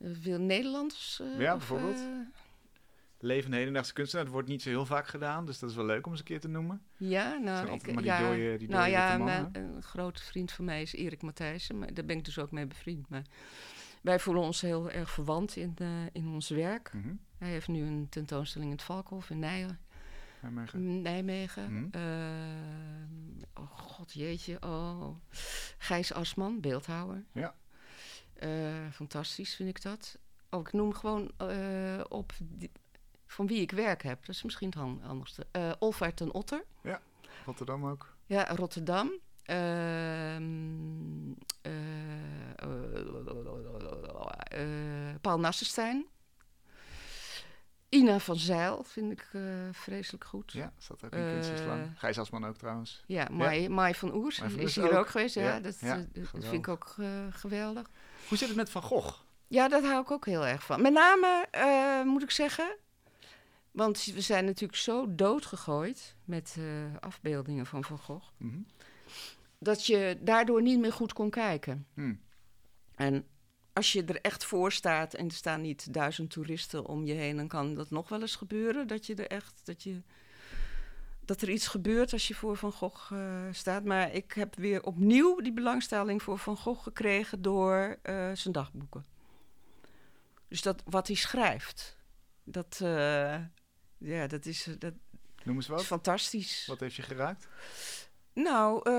Veel 0.00 0.38
Nederlands? 0.38 1.22
Ja, 1.38 1.56
bijvoorbeeld. 1.56 1.98
Levende 3.18 3.56
hedendaagse 3.56 3.92
kunstenaar. 3.92 4.24
Dat 4.24 4.34
wordt 4.34 4.48
niet 4.48 4.62
zo 4.62 4.68
heel 4.68 4.86
vaak 4.86 5.06
gedaan, 5.06 5.46
dus 5.46 5.58
dat 5.58 5.70
is 5.70 5.76
wel 5.76 5.84
leuk 5.84 6.06
om 6.06 6.10
eens 6.10 6.20
een 6.20 6.26
keer 6.26 6.40
te 6.40 6.48
noemen. 6.48 6.82
Ja, 6.96 7.36
nou, 7.36 7.70
ik, 7.70 7.86
maar 7.86 8.02
die 8.02 8.12
ja, 8.12 8.20
dooie, 8.20 8.58
die 8.58 8.68
nou 8.68 8.88
ja, 8.88 9.18
mijn, 9.18 9.48
een 9.52 9.82
grote 9.82 10.22
vriend 10.22 10.52
van 10.52 10.64
mij 10.64 10.82
is 10.82 10.94
Erik 10.94 11.22
Matthijssen, 11.22 11.78
maar 11.78 11.94
daar 11.94 12.04
ben 12.04 12.16
ik 12.16 12.24
dus 12.24 12.38
ook 12.38 12.50
mee 12.50 12.66
bevriend. 12.66 13.08
Maar 13.08 13.24
wij 14.02 14.18
voelen 14.18 14.42
ons 14.42 14.60
heel 14.60 14.90
erg 14.90 15.10
verwant 15.10 15.56
in, 15.56 15.74
in 16.12 16.28
ons 16.28 16.48
werk. 16.48 16.92
Mm 16.92 17.02
-hmm. 17.02 17.20
Hij 17.38 17.48
heeft 17.48 17.68
nu 17.68 17.82
een 17.82 18.06
tentoonstelling 18.08 18.70
in 18.70 18.76
het 18.76 18.86
Valkhof 18.86 19.30
in 19.30 19.38
Nijmegen. 19.38 19.88
Nijmegen. 20.42 21.02
Nijmegen. 21.02 21.72
Mm 21.72 21.90
-hmm. 21.92 23.44
oh 23.54 23.70
god, 23.70 24.12
jeetje. 24.12 24.56
Oh. 24.60 25.16
Gijs 25.78 26.12
Asman, 26.12 26.60
beeldhouwer. 26.60 27.24
Ja. 27.32 27.54
Uh, 28.42 28.90
fantastisch 28.92 29.54
vind 29.54 29.68
ik 29.68 29.82
dat. 29.82 30.18
Oh, 30.50 30.60
ik 30.60 30.72
noem 30.72 30.94
gewoon 30.94 31.30
uh, 31.42 32.00
op 32.08 32.32
van 33.26 33.46
wie 33.46 33.60
ik 33.60 33.70
werk 33.70 34.02
heb. 34.02 34.26
Dat 34.26 34.34
is 34.34 34.42
misschien 34.42 34.68
het 34.68 34.78
handigste. 35.02 35.46
Uh, 35.52 35.72
Olvaert 35.78 36.20
en 36.20 36.32
Otter. 36.32 36.64
Ja, 36.82 37.00
Rotterdam 37.44 37.86
ook. 37.86 38.14
Ja, 38.26 38.54
Rotterdam. 38.54 39.10
Ehm, 39.42 41.32
Paul 45.20 45.38
Nassenstein. 45.38 46.06
Ina 47.90 48.18
van 48.18 48.36
Zijl 48.36 48.84
vind 48.84 49.12
ik 49.12 49.28
uh, 49.32 49.42
vreselijk 49.72 50.24
goed. 50.24 50.52
Ja, 50.52 50.72
staat 50.78 51.04
ook 51.04 51.12
in 51.12 51.18
uh, 51.18 51.32
Kunstenslang. 51.32 51.92
Gijs 51.96 52.18
Asman 52.18 52.44
ook 52.44 52.56
trouwens. 52.56 53.02
Ja, 53.06 53.28
Mai, 53.30 53.62
ja. 53.62 53.68
Mai 53.68 53.94
van 53.94 54.14
Oers 54.14 54.40
Mai 54.40 54.50
van 54.50 54.60
is 54.60 54.74
hier 54.74 54.92
ook, 54.92 54.98
ook 54.98 55.08
geweest. 55.08 55.34
Ja, 55.34 55.42
ja 55.42 55.60
dat, 55.60 55.76
vind 56.22 56.52
ik 56.52 56.68
ook 56.68 56.94
uh, 57.00 57.08
geweldig. 57.30 57.90
Hoe 58.28 58.38
zit 58.38 58.48
het 58.48 58.56
met 58.56 58.70
Van 58.70 58.82
Gogh? 58.82 59.20
Ja, 59.46 59.68
dat 59.68 59.84
hou 59.84 60.02
ik 60.02 60.10
ook 60.10 60.26
heel 60.26 60.46
erg 60.46 60.64
van. 60.64 60.82
Met 60.82 60.92
name, 60.92 61.46
moet 62.04 62.22
ik 62.22 62.30
zeggen... 62.30 62.76
Want 63.70 64.04
we 64.04 64.20
zijn 64.20 64.44
natuurlijk 64.44 64.78
zo 64.78 65.14
doodgegooid 65.14 66.16
met 66.24 66.56
afbeeldingen 67.00 67.66
van 67.66 67.84
Van 67.84 67.98
Gogh... 67.98 68.28
Mm 68.36 68.50
-hmm. 68.50 68.66
dat 69.58 69.86
je 69.86 70.18
daardoor 70.20 70.62
niet 70.62 70.78
meer 70.78 70.92
goed 70.92 71.12
kon 71.12 71.30
kijken. 71.30 71.86
Mm. 71.94 72.20
En 72.94 73.26
als 73.80 73.92
je 73.92 74.04
er 74.04 74.20
echt 74.20 74.44
voor 74.44 74.72
staat 74.72 75.14
en 75.14 75.26
er 75.26 75.32
staan 75.32 75.60
niet 75.60 75.94
duizend 75.94 76.30
toeristen 76.30 76.86
om 76.86 77.06
je 77.06 77.12
heen... 77.12 77.36
dan 77.36 77.48
kan 77.48 77.74
dat 77.74 77.90
nog 77.90 78.08
wel 78.08 78.20
eens 78.20 78.36
gebeuren, 78.36 78.86
dat 78.86 79.06
je 79.06 79.14
er 79.14 79.26
echt... 79.26 79.60
Dat 79.64 79.82
je, 79.82 80.02
dat 81.24 81.42
er 81.42 81.50
iets 81.50 81.66
gebeurt 81.66 82.12
als 82.12 82.28
je 82.28 82.34
voor 82.34 82.56
Van 82.56 82.72
Gogh 82.72 83.12
uh, 83.12 83.48
staat. 83.50 83.84
Maar 83.84 84.12
ik 84.12 84.32
heb 84.32 84.56
weer 84.56 84.82
opnieuw 84.82 85.40
die 85.40 85.52
belangstelling 85.52 86.22
voor 86.22 86.38
Van 86.38 86.56
Gogh 86.56 86.82
gekregen 86.82 87.42
door 87.42 87.98
uh, 88.02 88.30
zijn 88.34 88.54
dagboeken. 88.54 89.04
Dus 90.48 90.62
dat 90.62 90.82
wat 90.84 91.06
hij 91.06 91.16
schrijft, 91.16 91.96
dat, 92.44 92.80
uh, 92.82 93.38
ja, 93.98 94.26
dat 94.26 94.46
is, 94.46 94.68
dat 94.78 94.94
Noem 95.44 95.56
eens 95.56 95.66
wat. 95.66 95.80
is 95.80 95.86
fantastisch. 95.86 96.66
Wat 96.66 96.80
heeft 96.80 96.94
je 96.94 97.02
geraakt? 97.02 97.48
Nou, 98.42 98.90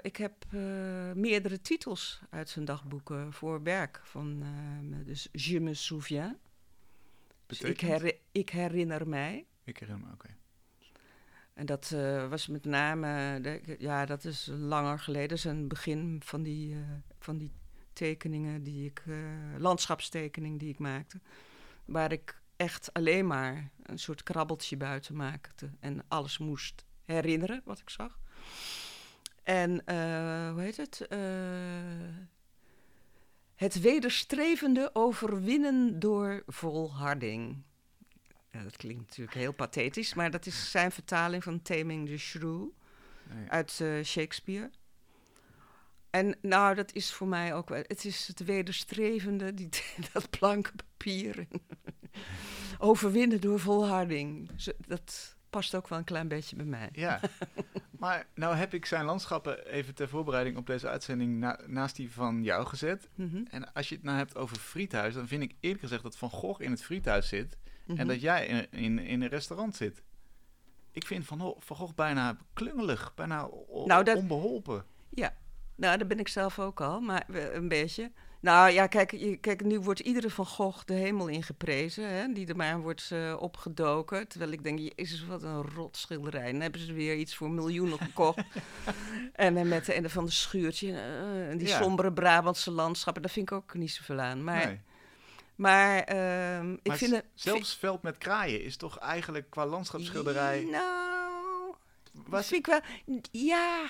ik 0.00 0.16
heb 0.16 0.52
meerdere 1.14 1.60
titels 1.60 2.20
uit 2.30 2.48
zijn 2.48 2.64
dagboeken 2.64 3.32
voor 3.32 3.62
werk. 3.62 4.00
Van, 4.04 4.44
dus 5.04 5.28
Je 5.32 5.60
me 5.60 5.74
souviens. 5.74 6.34
Dus 7.46 7.60
ik, 7.60 7.80
her 7.80 8.14
ik 8.32 8.50
herinner 8.50 9.08
mij. 9.08 9.46
Ik 9.64 9.78
herinner 9.78 10.06
me, 10.06 10.12
oké. 10.12 10.24
Okay. 10.24 10.36
En 11.54 11.66
dat 11.66 11.90
was 12.28 12.46
met 12.46 12.64
name, 12.64 13.40
de, 13.40 13.76
ja, 13.78 14.06
dat 14.06 14.24
is 14.24 14.50
langer 14.52 14.98
geleden. 14.98 15.28
Dat 15.28 15.38
is 15.38 15.44
een 15.44 15.68
begin 15.68 16.20
van 16.24 16.42
die, 16.42 16.76
van 17.18 17.38
die 17.38 17.50
tekeningen 17.92 18.62
die 18.62 18.84
ik, 18.84 19.02
landschapstekening 19.58 20.58
die 20.58 20.68
ik 20.68 20.78
maakte. 20.78 21.20
Waar 21.84 22.12
ik 22.12 22.42
echt 22.56 22.92
alleen 22.92 23.26
maar 23.26 23.70
een 23.82 23.98
soort 23.98 24.22
krabbeltje 24.22 24.76
buiten 24.76 25.16
maakte. 25.16 25.70
En 25.80 26.04
alles 26.08 26.38
moest 26.38 26.84
herinneren 27.04 27.62
wat 27.64 27.78
ik 27.78 27.90
zag. 27.90 28.18
En 29.42 29.70
hoe 30.52 30.60
heet 30.60 30.76
het? 30.76 31.06
het 33.54 33.80
wederstrevende 33.80 34.90
overwinnen 34.92 35.98
door 35.98 36.42
volharding. 36.46 37.62
Ja, 38.50 38.62
dat 38.62 38.76
klinkt 38.76 39.00
natuurlijk 39.00 39.36
heel 39.36 39.52
pathetisch, 39.52 40.14
maar 40.14 40.30
dat 40.30 40.46
is 40.46 40.70
zijn 40.70 40.92
vertaling 40.92 41.42
van 41.42 41.62
Taming 41.62 42.08
the 42.08 42.18
Shrew 42.18 42.68
nee. 43.32 43.48
uit 43.48 43.78
uh, 43.82 44.04
Shakespeare. 44.04 44.70
En 46.10 46.36
nou, 46.40 46.74
dat 46.74 46.92
is 46.92 47.12
voor 47.12 47.26
mij 47.26 47.54
ook 47.54 47.68
wel. 47.68 47.82
Het 47.86 48.04
is 48.04 48.26
het 48.26 48.44
wederstrevende, 48.44 49.54
die, 49.54 49.68
dat 50.12 50.30
blanke 50.30 50.70
papier. 50.76 51.46
Overwinnen 52.78 53.40
door 53.40 53.60
volharding. 53.60 54.50
Dat 54.86 55.33
past 55.54 55.74
ook 55.74 55.88
wel 55.88 55.98
een 55.98 56.04
klein 56.04 56.28
beetje 56.28 56.56
bij 56.56 56.64
mij. 56.64 56.88
Ja, 56.92 57.20
maar 58.02 58.26
nou 58.34 58.56
heb 58.56 58.74
ik 58.74 58.86
zijn 58.86 59.04
landschappen 59.04 59.66
even 59.66 59.94
ter 59.94 60.08
voorbereiding 60.08 60.56
op 60.56 60.66
deze 60.66 60.88
uitzending 60.88 61.38
na, 61.38 61.60
naast 61.66 61.96
die 61.96 62.12
van 62.12 62.42
jou 62.42 62.66
gezet. 62.66 63.08
Mm 63.14 63.30
-hmm. 63.30 63.46
En 63.50 63.72
als 63.72 63.88
je 63.88 63.94
het 63.94 64.04
nou 64.04 64.16
hebt 64.16 64.36
over 64.36 64.56
friethuis, 64.56 65.14
dan 65.14 65.28
vind 65.28 65.42
ik 65.42 65.54
eerlijk 65.60 65.82
gezegd 65.82 66.02
dat 66.02 66.16
Van 66.16 66.30
Gogh 66.30 66.62
in 66.62 66.70
het 66.70 66.82
friethuis 66.82 67.28
zit 67.28 67.58
en 67.86 67.94
mhm. 67.94 68.06
dat 68.06 68.20
jij 68.20 68.46
in, 68.46 68.66
in, 68.70 68.98
in 68.98 69.22
een 69.22 69.28
restaurant 69.28 69.76
zit. 69.76 70.02
Ik 70.90 71.06
vind 71.06 71.24
Van, 71.24 71.54
van 71.58 71.76
Gogh 71.76 71.94
bijna 71.94 72.36
klungelig, 72.52 73.14
bijna 73.14 73.48
nou, 73.84 74.04
dat, 74.04 74.16
onbeholpen. 74.16 74.84
Ja, 75.10 75.34
nou, 75.74 75.98
dat 75.98 76.08
ben 76.08 76.18
ik 76.18 76.28
zelf 76.28 76.58
ook 76.58 76.80
al, 76.80 77.00
maar 77.00 77.24
een 77.28 77.68
beetje. 77.68 78.12
Nou 78.44 78.70
ja, 78.70 78.86
kijk, 78.86 79.10
je, 79.10 79.36
kijk 79.36 79.64
nu 79.64 79.80
wordt 79.80 80.00
iedere 80.00 80.30
Van 80.30 80.46
Gogh 80.46 80.84
de 80.84 80.94
hemel 80.94 81.28
ingeprezen, 81.28 82.08
hè, 82.08 82.32
die 82.32 82.46
er 82.46 82.56
maar 82.56 82.80
wordt 82.80 83.10
uh, 83.12 83.36
opgedoken. 83.38 84.28
Terwijl 84.28 84.50
ik 84.52 84.62
denk, 84.62 84.78
jezus, 84.78 85.24
wat 85.26 85.42
een 85.42 85.62
rot 85.62 85.96
schilderij. 85.96 86.52
Dan 86.52 86.60
hebben 86.60 86.80
ze 86.80 86.92
weer 86.92 87.16
iets 87.16 87.34
voor 87.34 87.50
miljoenen 87.50 87.98
gekocht. 87.98 88.44
en 89.32 89.56
uh, 89.56 89.62
met 89.62 89.86
de 89.86 89.92
ende 89.92 90.10
van 90.10 90.24
de 90.24 90.30
schuurtje, 90.30 90.88
uh, 90.88 91.58
die 91.58 91.66
ja. 91.66 91.82
sombere 91.82 92.12
Brabantse 92.12 92.70
landschappen, 92.70 93.22
daar 93.22 93.30
vind 93.30 93.50
ik 93.50 93.56
ook 93.56 93.74
niet 93.74 93.92
zoveel 93.92 94.20
aan. 94.20 94.44
Maar 94.44 94.66
nee. 94.66 94.80
Maar, 95.54 96.14
uh, 96.14 96.72
ik 96.82 96.92
vind 96.92 97.14
het... 97.14 97.24
Zelfs 97.34 97.76
Veld 97.76 98.02
met 98.02 98.18
Kraaien 98.18 98.64
is 98.64 98.76
toch 98.76 98.98
eigenlijk 98.98 99.50
qua 99.50 99.66
landschapsschilderij... 99.66 100.66
Nou, 100.70 101.74
Was 102.12 102.46
vind 102.46 102.66
ik 102.66 102.72
wel... 102.72 103.20
Ja... 103.30 103.86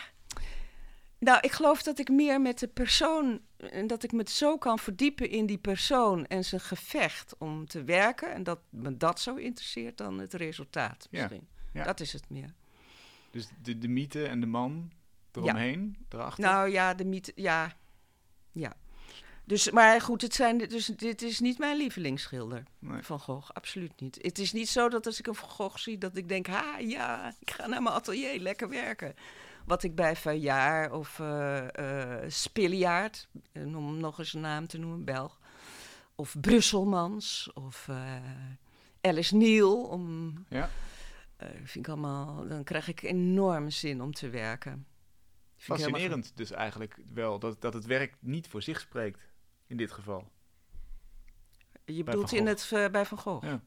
Nou, 1.24 1.38
ik 1.40 1.52
geloof 1.52 1.82
dat 1.82 1.98
ik 1.98 2.08
meer 2.08 2.40
met 2.40 2.58
de 2.58 2.68
persoon... 2.68 3.40
en 3.56 3.86
dat 3.86 4.02
ik 4.02 4.12
me 4.12 4.24
zo 4.26 4.58
kan 4.58 4.78
verdiepen 4.78 5.30
in 5.30 5.46
die 5.46 5.58
persoon 5.58 6.26
en 6.26 6.44
zijn 6.44 6.60
gevecht 6.60 7.34
om 7.38 7.66
te 7.66 7.84
werken... 7.84 8.32
en 8.32 8.42
dat 8.42 8.58
me 8.70 8.96
dat 8.96 9.20
zo 9.20 9.34
interesseert 9.34 9.96
dan 9.96 10.18
het 10.18 10.34
resultaat 10.34 11.08
misschien. 11.10 11.48
Ja. 11.72 11.84
Dat 11.84 12.00
is 12.00 12.12
het 12.12 12.30
meer. 12.30 12.54
Dus 13.30 13.48
de, 13.62 13.78
de 13.78 13.88
mythe 13.88 14.26
en 14.26 14.40
de 14.40 14.46
man 14.46 14.92
eromheen, 15.32 15.96
ja. 15.98 16.18
erachter? 16.18 16.44
Nou 16.44 16.70
ja, 16.70 16.94
de 16.94 17.04
mythe, 17.04 17.32
ja. 17.34 17.76
Ja. 18.52 18.76
Dus, 19.44 19.70
maar 19.70 20.00
goed, 20.00 20.22
het 20.22 20.34
zijn, 20.34 20.58
dus 20.58 20.86
dit 20.86 21.22
is 21.22 21.40
niet 21.40 21.58
mijn 21.58 21.76
lievelingsschilder 21.76 22.62
van 23.00 23.20
Gogh. 23.20 23.50
Absoluut 23.50 24.00
niet. 24.00 24.18
Het 24.22 24.38
is 24.38 24.52
niet 24.52 24.68
zo 24.68 24.88
dat 24.88 25.06
als 25.06 25.18
ik 25.18 25.26
een 25.26 25.34
Van 25.34 25.48
Gogh 25.48 25.76
zie, 25.76 25.98
dat 25.98 26.16
ik 26.16 26.28
denk... 26.28 26.46
ha, 26.46 26.78
ja, 26.78 27.34
ik 27.38 27.50
ga 27.50 27.66
naar 27.66 27.82
mijn 27.82 27.94
atelier, 27.94 28.40
lekker 28.40 28.68
werken. 28.68 29.14
Wat 29.64 29.82
ik 29.82 29.94
bij 29.94 30.16
Vajaar 30.16 30.92
of 30.92 31.18
uh, 31.18 31.66
uh, 31.80 32.16
Spilliaard, 32.28 33.28
om 33.54 33.96
nog 33.96 34.18
eens 34.18 34.32
een 34.32 34.40
naam 34.40 34.66
te 34.66 34.78
noemen, 34.78 35.04
Belg... 35.04 35.40
of 36.14 36.36
Brusselmans 36.40 37.50
of 37.52 37.88
Alice 39.00 39.36
Neal, 39.36 39.82
om... 39.82 40.34
Ja. 40.48 40.70
vind 41.62 41.86
ik 41.86 41.88
allemaal, 41.88 42.48
dan 42.48 42.64
krijg 42.64 42.88
ik 42.88 43.02
enorme 43.02 43.70
zin 43.70 44.02
om 44.02 44.12
te 44.12 44.28
werken. 44.28 44.86
Fascinerend 45.56 46.36
dus 46.36 46.50
eigenlijk 46.50 46.98
wel, 47.14 47.38
dat, 47.38 47.60
dat 47.60 47.74
het 47.74 47.86
werk 47.86 48.16
niet 48.20 48.48
voor 48.48 48.62
zich 48.62 48.80
spreekt 48.80 49.32
in 49.66 49.76
dit 49.76 49.92
geval. 49.92 50.32
Je 51.84 52.04
bedoelt 52.04 52.32
in 52.32 52.46
het 52.46 52.70
uh, 52.74 52.88
bij 52.88 53.06
Van 53.06 53.18
Gogh? 53.18 53.46
Ja. 53.46 53.62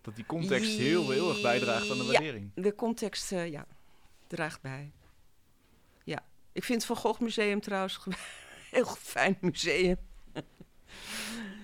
Dat 0.00 0.16
die 0.16 0.26
context 0.26 0.78
heel, 0.78 1.10
heel 1.10 1.28
erg 1.28 1.42
bijdraagt 1.42 1.90
aan 1.90 1.98
de 1.98 2.04
waardering. 2.04 2.50
de 2.54 2.74
context, 2.74 3.32
uh, 3.32 3.50
ja, 3.50 3.66
draagt 4.36 4.60
bij. 4.60 4.92
Ja, 6.04 6.24
ik 6.52 6.64
vind 6.64 6.84
Van 6.84 6.96
Gogh 6.96 7.20
Museum 7.20 7.60
trouwens 7.60 8.00
een 8.06 8.14
heel 8.76 8.84
fijn 8.84 9.38
museum. 9.40 9.96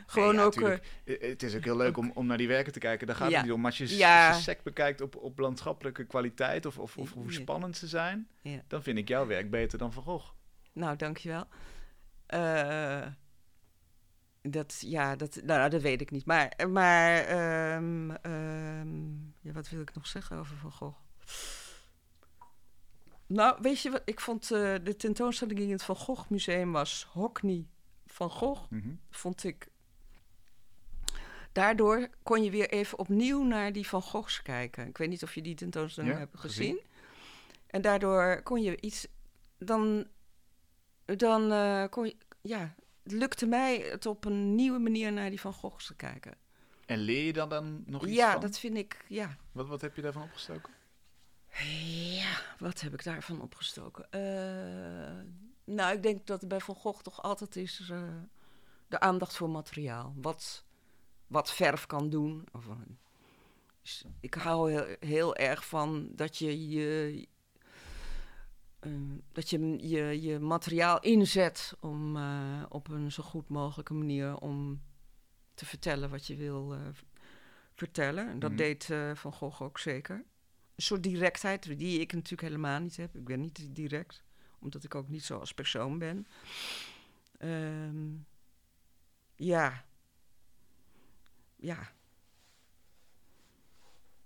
Gewoon 0.06 0.34
ja, 0.34 0.42
ook. 0.42 0.60
Uh, 0.60 0.76
het 1.04 1.42
is 1.42 1.56
ook 1.56 1.64
heel 1.64 1.76
leuk 1.76 1.96
om, 1.96 2.10
om 2.14 2.26
naar 2.26 2.36
die 2.36 2.48
werken 2.48 2.72
te 2.72 2.78
kijken. 2.78 3.06
Daar 3.06 3.16
gaat 3.16 3.32
het 3.32 3.42
niet 3.42 3.52
om. 3.52 3.64
Als 3.64 3.78
je, 3.78 3.96
ja. 3.96 4.32
sec 4.32 4.62
bekijkt 4.62 5.00
op, 5.00 5.16
op 5.16 5.38
landschappelijke 5.38 6.04
kwaliteit 6.04 6.66
of, 6.66 6.78
of, 6.78 6.96
of 6.96 7.12
hoe 7.12 7.32
spannend 7.32 7.76
ze 7.76 7.86
zijn, 7.86 8.28
dan 8.66 8.82
vind 8.82 8.98
ik 8.98 9.08
jouw 9.08 9.26
werk 9.26 9.50
beter 9.50 9.78
dan 9.78 9.92
Van 9.92 10.02
Gogh. 10.02 10.30
Nou, 10.72 10.96
dankjewel. 10.96 11.46
Uh, 12.34 13.06
dat, 14.42 14.80
ja, 14.80 15.16
dat, 15.16 15.40
nou, 15.44 15.70
dat 15.70 15.82
weet 15.82 16.00
ik 16.00 16.10
niet. 16.10 16.26
Maar, 16.26 16.68
maar 16.68 17.30
um, 17.76 18.10
um, 18.22 19.34
ja, 19.40 19.52
wat 19.52 19.68
wil 19.68 19.80
ik 19.80 19.94
nog 19.94 20.06
zeggen 20.06 20.36
over 20.36 20.56
Van 20.56 20.72
Gogh? 20.72 20.98
Nou, 23.28 23.58
weet 23.60 23.80
je 23.80 23.90
wat? 23.90 24.02
Ik 24.04 24.20
vond 24.20 24.42
uh, 24.52 24.74
de 24.82 24.96
tentoonstelling 24.96 25.58
in 25.58 25.70
het 25.70 25.82
Van 25.82 25.96
Gogh 25.96 26.30
Museum 26.30 26.72
was 26.72 27.06
Hockney 27.12 27.66
van 28.06 28.30
Gogh. 28.30 28.70
Mm 28.70 28.80
-hmm. 28.80 29.00
Vond 29.10 29.44
ik. 29.44 29.68
Daardoor 31.52 32.08
kon 32.22 32.44
je 32.44 32.50
weer 32.50 32.70
even 32.70 32.98
opnieuw 32.98 33.42
naar 33.44 33.72
die 33.72 33.86
Van 33.86 34.02
Goghs 34.02 34.42
kijken. 34.42 34.86
Ik 34.86 34.98
weet 34.98 35.08
niet 35.08 35.22
of 35.22 35.34
je 35.34 35.42
die 35.42 35.54
tentoonstelling 35.54 36.12
ja, 36.12 36.18
hebt 36.18 36.38
gezien. 36.38 36.72
gezien. 36.72 36.86
En 37.66 37.82
daardoor 37.82 38.42
kon 38.42 38.62
je 38.62 38.80
iets. 38.80 39.06
Dan 39.58 40.06
dan 41.04 41.52
uh, 41.52 41.84
kon 41.90 42.04
je, 42.04 42.16
ja, 42.40 42.74
het 43.02 43.12
lukte 43.12 43.46
mij 43.46 43.76
het 43.76 44.06
op 44.06 44.24
een 44.24 44.54
nieuwe 44.54 44.78
manier 44.78 45.12
naar 45.12 45.30
die 45.30 45.40
Van 45.40 45.52
Goghs 45.52 45.86
te 45.86 45.94
kijken. 45.94 46.34
En 46.86 46.98
leer 46.98 47.24
je 47.24 47.32
dan, 47.32 47.48
dan 47.48 47.82
nog 47.86 48.06
iets 48.06 48.16
Ja, 48.16 48.38
dat 48.38 48.58
vind 48.58 48.76
ik, 48.76 49.04
ja. 49.08 49.36
Wat, 49.52 49.66
wat 49.66 49.80
heb 49.80 49.96
je 49.96 50.02
daarvan 50.02 50.22
opgestoken? 50.22 50.72
Ja, 51.50 52.40
wat 52.58 52.80
heb 52.80 52.92
ik 52.92 53.04
daarvan 53.04 53.40
opgestoken? 53.40 54.06
Uh, 54.10 55.32
nou, 55.64 55.96
ik 55.96 56.02
denk 56.02 56.26
dat 56.26 56.48
bij 56.48 56.60
Van 56.60 56.74
Gogh 56.74 57.02
toch 57.02 57.22
altijd 57.22 57.56
is 57.56 57.88
uh, 57.90 58.02
de 58.88 59.00
aandacht 59.00 59.36
voor 59.36 59.50
materiaal. 59.50 60.14
Wat, 60.16 60.64
wat 61.26 61.52
verf 61.52 61.86
kan 61.86 62.10
doen. 62.10 62.46
Of, 62.52 62.66
dus 63.82 64.04
ik 64.20 64.34
hou 64.34 64.70
heel, 64.70 64.96
heel 65.00 65.36
erg 65.36 65.66
van 65.66 66.08
dat 66.12 66.36
je 66.36 66.68
je 66.68 67.26
dat 69.32 69.50
je, 69.50 69.88
je 69.88 70.22
je 70.22 70.38
materiaal 70.38 71.00
inzet 71.00 71.74
om 71.80 72.16
op 72.68 72.88
een 72.88 73.12
zo 73.12 73.22
goed 73.22 73.48
mogelijke 73.48 73.94
manier 73.94 74.36
om 74.36 74.82
te 75.54 75.66
vertellen 75.66 76.10
wat 76.10 76.26
je 76.26 76.36
wil 76.36 76.76
vertellen. 77.74 78.28
En 78.28 78.38
dat 78.38 78.50
mm. 78.50 78.56
deed 78.56 78.88
Van 79.14 79.32
Gogh 79.32 79.62
ook 79.62 79.78
zeker. 79.78 80.24
Een 80.78 80.84
soort 80.84 81.02
directheid 81.02 81.78
die 81.78 82.00
ik 82.00 82.12
natuurlijk 82.12 82.42
helemaal 82.42 82.80
niet 82.80 82.96
heb. 82.96 83.16
Ik 83.16 83.24
ben 83.24 83.40
niet 83.40 83.68
direct, 83.70 84.22
omdat 84.58 84.84
ik 84.84 84.94
ook 84.94 85.08
niet 85.08 85.24
zo 85.24 85.38
als 85.38 85.54
persoon 85.54 85.98
ben. 85.98 86.26
Um, 87.38 88.26
ja. 89.34 89.84
Ja. 91.56 91.92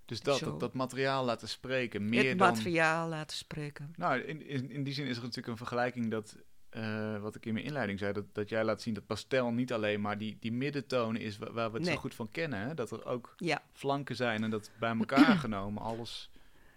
Dus 0.05 0.21
dat, 0.21 0.39
dat, 0.39 0.59
dat, 0.59 0.73
materiaal 0.73 1.25
laten 1.25 1.47
spreken. 1.47 2.09
Meer 2.09 2.29
het 2.29 2.37
materiaal 2.37 3.09
laten 3.09 3.37
spreken. 3.37 3.93
Nou, 3.95 4.19
in, 4.19 4.47
in, 4.47 4.71
in, 4.71 4.83
die 4.83 4.93
zin 4.93 5.05
is 5.05 5.15
er 5.17 5.21
natuurlijk 5.21 5.47
een 5.47 5.57
vergelijking 5.57 6.11
dat, 6.11 6.37
uh, 6.71 7.19
wat 7.21 7.35
ik 7.35 7.45
in 7.45 7.53
mijn 7.53 7.65
inleiding 7.65 7.99
zei, 7.99 8.13
dat, 8.13 8.25
dat 8.33 8.49
jij 8.49 8.63
laat 8.63 8.81
zien 8.81 8.93
dat 8.93 9.05
pastel 9.05 9.51
niet 9.51 9.73
alleen 9.73 10.01
maar 10.01 10.17
die, 10.17 10.37
die 10.39 10.51
middentoon 10.51 11.15
is 11.15 11.37
waar, 11.37 11.53
waar 11.53 11.71
we 11.71 11.77
het 11.77 11.87
zo 11.87 11.95
goed 11.95 12.15
van 12.15 12.29
kennen. 12.31 12.59
Hè? 12.59 12.73
Dat 12.73 12.91
er 12.91 13.05
ook 13.05 13.33
ja. 13.37 13.61
flanken 13.71 14.15
zijn 14.15 14.43
en 14.43 14.49
dat 14.49 14.71
bij 14.79 14.95
elkaar 14.97 15.37
genomen 15.45 15.83
alles. 15.83 16.31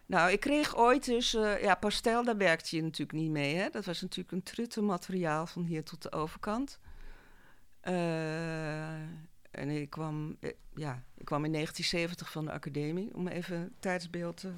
Nou, 0.07 0.31
ik 0.31 0.41
kreeg 0.41 0.77
ooit 0.77 1.05
dus, 1.05 1.35
uh, 1.35 1.63
ja, 1.63 1.75
pastel, 1.75 2.25
daar 2.25 2.37
werkte 2.37 2.77
je 2.77 2.83
natuurlijk 2.83 3.19
niet 3.19 3.31
mee. 3.31 3.55
Hè? 3.55 3.69
Dat 3.71 3.85
was 3.85 4.01
natuurlijk 4.01 4.33
een 4.33 4.43
trutte 4.43 4.83
materiaal 4.83 5.47
van 5.47 5.65
hier 5.65 5.85
tot 5.85 6.03
de 6.03 6.13
overkant. 6.13 6.79
Uh, 7.89 8.93
en 9.51 9.69
ik 9.69 9.91
kwam, 9.91 10.37
eh, 10.41 10.51
ja, 10.75 11.03
ik 11.17 11.25
kwam 11.25 11.45
in 11.45 11.53
1970 11.53 12.31
van 12.31 12.45
de 12.45 12.53
academie, 12.53 13.15
om 13.15 13.29
even 13.29 13.57
een 13.57 13.75
tijdsbeeld 13.79 14.37
te, 14.37 14.53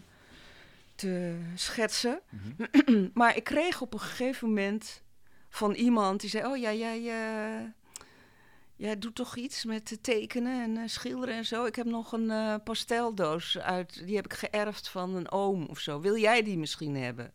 te 0.94 1.38
schetsen. 1.54 2.20
Mhm. 2.28 3.08
maar 3.20 3.36
ik 3.36 3.44
kreeg 3.44 3.80
op 3.80 3.92
een 3.92 4.00
gegeven 4.00 4.48
moment 4.48 5.02
van 5.48 5.72
iemand 5.72 6.20
die 6.20 6.30
zei: 6.30 6.46
Oh 6.46 6.56
ja, 6.56 6.72
jij, 6.72 7.02
jij 8.78 8.98
doet 8.98 9.14
toch 9.14 9.36
iets 9.36 9.64
met 9.64 9.98
tekenen 10.02 10.62
en 10.62 10.76
uh, 10.76 10.82
schilderen 10.86 11.34
en 11.34 11.44
zo. 11.44 11.64
Ik 11.64 11.76
heb 11.76 11.86
nog 11.86 12.12
een 12.12 12.30
uh, 12.30 12.54
pasteldoos 12.64 13.58
uit, 13.58 14.06
die 14.06 14.16
heb 14.16 14.24
ik 14.24 14.32
geërfd 14.32 14.88
van 14.88 15.14
een 15.14 15.30
oom 15.30 15.66
of 15.66 15.78
zo. 15.78 16.00
Wil 16.00 16.16
jij 16.16 16.42
die 16.42 16.58
misschien 16.58 16.96
hebben? 16.96 17.32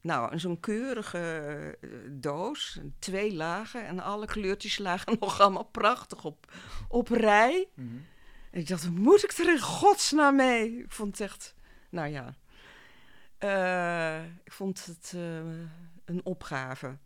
Nou, 0.00 0.38
zo'n 0.38 0.60
keurige 0.60 1.78
uh, 1.80 1.90
doos, 2.10 2.78
twee 2.98 3.34
lagen 3.34 3.86
en 3.86 4.00
alle 4.00 4.26
kleurtjes 4.26 4.78
lagen 4.78 5.16
nog 5.20 5.40
allemaal 5.40 5.64
prachtig 5.64 6.24
op, 6.24 6.52
op 6.88 7.08
rij. 7.08 7.68
Mm 7.74 7.88
-hmm. 7.88 8.06
En 8.50 8.60
ik 8.60 8.68
dacht, 8.68 8.90
moet 8.90 9.24
ik 9.24 9.32
er 9.32 9.52
in 9.52 9.60
godsnaam 9.60 10.36
mee? 10.36 10.78
Ik 10.78 10.92
vond 10.92 11.18
het 11.18 11.30
echt, 11.30 11.54
nou 11.88 12.08
ja, 12.08 12.34
uh, 13.44 14.24
ik 14.44 14.52
vond 14.52 14.86
het 14.86 15.12
uh, 15.16 15.38
een 16.04 16.20
opgave. 16.24 16.96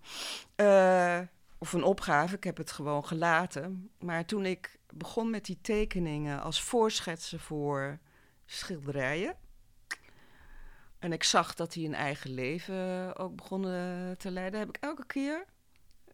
Of 1.59 1.73
een 1.73 1.83
opgave, 1.83 2.37
ik 2.37 2.45
heb 2.45 2.57
het 2.57 2.71
gewoon 2.71 3.05
gelaten. 3.05 3.91
Maar 3.99 4.25
toen 4.25 4.47
ik 4.47 4.79
begon 4.93 5.31
met 5.31 5.45
die 5.45 5.59
tekeningen 5.61 6.43
als 6.43 6.63
voorschetsen 6.63 7.41
voor 7.41 7.99
schilderijen 8.47 9.37
en 10.99 11.13
ik 11.13 11.25
zag 11.25 11.55
dat 11.55 11.75
hij 11.75 11.85
een 11.85 11.95
eigen 11.95 12.31
leven 12.31 13.17
ook 13.17 13.37
begonnen 13.37 14.19
te 14.19 14.31
leiden. 14.31 14.61
Heb 14.61 14.69
ik 14.69 14.77
elke 14.81 15.07
keer 15.07 15.45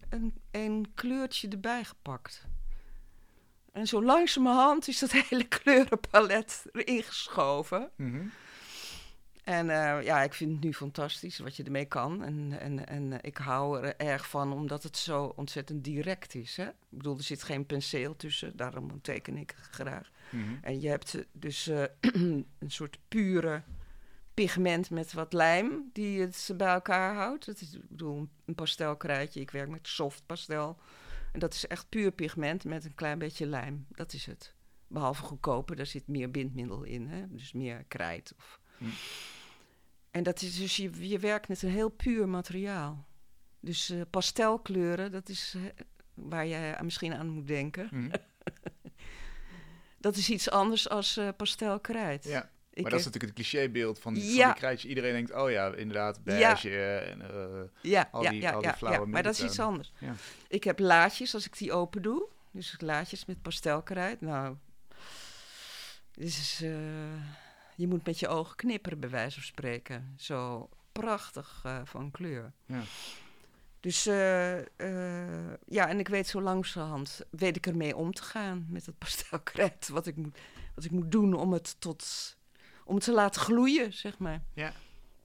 een, 0.09 0.35
een 0.51 0.93
kleurtje 0.95 1.49
erbij 1.49 1.85
gepakt. 1.85 2.47
En 3.73 3.87
zo 3.87 4.03
langzamerhand 4.03 4.89
is 4.89 4.99
dat 4.99 5.13
hele 5.29 5.49
kleurenpalet 5.49 6.65
erin 6.73 7.03
geschoven. 7.03 7.91
Mm 7.97 8.33
En 9.45 9.67
uh, 9.67 10.03
ja, 10.03 10.23
ik 10.23 10.35
vind 10.35 10.53
het 10.53 10.61
nu 10.61 10.73
fantastisch 10.73 11.39
wat 11.39 11.57
je 11.57 11.63
ermee 11.63 11.85
kan. 11.85 12.25
En, 12.25 12.61
en, 12.61 12.87
en 12.87 13.19
ik 13.21 13.37
hou 13.37 13.83
er 13.83 13.97
erg 13.97 14.29
van, 14.29 14.53
omdat 14.53 14.83
het 14.83 14.97
zo 14.97 15.25
ontzettend 15.25 15.85
direct 15.85 16.35
is. 16.35 16.57
Hè? 16.57 16.69
Ik 16.69 16.75
bedoel, 16.89 17.17
er 17.17 17.23
zit 17.23 17.43
geen 17.43 17.67
penseel 17.67 18.17
tussen, 18.17 18.57
daarom 18.57 19.01
teken 19.01 19.37
ik 19.37 19.55
graag. 19.71 20.11
Mm 20.31 20.45
-hmm. 20.45 20.59
En 20.63 20.81
je 20.81 20.89
hebt 20.89 21.19
dus 21.33 21.69
uh, 21.69 21.85
een 22.01 22.47
soort 22.67 22.99
pure 23.09 23.63
pigment 24.35 24.91
met 24.91 25.13
wat 25.13 25.33
lijm 25.33 25.91
die 25.93 26.21
het 26.21 26.51
bij 26.57 26.69
elkaar 26.73 27.15
houdt. 27.15 27.47
Dat 27.47 27.61
is, 27.61 27.75
ik 27.75 27.89
bedoel, 27.89 28.29
een 28.45 28.55
pastelkrijtje. 28.55 29.41
Ik 29.41 29.51
werk 29.51 29.69
met 29.69 29.89
soft 29.89 30.27
pastel. 30.27 30.79
En 31.33 31.41
dat 31.41 31.55
is 31.55 31.67
echt 31.67 31.89
puur 31.89 32.13
pigment 32.13 32.65
met 32.65 32.85
een 32.85 32.95
klein 32.95 33.19
beetje 33.19 33.47
lijm. 33.47 33.87
Dat 33.91 34.13
is 34.13 34.27
het. 34.27 34.55
Behalve 34.87 35.23
goedkoper, 35.23 35.77
daar 35.77 35.87
zit 35.87 36.09
meer 36.09 36.31
bindmiddel 36.31 36.83
in. 36.83 37.07
Hè? 37.07 37.25
Dus 37.29 37.53
meer 37.53 37.85
krijt. 37.89 38.33
Of... 38.37 38.61
Hm. 38.85 38.91
En 40.11 40.23
dat 40.23 40.43
is 40.43 40.57
dus, 40.57 40.77
je, 40.77 41.09
je 41.09 41.19
werkt 41.19 41.49
met 41.49 41.63
een 41.63 41.71
heel 41.71 41.89
puur 41.89 42.29
materiaal. 42.29 43.07
Dus 43.61 43.91
uh, 43.91 44.01
pastelkleuren, 44.11 45.13
dat 45.13 45.29
is 45.29 45.55
uh, 45.57 45.63
waar 46.15 46.47
je 46.47 46.77
misschien 46.83 47.15
aan 47.15 47.29
moet 47.29 47.47
denken. 47.47 47.89
Hm. 47.89 48.11
dat 50.07 50.17
is 50.17 50.31
iets 50.31 50.51
anders 50.51 50.89
als 50.89 51.17
uh, 51.17 51.29
pastelkrijt. 51.37 52.25
Ja 52.25 52.53
maar 52.83 52.91
dat 52.91 53.01
is 53.01 53.07
natuurlijk 53.07 53.39
het 53.39 53.49
clichébeeld 53.49 53.99
van, 53.99 54.15
ja. 54.15 54.47
die 54.47 54.55
krijtje. 54.55 54.89
Iedereen 54.89 55.13
denkt, 55.13 55.35
oh 55.35 55.51
ja, 55.51 55.75
inderdaad, 55.75 56.25
beige 56.25 56.71
ja. 56.71 56.99
en 56.99 57.21
uh, 57.21 57.91
ja, 57.93 58.09
al 58.13 58.23
die, 58.23 58.41
ja, 58.41 58.53
al 58.53 58.63
die 58.63 58.73
flauwe 58.73 59.07
Maar 59.07 59.23
dat 59.23 59.35
is 59.35 59.43
iets 59.43 59.59
anders. 59.59 59.93
Ik 60.49 60.65
heb 60.65 60.79
laadjes, 60.79 61.35
als 61.35 61.47
ik 61.47 61.59
die 61.59 61.73
open 61.73 62.03
doe. 62.03 62.29
Dus 62.51 62.75
laadjes 62.79 63.25
met 63.25 63.43
pastelkrijt. 63.43 64.21
Nou, 64.21 64.57
dit 66.13 66.27
is 66.27 66.61
uh, 66.63 66.71
je 67.77 67.89
moet 67.89 68.07
met 68.07 68.19
je 68.19 68.29
ogen 68.29 68.57
knipperen, 68.57 69.01
bij 69.01 69.11
wijze 69.11 69.35
van 69.35 69.43
spreken. 69.43 70.15
Zo 70.17 70.69
prachtig 70.93 71.63
uh, 71.67 71.81
van 71.85 72.11
kleur. 72.11 72.53
Ja. 72.67 72.83
Dus 73.81 74.07
uh, 74.07 74.59
uh, 74.59 75.53
ja, 75.67 75.89
en 75.89 75.99
ik 75.99 76.09
weet 76.09 76.27
zo 76.27 76.41
langzamerhand, 76.41 77.21
weet 77.31 77.57
ik 77.57 77.67
ermee 77.67 77.97
om 77.97 78.13
te 78.13 78.23
gaan 78.23 78.67
met 78.69 78.87
het 78.87 78.99
pastelkrijt. 78.99 79.89
Wat 79.89 80.07
ik 80.07 80.17
moet, 80.17 80.39
wat 80.75 80.85
ik 80.85 80.91
moet 80.91 81.11
doen 81.13 81.35
om 81.35 81.53
het 81.53 81.81
tot, 81.81 82.37
om 82.85 82.95
het 82.95 83.05
te 83.05 83.13
laten 83.13 83.41
gloeien, 83.41 83.93
zeg 83.93 84.19
maar. 84.19 84.43
Ja. 84.55 84.73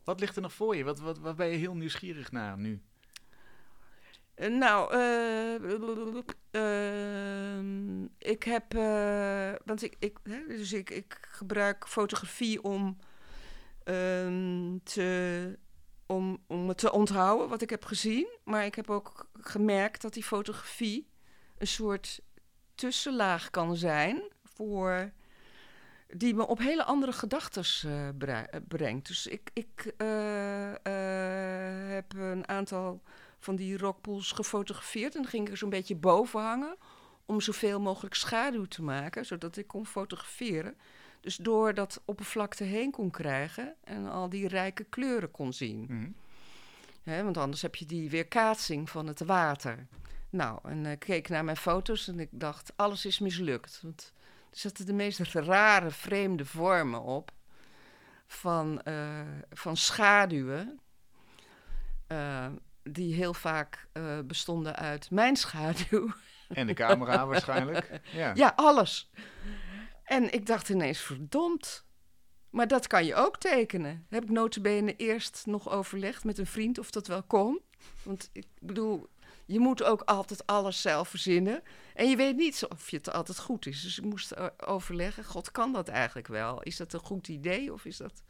Wat 0.04 0.20
ligt 0.20 0.36
er 0.36 0.41
nog 0.41 0.54
voor 0.54 0.76
je? 0.76 0.84
Wat, 0.84 1.00
wat, 1.00 1.20
wat 1.20 1.36
ben 1.36 1.47
je 1.47 1.58
heel 1.58 1.76
nieuwsgierig 1.76 2.32
naar 2.32 2.58
nu? 2.58 2.82
Nou, 4.47 4.93
ehm, 6.51 8.03
ik 8.17 8.43
heb, 8.43 8.73
want 9.65 9.81
ik, 9.81 9.95
ik, 9.99 10.17
dus 10.47 10.73
ik, 10.73 10.89
ik 10.89 11.17
gebruik 11.21 11.87
fotografie 11.87 12.63
om 12.63 12.97
ehm, 13.83 14.77
te 14.83 15.57
om, 16.05 16.43
om 16.47 16.67
het 16.67 16.77
te 16.77 16.91
onthouden 16.91 17.49
wat 17.49 17.61
ik 17.61 17.69
heb 17.69 17.85
gezien. 17.85 18.27
Maar 18.43 18.65
ik 18.65 18.75
heb 18.75 18.89
ook 18.89 19.29
gemerkt 19.33 20.01
dat 20.01 20.13
die 20.13 20.23
fotografie 20.23 21.09
een 21.57 21.67
soort 21.67 22.21
tussenlaag 22.75 23.49
kan 23.49 23.75
zijn 23.75 24.21
voor 24.43 25.11
die 26.07 26.33
me 26.33 26.47
op 26.47 26.59
hele 26.59 26.83
andere 26.83 27.11
gedachten 27.11 27.63
uh, 27.85 28.59
brengt. 28.67 29.07
Dus 29.07 29.27
ik, 29.27 29.49
ik 29.53 29.93
heb 31.87 32.13
een 32.13 32.47
aantal 32.47 33.01
van 33.39 33.55
die 33.55 33.77
rockpools 33.77 34.31
gefotografeerd 34.31 35.15
en 35.15 35.21
dan 35.21 35.31
ging 35.31 35.45
ik 35.45 35.51
er 35.51 35.57
zo'n 35.57 35.69
beetje 35.69 35.95
boven 35.95 36.41
hangen 36.41 36.75
om 37.25 37.41
zoveel 37.41 37.79
mogelijk 37.79 38.15
schaduw 38.15 38.65
te 38.65 38.83
maken, 38.83 39.25
zodat 39.25 39.57
ik 39.57 39.67
kon 39.67 39.85
fotograferen. 39.85 40.77
Dus 41.21 41.35
door 41.35 41.73
dat 41.73 42.01
oppervlakte 42.05 42.63
heen 42.63 42.91
kon 42.91 43.11
krijgen 43.11 43.75
en 43.83 44.09
al 44.09 44.29
die 44.29 44.47
rijke 44.47 44.83
kleuren 44.83 45.31
kon 45.31 45.53
zien. 45.53 45.85
Mm 45.89 46.15
want 47.03 47.37
anders 47.37 47.61
heb 47.61 47.75
je 47.75 47.85
die 47.85 48.09
weerkaatsing 48.09 48.89
van 48.89 49.07
het 49.07 49.19
water. 49.19 49.87
Nou, 50.29 50.59
en 50.63 50.85
ik 50.85 50.99
keek 50.99 51.29
naar 51.29 51.43
mijn 51.43 51.57
foto's 51.57 52.07
en 52.07 52.19
ik 52.19 52.29
dacht, 52.31 52.71
alles 52.75 53.05
is 53.05 53.19
mislukt. 53.19 53.79
Want 53.81 54.13
er 54.51 54.57
zaten 54.57 54.85
de 54.85 54.93
meest 54.93 55.33
rare, 55.33 55.91
vreemde 55.91 56.45
vormen 56.45 57.01
op 57.01 57.31
van, 58.27 58.81
uh, 58.87 59.19
van 59.49 59.77
schaduwen. 59.77 60.79
Uh, 62.07 62.47
die 62.91 63.13
heel 63.13 63.33
vaak 63.33 63.87
uh, 63.93 64.19
bestonden 64.25 64.75
uit 64.75 65.11
mijn 65.11 65.35
schaduw. 65.35 66.13
En 66.47 66.67
de 66.67 66.73
camera 66.73 67.25
waarschijnlijk. 67.27 67.99
Ja. 68.13 68.31
ja, 68.35 68.53
alles. 68.55 69.11
En 70.03 70.33
ik 70.33 70.45
dacht 70.45 70.69
ineens, 70.69 70.99
verdomd. 70.99 71.87
Maar 72.49 72.67
dat 72.67 72.87
kan 72.87 73.05
je 73.05 73.15
ook 73.15 73.37
tekenen. 73.37 74.05
Heb 74.09 74.23
ik 74.23 74.29
notabene 74.29 74.95
eerst 74.95 75.43
nog 75.45 75.69
overlegd 75.69 76.23
met 76.23 76.37
een 76.37 76.47
vriend 76.47 76.79
of 76.79 76.91
dat 76.91 77.07
wel 77.07 77.23
kon. 77.23 77.61
Want 78.03 78.29
ik 78.33 78.47
bedoel, 78.59 79.09
je 79.45 79.59
moet 79.59 79.83
ook 79.83 80.01
altijd 80.01 80.45
alles 80.45 80.81
zelf 80.81 81.09
verzinnen. 81.09 81.61
En 81.93 82.09
je 82.09 82.15
weet 82.15 82.35
niet 82.35 82.65
of 82.69 82.89
je 82.89 82.97
het 82.97 83.11
altijd 83.11 83.39
goed 83.39 83.65
is. 83.65 83.81
Dus 83.81 83.97
ik 83.97 84.03
moest 84.03 84.61
overleggen, 84.65 85.23
god, 85.23 85.51
kan 85.51 85.73
dat 85.73 85.87
eigenlijk 85.87 86.27
wel? 86.27 86.61
Is 86.61 86.77
dat 86.77 86.93
een 86.93 86.99
goed 86.99 87.27
idee 87.27 87.73
of 87.73 87.85
is 87.85 87.97
dat... 87.97 88.23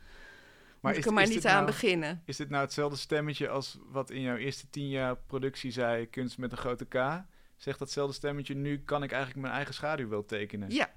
Maar 0.81 0.91
moet 0.91 1.01
ik 1.01 1.07
er 1.07 1.13
maar 1.13 1.27
niet 1.27 1.45
aan 1.45 1.53
nou, 1.53 1.65
beginnen. 1.65 2.21
Is 2.25 2.37
dit 2.37 2.49
nou 2.49 2.63
hetzelfde 2.63 2.97
stemmetje 2.97 3.49
als 3.49 3.77
wat 3.85 4.09
in 4.09 4.21
jouw 4.21 4.35
eerste 4.35 4.69
tien 4.69 4.89
jaar 4.89 5.17
productie 5.17 5.71
zei, 5.71 6.09
kunst 6.09 6.37
met 6.37 6.51
een 6.51 6.57
grote 6.57 6.85
K? 6.85 7.23
Zegt 7.55 7.79
datzelfde 7.79 8.13
stemmetje, 8.13 8.55
nu 8.55 8.83
kan 8.83 9.03
ik 9.03 9.11
eigenlijk 9.11 9.41
mijn 9.41 9.53
eigen 9.53 9.73
schaduw 9.73 10.07
wel 10.07 10.25
tekenen? 10.25 10.69
Ja, 10.69 10.93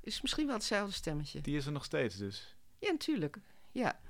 is 0.00 0.22
misschien 0.22 0.46
wel 0.46 0.54
hetzelfde 0.54 0.94
stemmetje. 0.94 1.40
Die 1.40 1.56
is 1.56 1.66
er 1.66 1.72
nog 1.72 1.84
steeds 1.84 2.16
dus? 2.16 2.56
Ja, 2.78 2.90
natuurlijk. 2.90 3.36
Ja. 3.70 4.00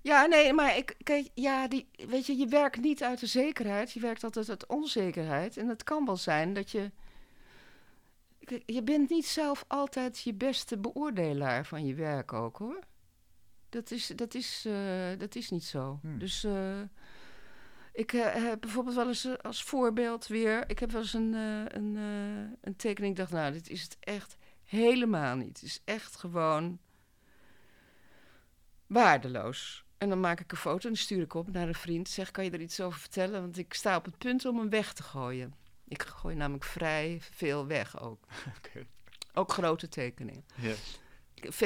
Ja, 0.00 0.26
nee, 0.26 0.52
maar 0.52 0.76
ik, 0.76 0.96
kijk, 1.02 1.28
ja, 1.34 1.68
die, 1.68 1.88
weet 2.08 2.26
je, 2.26 2.36
je 2.36 2.46
werkt 2.46 2.80
niet 2.80 3.02
uit 3.02 3.20
de 3.20 3.26
zekerheid. 3.26 3.92
Je 3.92 4.00
werkt 4.00 4.24
altijd 4.24 4.48
uit 4.48 4.66
onzekerheid. 4.66 5.56
En 5.56 5.68
het 5.68 5.84
kan 5.84 6.04
wel 6.04 6.16
zijn 6.16 6.54
dat 6.54 6.70
je... 6.70 6.90
Je 8.66 8.82
bent 8.82 9.10
niet 9.10 9.26
zelf 9.26 9.64
altijd 9.66 10.20
je 10.20 10.34
beste 10.34 10.78
beoordelaar 10.78 11.66
van 11.66 11.86
je 11.86 11.94
werk 11.94 12.32
ook, 12.32 12.56
hoor. 12.56 12.78
Dat 13.68 13.90
is, 13.90 14.06
dat 14.06 14.34
is, 14.34 14.64
uh, 14.66 15.18
dat 15.18 15.34
is 15.34 15.50
niet 15.50 15.64
zo. 15.64 15.98
Hmm. 16.02 16.18
Dus 16.18 16.44
uh, 16.44 16.80
ik 17.92 18.12
uh, 18.12 18.34
heb 18.34 18.60
bijvoorbeeld 18.60 18.96
wel 18.96 19.08
eens 19.08 19.42
als 19.42 19.62
voorbeeld 19.62 20.26
weer... 20.26 20.70
Ik 20.70 20.78
heb 20.78 20.90
wel 20.90 21.00
eens 21.00 21.14
een, 21.14 21.32
een, 21.76 21.96
een 22.60 22.76
tekening. 22.76 23.12
Ik 23.12 23.18
dacht, 23.18 23.32
nou, 23.32 23.52
dit 23.52 23.68
is 23.68 23.82
het 23.82 23.96
echt 24.00 24.36
helemaal 24.64 25.36
niet. 25.36 25.60
Het 25.60 25.62
is 25.62 25.80
echt 25.84 26.16
gewoon 26.16 26.78
waardeloos. 28.86 29.84
En 29.98 30.08
dan 30.08 30.20
maak 30.20 30.40
ik 30.40 30.52
een 30.52 30.58
foto 30.58 30.88
en 30.88 30.96
stuur 30.96 31.22
ik 31.22 31.34
op 31.34 31.52
naar 31.52 31.68
een 31.68 31.74
vriend. 31.74 32.08
Zeg, 32.08 32.30
kan 32.30 32.44
je 32.44 32.50
er 32.50 32.60
iets 32.60 32.80
over 32.80 33.00
vertellen? 33.00 33.40
Want 33.40 33.58
ik 33.58 33.74
sta 33.74 33.96
op 33.96 34.04
het 34.04 34.18
punt 34.18 34.44
om 34.44 34.58
hem 34.58 34.68
weg 34.68 34.92
te 34.92 35.02
gooien. 35.02 35.54
Ik 35.88 36.02
gooi 36.02 36.34
namelijk 36.34 36.64
vrij 36.64 37.18
veel 37.20 37.66
weg 37.66 38.00
ook. 38.00 38.24
Ook 39.34 39.52
grote 39.52 39.88
tekeningen. 39.88 40.44
Yes. 40.54 41.00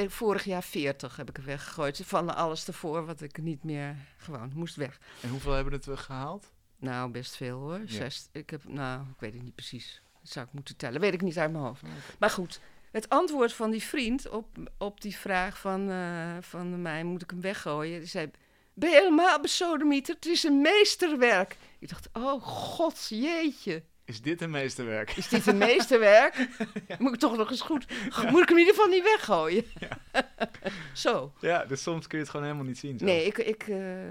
Vorig 0.09 0.45
jaar 0.45 0.63
40 0.63 1.17
heb 1.17 1.29
ik 1.29 1.37
er 1.39 1.45
weggegooid. 1.45 2.01
Van 2.05 2.37
alles 2.37 2.67
ervoor 2.67 3.07
wat 3.07 3.21
ik 3.21 3.43
niet 3.43 3.65
meer 3.65 3.97
gewoon 4.17 4.53
moest 4.55 4.77
weg. 4.77 5.01
En 5.21 5.29
hoeveel 5.29 5.53
hebben 5.53 5.73
het 5.73 5.89
gehaald? 5.89 6.51
Nou, 6.77 7.11
best 7.11 7.37
veel 7.37 7.59
hoor. 7.59 7.81
Zes, 7.85 8.29
ik 8.33 8.51
heb, 8.51 8.65
nou, 8.65 9.01
ik 9.01 9.21
weet 9.21 9.35
het 9.35 9.43
niet 9.43 9.55
precies. 9.55 10.03
Dat 10.21 10.33
zou 10.33 10.47
ik 10.47 10.53
moeten 10.53 10.77
tellen. 10.77 11.01
Weet 11.01 11.15
ik 11.15 11.23
niet 11.23 11.39
uit 11.39 11.53
mijn 11.53 11.65
hoofd. 11.65 11.83
Maar 12.19 12.31
goed, 12.31 12.61
het 12.91 13.09
antwoord 13.09 13.53
van 13.53 13.71
die 13.71 13.83
vriend 13.83 14.29
op, 14.29 14.47
op 14.79 15.01
die 15.01 15.17
vraag 15.17 15.59
van, 15.59 15.91
uh, 15.91 16.37
van 16.41 16.83
mij, 16.83 17.05
moet 17.05 17.23
ik 17.23 17.31
hem 17.31 17.41
weggooien? 17.41 17.99
Die 17.99 18.09
zei, 18.09 18.31
ben 18.75 18.91
je 18.91 18.97
helemaal 18.97 19.41
besodemieter? 19.41 20.15
Het 20.15 20.27
is 20.27 20.43
een 20.43 20.61
meesterwerk. 20.61 21.57
Ik 21.79 21.89
dacht, 21.89 22.09
oh 22.13 22.43
god, 22.43 23.07
jeetje. 23.09 23.83
Is 24.05 24.23
dit 24.23 24.41
een 24.41 24.51
meesterwerk? 24.51 25.17
Is 25.17 25.29
dit 25.29 25.47
een 25.47 25.59
meesterwerk? 25.59 26.49
Moet 26.99 27.13
ik 27.13 27.19
toch 27.19 27.37
nog 27.37 27.51
eens 27.51 27.61
goed... 27.61 27.87
Moet 28.31 28.43
ik 28.43 28.49
hem 28.49 28.59
in 28.59 28.65
ieder 28.67 28.75
geval 28.75 28.87
niet 28.87 29.03
weggooien? 29.03 29.65
Ja. 29.79 29.99
Zo. 30.93 31.33
Ja, 31.41 31.65
dus 31.65 31.83
soms 31.83 32.07
kun 32.07 32.19
je 32.19 32.23
het 32.25 32.33
gewoon 32.33 32.47
helemaal 32.47 32.69
niet 32.69 32.79
zien. 32.79 32.99
Nee, 33.01 33.27
ik... 33.27 33.39
ik 33.39 33.67
uh... 33.67 34.03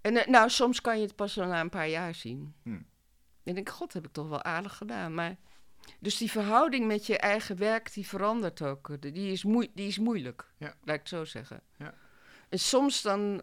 En 0.00 0.14
uh, 0.14 0.26
nou, 0.26 0.50
soms 0.50 0.80
kan 0.80 0.96
je 0.96 1.06
het 1.06 1.16
pas 1.16 1.34
na 1.34 1.60
een 1.60 1.68
paar 1.68 1.88
jaar 1.88 2.14
zien. 2.14 2.54
Hm. 2.62 2.70
En 2.70 2.84
ik 3.42 3.54
denk, 3.54 3.68
god, 3.68 3.92
heb 3.92 4.06
ik 4.06 4.12
toch 4.12 4.28
wel 4.28 4.42
aardig 4.42 4.76
gedaan. 4.76 5.14
Maar 5.14 5.36
dus 6.00 6.16
die 6.16 6.30
verhouding 6.30 6.86
met 6.86 7.06
je 7.06 7.18
eigen 7.18 7.56
werk, 7.56 7.92
die 7.92 8.06
verandert 8.06 8.62
ook. 8.62 9.00
Die 9.00 9.32
is, 9.32 9.44
moe 9.44 9.70
die 9.74 9.88
is 9.88 9.98
moeilijk, 9.98 10.52
ja. 10.56 10.74
laat 10.84 10.94
ik 10.94 11.00
het 11.00 11.08
zo 11.08 11.24
zeggen. 11.24 11.62
Ja. 11.78 11.94
En 12.48 12.58
soms 12.58 13.02
dan, 13.02 13.42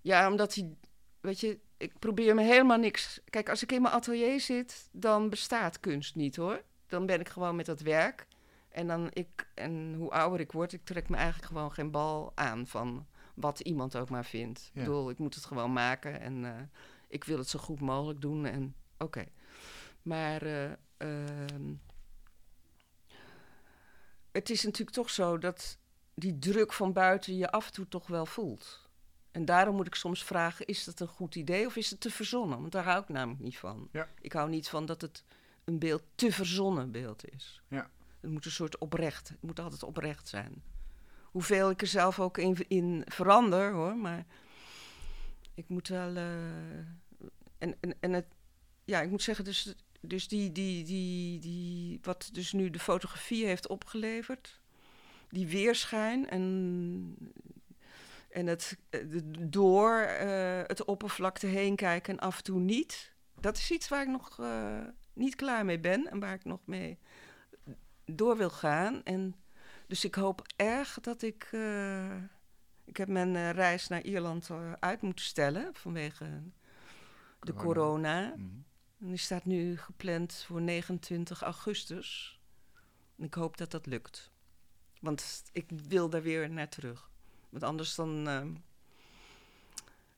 ja, 0.00 0.30
omdat 0.30 0.54
hij, 0.54 0.76
weet 1.20 1.40
je, 1.40 1.58
ik 1.82 1.98
probeer 1.98 2.34
me 2.34 2.42
helemaal 2.42 2.78
niks. 2.78 3.20
Kijk, 3.30 3.48
als 3.48 3.62
ik 3.62 3.72
in 3.72 3.82
mijn 3.82 3.94
atelier 3.94 4.40
zit, 4.40 4.88
dan 4.92 5.28
bestaat 5.28 5.80
kunst 5.80 6.14
niet 6.14 6.36
hoor. 6.36 6.62
Dan 6.86 7.06
ben 7.06 7.20
ik 7.20 7.28
gewoon 7.28 7.56
met 7.56 7.66
dat 7.66 7.80
werk. 7.80 8.26
En, 8.68 8.86
dan 8.86 9.08
ik, 9.12 9.46
en 9.54 9.94
hoe 9.94 10.10
ouder 10.10 10.40
ik 10.40 10.52
word, 10.52 10.72
ik 10.72 10.84
trek 10.84 11.08
me 11.08 11.16
eigenlijk 11.16 11.46
gewoon 11.46 11.72
geen 11.72 11.90
bal 11.90 12.32
aan 12.34 12.66
van 12.66 13.06
wat 13.34 13.60
iemand 13.60 13.96
ook 13.96 14.10
maar 14.10 14.24
vindt. 14.24 14.70
Ik 14.74 14.80
bedoel, 14.80 15.10
ik 15.10 15.18
moet 15.18 15.34
het 15.34 15.44
gewoon 15.44 15.72
maken 15.72 16.20
en 16.20 16.44
uh, 16.44 16.50
ik 17.08 17.24
wil 17.24 17.38
het 17.38 17.48
zo 17.48 17.58
goed 17.58 17.80
mogelijk 17.80 18.20
doen 18.20 18.46
en 18.46 18.74
oké. 18.98 19.24
Maar 20.02 20.42
uh, 20.46 20.70
uh, 20.98 21.74
het 24.32 24.50
is 24.50 24.62
natuurlijk 24.62 24.96
toch 24.96 25.10
zo 25.10 25.38
dat 25.38 25.78
die 26.14 26.38
druk 26.38 26.72
van 26.72 26.92
buiten 26.92 27.36
je 27.36 27.50
af 27.50 27.66
en 27.66 27.72
toe 27.72 27.88
toch 27.88 28.06
wel 28.06 28.26
voelt. 28.26 28.90
En 29.32 29.44
daarom 29.44 29.76
moet 29.76 29.86
ik 29.86 29.94
soms 29.94 30.24
vragen: 30.24 30.66
is 30.66 30.84
dat 30.84 31.00
een 31.00 31.08
goed 31.08 31.34
idee 31.34 31.66
of 31.66 31.76
is 31.76 31.90
het 31.90 32.00
te 32.00 32.10
verzonnen? 32.10 32.60
Want 32.60 32.72
daar 32.72 32.84
hou 32.84 33.02
ik 33.02 33.08
namelijk 33.08 33.42
niet 33.42 33.58
van. 33.58 33.88
Ja. 33.92 34.08
Ik 34.20 34.32
hou 34.32 34.48
niet 34.48 34.68
van 34.68 34.86
dat 34.86 35.00
het 35.00 35.24
een 35.64 35.78
beeld 35.78 36.02
te 36.14 36.32
verzonnen 36.32 36.90
beeld 36.90 37.32
is. 37.32 37.62
Ja. 37.68 37.90
Het 38.20 38.30
moet 38.30 38.44
een 38.44 38.50
soort 38.50 38.78
oprecht, 38.78 39.28
het 39.28 39.42
moet 39.42 39.60
altijd 39.60 39.82
oprecht 39.82 40.28
zijn. 40.28 40.62
Hoeveel 41.22 41.70
ik 41.70 41.80
er 41.80 41.86
zelf 41.86 42.20
ook 42.20 42.38
in, 42.38 42.56
in 42.68 43.02
verander 43.06 43.72
hoor, 43.72 43.96
maar 43.96 44.26
ik 45.54 45.68
moet 45.68 45.88
wel. 45.88 46.16
Uh, 46.16 46.78
en, 47.58 47.76
en, 47.80 47.96
en 48.00 48.12
het, 48.12 48.26
ja, 48.84 49.00
ik 49.00 49.10
moet 49.10 49.22
zeggen, 49.22 49.44
dus 49.44 49.74
dus 50.04 50.28
die, 50.28 50.52
die, 50.52 50.84
die, 50.84 51.38
die, 51.38 51.98
wat 52.02 52.28
dus 52.32 52.52
nu 52.52 52.70
de 52.70 52.78
fotografie 52.78 53.46
heeft 53.46 53.66
opgeleverd, 53.66 54.60
die 55.28 55.46
weerschijn 55.46 56.28
en, 56.28 57.16
en 58.32 58.46
het 58.46 58.76
door 59.40 60.08
uh, 60.22 60.60
het 60.66 60.84
oppervlakte 60.84 61.46
heen 61.46 61.76
kijken 61.76 62.12
en 62.12 62.20
af 62.20 62.36
en 62.36 62.42
toe 62.42 62.60
niet, 62.60 63.12
dat 63.40 63.56
is 63.56 63.70
iets 63.70 63.88
waar 63.88 64.02
ik 64.02 64.08
nog 64.08 64.38
uh, 64.40 64.80
niet 65.12 65.34
klaar 65.34 65.64
mee 65.64 65.80
ben 65.80 66.10
en 66.10 66.20
waar 66.20 66.34
ik 66.34 66.44
nog 66.44 66.60
mee 66.64 66.98
door 68.04 68.36
wil 68.36 68.50
gaan. 68.50 69.02
En 69.02 69.34
dus 69.86 70.04
ik 70.04 70.14
hoop 70.14 70.42
erg 70.56 70.98
dat 71.00 71.22
ik. 71.22 71.48
Uh, 71.52 72.16
ik 72.84 72.96
heb 72.96 73.08
mijn 73.08 73.52
reis 73.52 73.88
naar 73.88 74.02
Ierland 74.02 74.50
uit 74.78 75.00
moeten 75.00 75.24
stellen 75.24 75.70
vanwege 75.74 76.42
de 77.40 77.54
corona. 77.54 78.34
Mm 78.36 78.64
en 79.02 79.08
die 79.08 79.16
staat 79.16 79.44
nu 79.44 79.76
gepland 79.76 80.44
voor 80.46 80.60
29 80.60 81.42
augustus. 81.42 82.40
En 83.16 83.24
ik 83.24 83.34
hoop 83.34 83.56
dat 83.56 83.70
dat 83.70 83.86
lukt. 83.86 84.30
Want 85.00 85.42
ik 85.52 85.70
wil 85.88 86.08
daar 86.08 86.22
weer 86.22 86.50
naar 86.50 86.68
terug. 86.68 87.10
Want 87.52 87.64
anders 87.64 87.94
dan 87.94 88.28
ehm, 88.28 88.48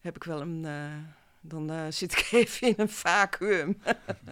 heb 0.01 0.17
ik 0.17 0.25
wel 0.25 0.41
een. 0.41 0.65
Eh, 0.65 0.97
dan 1.41 1.71
uh, 1.71 1.87
zit 1.89 2.13
ik 2.13 2.29
even 2.41 2.69
in 2.69 2.75
een 2.77 2.89
vacuüm. 2.89 3.83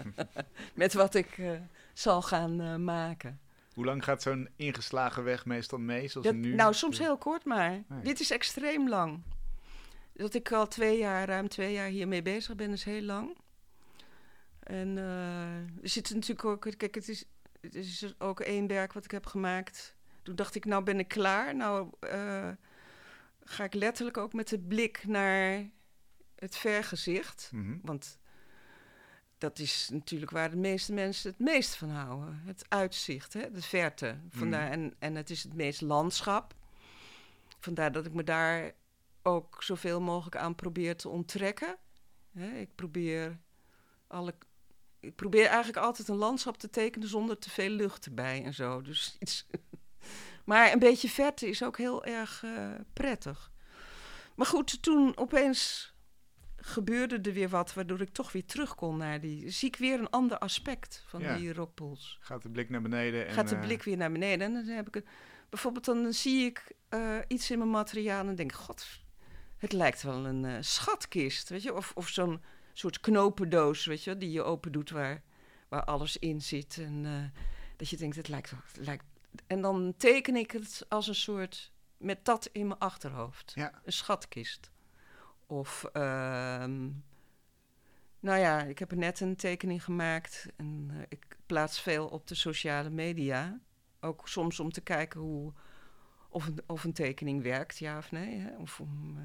met 0.74 0.92
wat 0.92 1.14
ik 1.14 1.38
uh, 1.38 1.50
zal 1.92 2.22
gaan 2.22 2.84
maken. 2.84 3.40
Hoe 3.74 3.84
lang 3.84 4.04
gaat 4.04 4.22
zo'n 4.22 4.48
ingeslagen 4.56 5.24
weg 5.24 5.46
meestal 5.46 5.78
mee? 5.78 6.08
Zoals 6.08 6.30
nu? 6.30 6.54
Nou, 6.54 6.74
soms 6.74 6.98
heel 6.98 7.18
kort 7.18 7.44
maar. 7.44 7.82
Dit 8.02 8.20
is 8.20 8.30
extreem 8.30 8.88
lang. 8.88 9.22
Dat 10.12 10.34
ik 10.34 10.52
al 10.52 10.68
twee 10.68 10.98
jaar, 10.98 11.28
ruim 11.28 11.48
twee 11.48 11.72
jaar 11.72 11.88
hiermee 11.88 12.22
bezig 12.22 12.54
ben, 12.54 12.72
is 12.72 12.84
heel 12.84 13.02
lang. 13.02 13.36
En 14.60 14.96
er 15.82 15.88
zit 15.88 16.14
natuurlijk 16.14 16.44
ook, 16.44 16.60
kijk, 16.76 16.94
het 16.94 17.08
is, 17.08 17.24
het 17.60 17.74
is 17.74 18.14
ook 18.18 18.40
één 18.40 18.66
werk 18.66 18.92
wat 18.92 19.04
ik 19.04 19.10
heb 19.10 19.26
gemaakt. 19.26 19.96
Toen 20.22 20.36
dacht 20.36 20.54
ik, 20.54 20.64
nou 20.64 20.82
ben 20.82 20.98
ik 20.98 21.08
klaar. 21.08 21.56
Nou 21.56 21.90
ga 23.52 23.64
ik 23.64 23.74
letterlijk 23.74 24.16
ook 24.16 24.32
met 24.32 24.48
de 24.48 24.58
blik 24.58 25.06
naar 25.06 25.70
het 26.34 26.56
vergezicht. 26.56 27.50
Mm 27.52 27.80
Want 27.82 28.18
dat 29.38 29.58
is 29.58 29.88
natuurlijk 29.92 30.30
waar 30.30 30.50
de 30.50 30.56
meeste 30.56 30.92
mensen 30.92 31.30
het 31.30 31.38
meest 31.38 31.74
van 31.74 31.90
houden. 31.90 32.42
Het 32.44 32.64
uitzicht, 32.68 33.32
hè? 33.32 33.50
de 33.50 33.62
verte. 33.62 34.20
Vandaar, 34.28 34.66
mm. 34.66 34.72
en, 34.72 34.94
en 34.98 35.14
het 35.14 35.30
is 35.30 35.42
het 35.42 35.54
meest 35.54 35.80
landschap. 35.80 36.54
Vandaar 37.58 37.92
dat 37.92 38.06
ik 38.06 38.12
me 38.12 38.24
daar 38.24 38.72
ook 39.22 39.62
zoveel 39.62 40.00
mogelijk 40.00 40.36
aan 40.36 40.54
probeer 40.54 40.96
te 40.96 41.08
onttrekken. 41.08 41.76
Hè? 42.32 42.50
Ik 42.58 42.74
probeer 42.74 43.38
alle 44.06 44.34
ik 45.00 45.14
probeer 45.14 45.46
eigenlijk 45.46 45.76
altijd 45.76 46.08
een 46.08 46.16
landschap 46.16 46.56
te 46.56 46.70
tekenen 46.70 47.08
zonder 47.08 47.38
te 47.38 47.50
veel 47.50 47.70
lucht 47.70 48.06
erbij 48.06 48.44
en 48.44 48.54
zo. 48.54 48.82
Dus 48.82 49.16
iets. 49.20 49.46
Maar 50.44 50.72
een 50.72 50.78
beetje 50.78 51.08
verte 51.08 51.48
is 51.48 51.62
ook 51.62 51.78
heel 51.78 52.04
erg 52.04 52.42
uh, 52.44 52.70
prettig. 52.92 53.50
Maar 54.34 54.46
goed, 54.46 54.82
toen 54.82 55.16
opeens 55.16 55.92
gebeurde 56.56 57.18
er 57.20 57.32
weer 57.32 57.48
wat, 57.48 57.74
waardoor 57.74 58.00
ik 58.00 58.12
toch 58.12 58.32
weer 58.32 58.44
terug 58.44 58.74
kon 58.74 58.96
naar 58.96 59.20
die. 59.20 59.50
Zie 59.50 59.68
ik 59.68 59.76
weer 59.76 59.98
een 59.98 60.10
ander 60.10 60.38
aspect 60.38 61.04
van 61.06 61.22
die 61.22 61.52
rockpools. 61.52 62.18
Gaat 62.20 62.42
de 62.42 62.50
blik 62.50 62.70
naar 62.70 62.82
beneden. 62.82 63.26
En, 63.26 63.32
Gaat 63.32 63.48
de 63.48 63.58
blik 63.58 63.82
weer 63.82 63.96
naar 63.96 64.12
beneden. 64.12 64.46
En 64.46 64.52
dan 64.52 64.74
heb 64.74 64.88
ik 64.88 64.96
een, 64.96 65.06
bijvoorbeeld, 65.48 65.84
dan 65.84 66.12
zie 66.12 66.44
ik 66.44 66.72
uh, 66.90 67.18
iets 67.28 67.50
in 67.50 67.58
mijn 67.58 67.70
materiaal 67.70 68.26
en 68.26 68.34
denk: 68.34 68.52
God, 68.52 68.86
het 69.56 69.72
lijkt 69.72 70.02
wel 70.02 70.26
een 70.26 70.44
uh, 70.44 70.56
schatkist, 70.60 71.48
weet 71.48 71.62
je, 71.62 71.74
of, 71.74 71.92
of 71.94 72.08
zo'n 72.08 72.42
soort 72.72 73.00
knopendoos, 73.00 73.84
weet 73.84 74.04
je, 74.04 74.16
die 74.16 74.30
je 74.30 74.42
open 74.42 74.72
doet 74.72 74.90
waar, 74.90 75.22
waar 75.68 75.84
alles 75.84 76.16
in 76.16 76.40
zit. 76.40 76.78
En 76.78 77.04
uh, 77.04 77.40
dat 77.76 77.88
je 77.88 77.96
denkt, 77.96 78.16
het 78.16 78.28
lijkt, 78.28 78.50
het 78.50 78.86
lijkt. 78.86 79.04
En 79.46 79.60
dan 79.60 79.94
teken 79.96 80.36
ik 80.36 80.50
het 80.50 80.86
als 80.88 81.08
een 81.08 81.14
soort, 81.14 81.72
met 81.96 82.24
dat 82.24 82.48
in 82.52 82.66
mijn 82.66 82.80
achterhoofd. 82.80 83.52
Ja. 83.54 83.80
Een 83.84 83.92
schatkist. 83.92 84.70
Of, 85.46 85.84
uh, 85.92 86.64
nou 88.20 88.38
ja, 88.38 88.62
ik 88.62 88.78
heb 88.78 88.90
er 88.90 88.96
net 88.96 89.20
een 89.20 89.36
tekening 89.36 89.84
gemaakt 89.84 90.46
en 90.56 90.88
uh, 90.92 91.02
ik 91.08 91.36
plaats 91.46 91.80
veel 91.80 92.06
op 92.06 92.26
de 92.26 92.34
sociale 92.34 92.90
media. 92.90 93.60
Ook 94.00 94.28
soms 94.28 94.60
om 94.60 94.72
te 94.72 94.80
kijken 94.80 95.20
hoe, 95.20 95.52
of, 96.28 96.46
een, 96.46 96.62
of 96.66 96.84
een 96.84 96.92
tekening 96.92 97.42
werkt, 97.42 97.78
ja 97.78 97.98
of 97.98 98.10
nee. 98.10 98.38
Hè? 98.38 98.56
Of 98.56 98.80
om, 98.80 99.16
uh, 99.16 99.22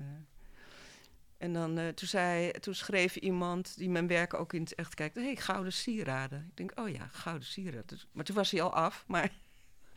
en 1.38 1.54
dan, 1.54 1.80
uh, 1.80 1.88
toen, 1.88 2.08
zei, 2.08 2.52
toen 2.52 2.76
schreef 2.76 3.16
iemand 3.16 3.78
die 3.78 3.90
mijn 3.90 4.08
werk 4.08 4.34
ook 4.34 4.54
in 4.54 4.62
het 4.62 4.76
echt 4.76 4.94
kijkt... 4.94 5.16
hé, 5.16 5.24
hey, 5.24 5.36
gouden 5.36 5.74
sieraden. 5.74 6.46
Ik 6.50 6.58
denk, 6.58 6.80
oh 6.80 6.90
ja, 6.90 7.08
gouden 7.08 7.48
sieraden. 7.48 7.88
Dus, 7.88 8.08
maar 8.12 8.24
toen 8.24 8.36
was 8.36 8.52
hij 8.52 8.62
al 8.62 8.74
af, 8.74 9.04
maar... 9.08 9.32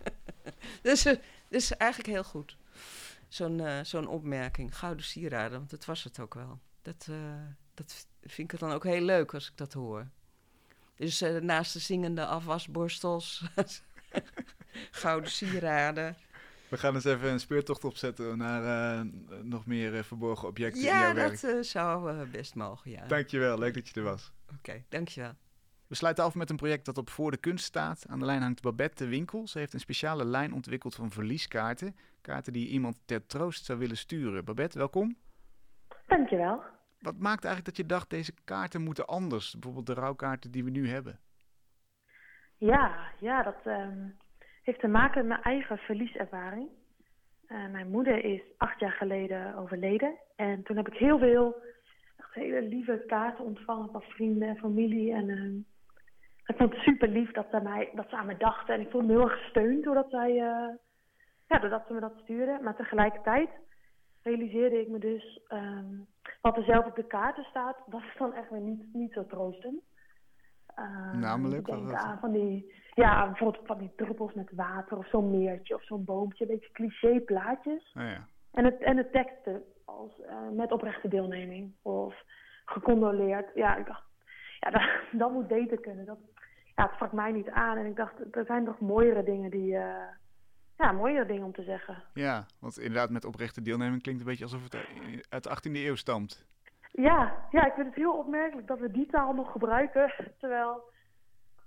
dus, 0.82 1.06
uh, 1.06 1.16
dus 1.48 1.76
eigenlijk 1.76 2.10
heel 2.10 2.24
goed. 2.24 2.56
Zo'n 3.28 3.58
uh, 3.58 3.78
zo'n 3.82 4.08
opmerking, 4.08 4.78
gouden 4.78 5.04
sieraden, 5.04 5.58
want 5.58 5.70
dat 5.70 5.84
was 5.84 6.04
het 6.04 6.20
ook 6.20 6.34
wel. 6.34 6.60
Dat, 6.82 7.08
dat 7.74 8.06
vind 8.22 8.52
ik 8.52 8.58
dan 8.58 8.72
ook 8.72 8.84
heel 8.84 9.00
leuk 9.00 9.34
als 9.34 9.48
ik 9.48 9.56
dat 9.56 9.72
hoor. 9.72 10.06
Dus 10.94 11.20
naast 11.40 11.72
de 11.72 11.78
zingende 11.78 12.26
afwasborstels... 12.26 13.44
gouden 14.90 15.30
sieraden... 15.30 16.16
We 16.68 16.78
gaan 16.78 16.94
eens 16.94 17.04
even 17.04 17.30
een 17.30 17.40
speurtocht 17.40 17.84
opzetten 17.84 18.38
naar 18.38 18.62
uh, 18.98 19.12
nog 19.42 19.66
meer 19.66 19.94
uh, 19.94 20.02
verborgen 20.02 20.48
objecten 20.48 20.82
ja, 20.82 20.94
in 20.94 21.00
jouw 21.00 21.14
werk. 21.14 21.40
Ja, 21.40 21.48
dat 21.48 21.56
uh, 21.56 21.62
zou 21.62 22.26
best 22.26 22.54
mogen, 22.54 22.90
ja. 22.90 23.06
Dankjewel, 23.06 23.58
leuk 23.58 23.74
dat 23.74 23.88
je 23.88 23.94
er 23.94 24.02
was. 24.02 24.32
Oké, 24.44 24.54
okay, 24.58 24.84
dankjewel. 24.88 25.32
We 25.90 25.96
sluiten 25.96 26.24
af 26.24 26.34
met 26.34 26.50
een 26.50 26.56
project 26.56 26.84
dat 26.84 26.98
op 26.98 27.08
Voor 27.08 27.30
de 27.30 27.36
Kunst 27.36 27.64
staat. 27.64 28.06
Aan 28.08 28.18
de 28.18 28.24
lijn 28.24 28.42
hangt 28.42 28.62
Babette 28.62 29.04
de 29.04 29.10
Winkel. 29.10 29.46
Ze 29.46 29.58
heeft 29.58 29.72
een 29.72 29.80
speciale 29.80 30.24
lijn 30.24 30.52
ontwikkeld 30.52 30.94
van 30.94 31.10
verlieskaarten. 31.10 31.96
Kaarten 32.20 32.52
die 32.52 32.68
iemand 32.68 33.00
ter 33.06 33.26
troost 33.26 33.64
zou 33.64 33.78
willen 33.78 33.96
sturen. 33.96 34.44
Babette, 34.44 34.78
welkom. 34.78 35.16
Dankjewel. 36.06 36.62
Wat 37.00 37.18
maakt 37.18 37.44
eigenlijk 37.44 37.64
dat 37.64 37.76
je 37.76 37.86
dacht, 37.86 38.10
deze 38.10 38.32
kaarten 38.44 38.82
moeten 38.82 39.06
anders? 39.06 39.52
Bijvoorbeeld 39.52 39.86
de 39.86 40.02
rouwkaarten 40.02 40.50
die 40.50 40.64
we 40.64 40.70
nu 40.70 40.88
hebben. 40.88 41.18
Ja, 42.56 43.12
ja 43.20 43.42
dat... 43.42 43.66
Um 43.66 44.16
heeft 44.62 44.80
te 44.80 44.88
maken 44.88 45.18
met 45.18 45.28
mijn 45.28 45.42
eigen 45.42 45.78
verlieservaring. 45.78 46.68
Uh, 47.48 47.68
mijn 47.70 47.90
moeder 47.90 48.24
is 48.24 48.40
acht 48.56 48.80
jaar 48.80 48.92
geleden 48.92 49.54
overleden. 49.54 50.14
En 50.36 50.62
toen 50.62 50.76
heb 50.76 50.88
ik 50.88 50.98
heel 50.98 51.18
veel 51.18 51.62
echt 52.16 52.34
hele 52.34 52.62
lieve 52.62 53.04
kaarten 53.06 53.44
ontvangen 53.44 53.90
van 53.90 54.02
vrienden 54.02 54.48
en 54.48 54.56
familie. 54.56 55.12
En 55.12 55.28
uh, 55.28 55.64
ik 56.50 56.56
vond 56.56 56.72
het 56.72 56.82
super 56.82 57.08
lief 57.08 57.32
dat 57.32 57.46
ze, 57.50 57.60
mij, 57.62 57.90
dat 57.94 58.08
ze 58.08 58.16
aan 58.16 58.26
me 58.26 58.36
dachten. 58.36 58.74
En 58.74 58.80
ik 58.80 58.90
voelde 58.90 59.06
me 59.06 59.12
heel 59.12 59.30
erg 59.30 59.40
gesteund 59.42 59.84
doordat, 59.84 60.10
zij, 60.10 60.30
uh, 60.30 60.74
ja, 61.46 61.58
doordat 61.58 61.84
ze 61.86 61.92
me 61.92 62.00
dat 62.00 62.18
stuurden. 62.22 62.62
Maar 62.62 62.76
tegelijkertijd 62.76 63.50
realiseerde 64.22 64.80
ik 64.80 64.88
me 64.88 64.98
dus 64.98 65.40
um, 65.48 66.06
wat 66.40 66.56
er 66.56 66.64
zelf 66.64 66.86
op 66.86 66.96
de 66.96 67.06
kaarten 67.06 67.44
staat. 67.44 67.76
Dat 67.86 68.00
is 68.00 68.16
dan 68.18 68.34
echt 68.34 68.50
weer 68.50 68.60
niet, 68.60 68.82
niet 68.92 69.12
zo 69.12 69.26
troostend. 69.26 69.82
Namelijk? 71.12 71.66
Denk 71.66 71.92
aan 71.92 72.18
van 72.18 72.32
die 72.32 72.74
ja, 72.94 73.26
bijvoorbeeld 73.26 73.66
van 73.66 73.78
die 73.78 73.92
druppels 73.96 74.34
met 74.34 74.52
water 74.52 74.96
of 74.96 75.08
zo'n 75.08 75.30
meertje 75.30 75.74
of 75.74 75.84
zo'n 75.84 76.04
boompje. 76.04 76.44
Een 76.44 76.50
beetje 76.50 76.72
cliché 76.72 77.20
plaatjes. 77.20 77.92
Oh 77.96 78.02
ja. 78.02 78.26
en, 78.52 78.64
het, 78.64 78.80
en 78.80 78.96
de 78.96 79.10
teksten 79.10 79.62
als 79.84 80.18
uh, 80.18 80.48
met 80.52 80.72
oprechte 80.72 81.08
deelneming 81.08 81.72
of 81.82 82.14
gecondoleerd. 82.64 83.50
Ja, 83.54 83.76
ik 83.76 83.86
dacht, 83.86 84.02
ja, 84.60 84.70
dat, 84.76 84.82
dat 85.12 85.32
moet 85.32 85.48
beter 85.48 85.80
kunnen. 85.80 86.04
Dat, 86.04 86.18
ja, 86.80 86.86
het 86.86 86.94
sprak 86.94 87.12
mij 87.12 87.32
niet 87.32 87.48
aan. 87.48 87.76
En 87.76 87.86
ik 87.86 87.96
dacht, 87.96 88.12
er 88.36 88.44
zijn 88.44 88.64
toch 88.64 88.80
mooiere 88.80 89.22
dingen 89.22 89.50
die... 89.50 89.72
Uh, 89.72 90.02
ja, 90.76 90.92
mooiere 90.92 91.26
dingen 91.26 91.44
om 91.44 91.52
te 91.52 91.62
zeggen. 91.62 92.02
Ja, 92.14 92.46
want 92.58 92.78
inderdaad 92.78 93.10
met 93.10 93.24
oprechte 93.24 93.62
deelneming 93.62 94.02
klinkt 94.02 94.20
een 94.20 94.26
beetje 94.26 94.44
alsof 94.44 94.62
het 94.62 94.76
uit 95.28 95.42
de 95.42 95.68
18e 95.68 95.72
eeuw 95.72 95.94
stamt. 95.94 96.46
Ja, 96.92 97.46
ja, 97.50 97.66
ik 97.66 97.72
vind 97.72 97.86
het 97.86 97.94
heel 97.94 98.18
opmerkelijk 98.18 98.66
dat 98.66 98.78
we 98.78 98.90
die 98.90 99.06
taal 99.06 99.32
nog 99.32 99.52
gebruiken. 99.52 100.12
Terwijl 100.38 100.82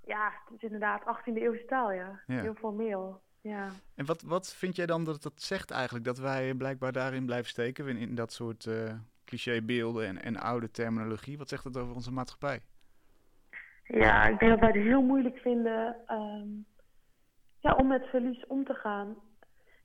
ja, 0.04 0.32
het 0.44 0.54
is 0.56 0.62
inderdaad 0.62 1.02
18e 1.02 1.34
eeuwse 1.34 1.64
taal, 1.64 1.92
ja. 1.92 2.20
Heel 2.26 2.54
formeel. 2.54 3.20
Ja. 3.40 3.70
En 3.94 4.06
wat, 4.06 4.22
wat 4.22 4.54
vind 4.54 4.76
jij 4.76 4.86
dan 4.86 5.04
dat 5.04 5.22
dat 5.22 5.42
zegt 5.42 5.70
eigenlijk? 5.70 6.04
Dat 6.04 6.18
wij 6.18 6.54
blijkbaar 6.54 6.92
daarin 6.92 7.26
blijven 7.26 7.50
steken, 7.50 7.88
in, 7.88 7.96
in 7.96 8.14
dat 8.14 8.32
soort 8.32 8.64
uh, 8.64 8.92
clichébeelden 9.24 10.06
en, 10.06 10.22
en 10.22 10.36
oude 10.36 10.70
terminologie. 10.70 11.38
Wat 11.38 11.48
zegt 11.48 11.64
dat 11.64 11.76
over 11.76 11.94
onze 11.94 12.12
maatschappij? 12.12 12.62
Ja, 13.84 14.24
ik 14.24 14.38
denk 14.38 14.50
dat 14.50 14.60
wij 14.60 14.68
het 14.68 14.82
heel 14.82 15.02
moeilijk 15.02 15.38
vinden 15.38 15.96
um, 16.08 16.66
ja, 17.58 17.74
om 17.74 17.86
met 17.86 18.06
verlies 18.06 18.46
om 18.46 18.64
te 18.64 18.74
gaan. 18.74 19.16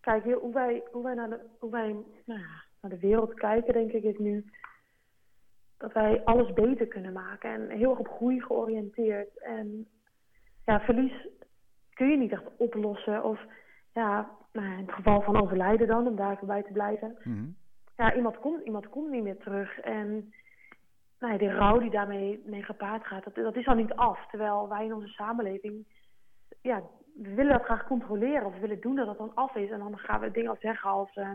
Kijk, 0.01 0.23
hoe 0.23 0.53
wij, 0.53 0.83
hoe 0.91 1.03
wij, 1.03 1.13
naar, 1.13 1.29
de, 1.29 1.39
hoe 1.59 1.71
wij 1.71 1.87
nou 2.25 2.39
ja, 2.39 2.63
naar 2.81 2.91
de 2.91 2.99
wereld 2.99 3.33
kijken, 3.33 3.73
denk 3.73 3.91
ik, 3.91 4.03
is 4.03 4.17
nu 4.17 4.45
dat 5.77 5.93
wij 5.93 6.23
alles 6.23 6.53
beter 6.53 6.87
kunnen 6.87 7.13
maken. 7.13 7.49
En 7.49 7.77
heel 7.77 7.89
erg 7.89 7.99
op 7.99 8.07
groei 8.07 8.41
georiënteerd. 8.41 9.37
En 9.37 9.87
ja, 10.65 10.79
verlies 10.79 11.27
kun 11.93 12.09
je 12.09 12.17
niet 12.17 12.31
echt 12.31 12.57
oplossen. 12.57 13.23
Of 13.23 13.39
ja, 13.93 14.29
nou, 14.53 14.71
in 14.71 14.85
het 14.85 14.91
geval 14.91 15.21
van 15.21 15.41
overlijden 15.41 15.87
dan, 15.87 16.07
om 16.07 16.15
daar 16.15 16.39
bij 16.41 16.63
te 16.63 16.71
blijven. 16.71 17.17
Mm 17.23 17.55
Ja, 17.97 18.15
iemand 18.15 18.39
komt, 18.39 18.65
iemand 18.65 18.89
komt 18.89 19.11
niet 19.11 19.23
meer 19.23 19.37
terug. 19.37 19.79
En 19.79 20.33
nou 21.19 21.33
ja, 21.33 21.37
de 21.39 21.51
rouw 21.51 21.79
die 21.79 21.89
daarmee 21.89 22.41
mee 22.45 22.63
gepaard 22.63 23.05
gaat, 23.05 23.23
dat, 23.23 23.35
dat 23.35 23.55
is 23.55 23.67
al 23.67 23.75
niet 23.75 23.93
af. 23.93 24.27
Terwijl 24.29 24.69
wij 24.69 24.85
in 24.85 24.93
onze 24.93 25.07
samenleving, 25.07 25.85
ja, 26.61 26.83
we 27.15 27.33
willen 27.33 27.51
dat 27.51 27.63
graag 27.63 27.87
controleren. 27.87 28.45
Of 28.45 28.53
we 28.53 28.59
willen 28.59 28.81
doen 28.81 28.95
dat 28.95 29.05
dat 29.05 29.17
dan 29.17 29.35
af 29.35 29.55
is. 29.55 29.69
En 29.69 29.79
dan 29.79 29.97
gaan 29.97 30.19
we 30.19 30.31
dingen 30.31 30.57
zeggen 30.59 30.89
als, 30.89 31.15
uh, 31.15 31.31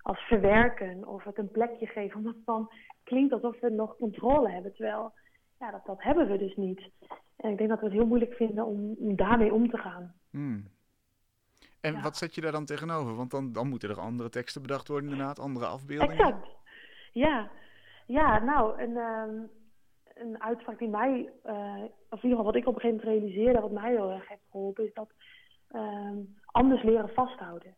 als 0.00 0.18
verwerken. 0.18 1.06
Of 1.06 1.24
het 1.24 1.38
een 1.38 1.50
plekje 1.50 1.86
geven. 1.86 2.16
Omdat 2.16 2.34
het 2.34 2.46
dan 2.46 2.72
klinkt 3.04 3.32
alsof 3.32 3.60
we 3.60 3.70
nog 3.70 3.96
controle 3.96 4.50
hebben. 4.50 4.74
Terwijl, 4.74 5.12
ja, 5.58 5.70
dat, 5.70 5.86
dat 5.86 6.02
hebben 6.02 6.28
we 6.28 6.38
dus 6.38 6.56
niet. 6.56 6.90
En 7.36 7.50
ik 7.50 7.58
denk 7.58 7.70
dat 7.70 7.80
we 7.80 7.84
het 7.84 7.94
heel 7.94 8.06
moeilijk 8.06 8.34
vinden 8.34 8.64
om, 8.66 8.94
om 8.98 9.16
daarmee 9.16 9.52
om 9.52 9.70
te 9.70 9.78
gaan. 9.78 10.14
Hmm. 10.30 10.70
En 11.80 12.02
wat 12.02 12.16
zet 12.16 12.34
je 12.34 12.40
daar 12.40 12.52
dan 12.52 12.64
tegenover? 12.64 13.14
Want 13.14 13.30
dan, 13.30 13.52
dan 13.52 13.68
moeten 13.68 13.88
er 13.88 14.00
andere 14.00 14.28
teksten 14.28 14.62
bedacht 14.62 14.88
worden, 14.88 15.10
inderdaad, 15.10 15.38
andere 15.38 15.66
afbeeldingen. 15.66 16.18
Exact. 16.18 16.48
Ja, 17.12 17.50
ja 18.12 18.38
nou, 18.38 18.82
een, 18.82 18.96
um, 18.96 19.50
een 20.14 20.42
uitspraak 20.42 20.78
die 20.78 20.88
mij, 20.88 21.30
uh, 21.46 21.82
of 22.10 22.22
in 22.22 22.28
ieder 22.28 22.30
geval 22.30 22.44
wat 22.44 22.56
ik 22.56 22.66
op 22.66 22.74
een 22.74 22.80
gegeven 22.80 23.04
moment 23.04 23.22
realiseerde, 23.22 23.60
wat 23.60 23.70
mij 23.70 23.90
heel 23.90 24.10
erg 24.10 24.28
heeft 24.28 24.46
geholpen, 24.50 24.84
is 24.84 24.94
dat 24.94 25.10
um, 25.74 26.34
anders 26.44 26.82
leren 26.82 27.08
vasthouden. 27.08 27.74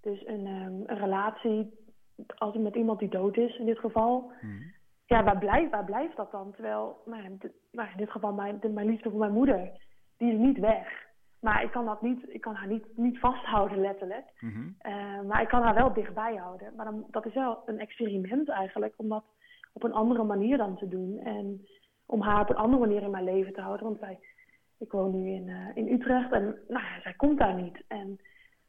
Dus 0.00 0.26
een, 0.26 0.46
um, 0.46 0.82
een 0.86 0.98
relatie 0.98 1.78
als 2.36 2.56
met 2.56 2.74
iemand 2.74 2.98
die 2.98 3.08
dood 3.08 3.36
is 3.36 3.58
in 3.58 3.66
dit 3.66 3.78
geval. 3.78 4.32
Mhm. 4.40 4.62
Ja, 5.06 5.24
waar 5.24 5.38
blijft, 5.38 5.70
waar 5.70 5.84
blijft 5.84 6.16
dat 6.16 6.30
dan? 6.30 6.52
Terwijl, 6.52 7.02
nou, 7.04 7.38
nou 7.70 7.88
in 7.90 7.96
dit 7.96 8.10
geval 8.10 8.32
mijn, 8.32 8.58
mijn 8.74 8.86
liefde 8.86 9.10
voor 9.10 9.18
mijn 9.18 9.32
moeder, 9.32 9.70
die 10.16 10.32
is 10.32 10.38
niet 10.38 10.58
weg. 10.58 11.08
Maar 11.40 11.62
ik 11.62 11.70
kan, 11.70 11.84
dat 11.84 12.02
niet, 12.02 12.24
ik 12.28 12.40
kan 12.40 12.54
haar 12.54 12.68
niet, 12.68 12.86
niet 12.96 13.18
vasthouden, 13.18 13.80
letterlijk. 13.80 14.26
Mhm. 14.40 14.68
Eh, 14.78 15.20
maar 15.20 15.42
ik 15.42 15.48
kan 15.48 15.62
haar 15.62 15.74
wel 15.74 15.92
dichtbij 15.92 16.36
houden. 16.36 16.74
Maar 16.76 16.84
dan, 16.84 17.04
dat 17.10 17.26
is 17.26 17.34
wel 17.34 17.62
een 17.66 17.78
experiment 17.78 18.48
eigenlijk, 18.48 18.94
om 18.96 19.08
dat 19.08 19.24
op 19.72 19.82
een 19.82 19.92
andere 19.92 20.24
manier 20.24 20.56
dan 20.56 20.76
te 20.76 20.88
doen. 20.88 21.18
En 21.18 21.66
om 22.06 22.20
haar 22.20 22.40
op 22.40 22.50
een 22.50 22.56
andere 22.56 22.86
manier 22.86 23.02
in 23.02 23.10
mijn 23.10 23.24
leven 23.24 23.52
te 23.52 23.60
houden. 23.60 23.86
Want 23.86 24.00
wij, 24.00 24.18
ik 24.78 24.92
woon 24.92 25.20
nu 25.20 25.30
in, 25.30 25.46
uh, 25.46 25.68
in 25.74 25.92
Utrecht 25.92 26.32
en 26.32 26.58
nou, 26.68 26.84
zij 27.02 27.14
komt 27.14 27.38
daar 27.38 27.62
niet. 27.62 27.84
En 27.88 28.06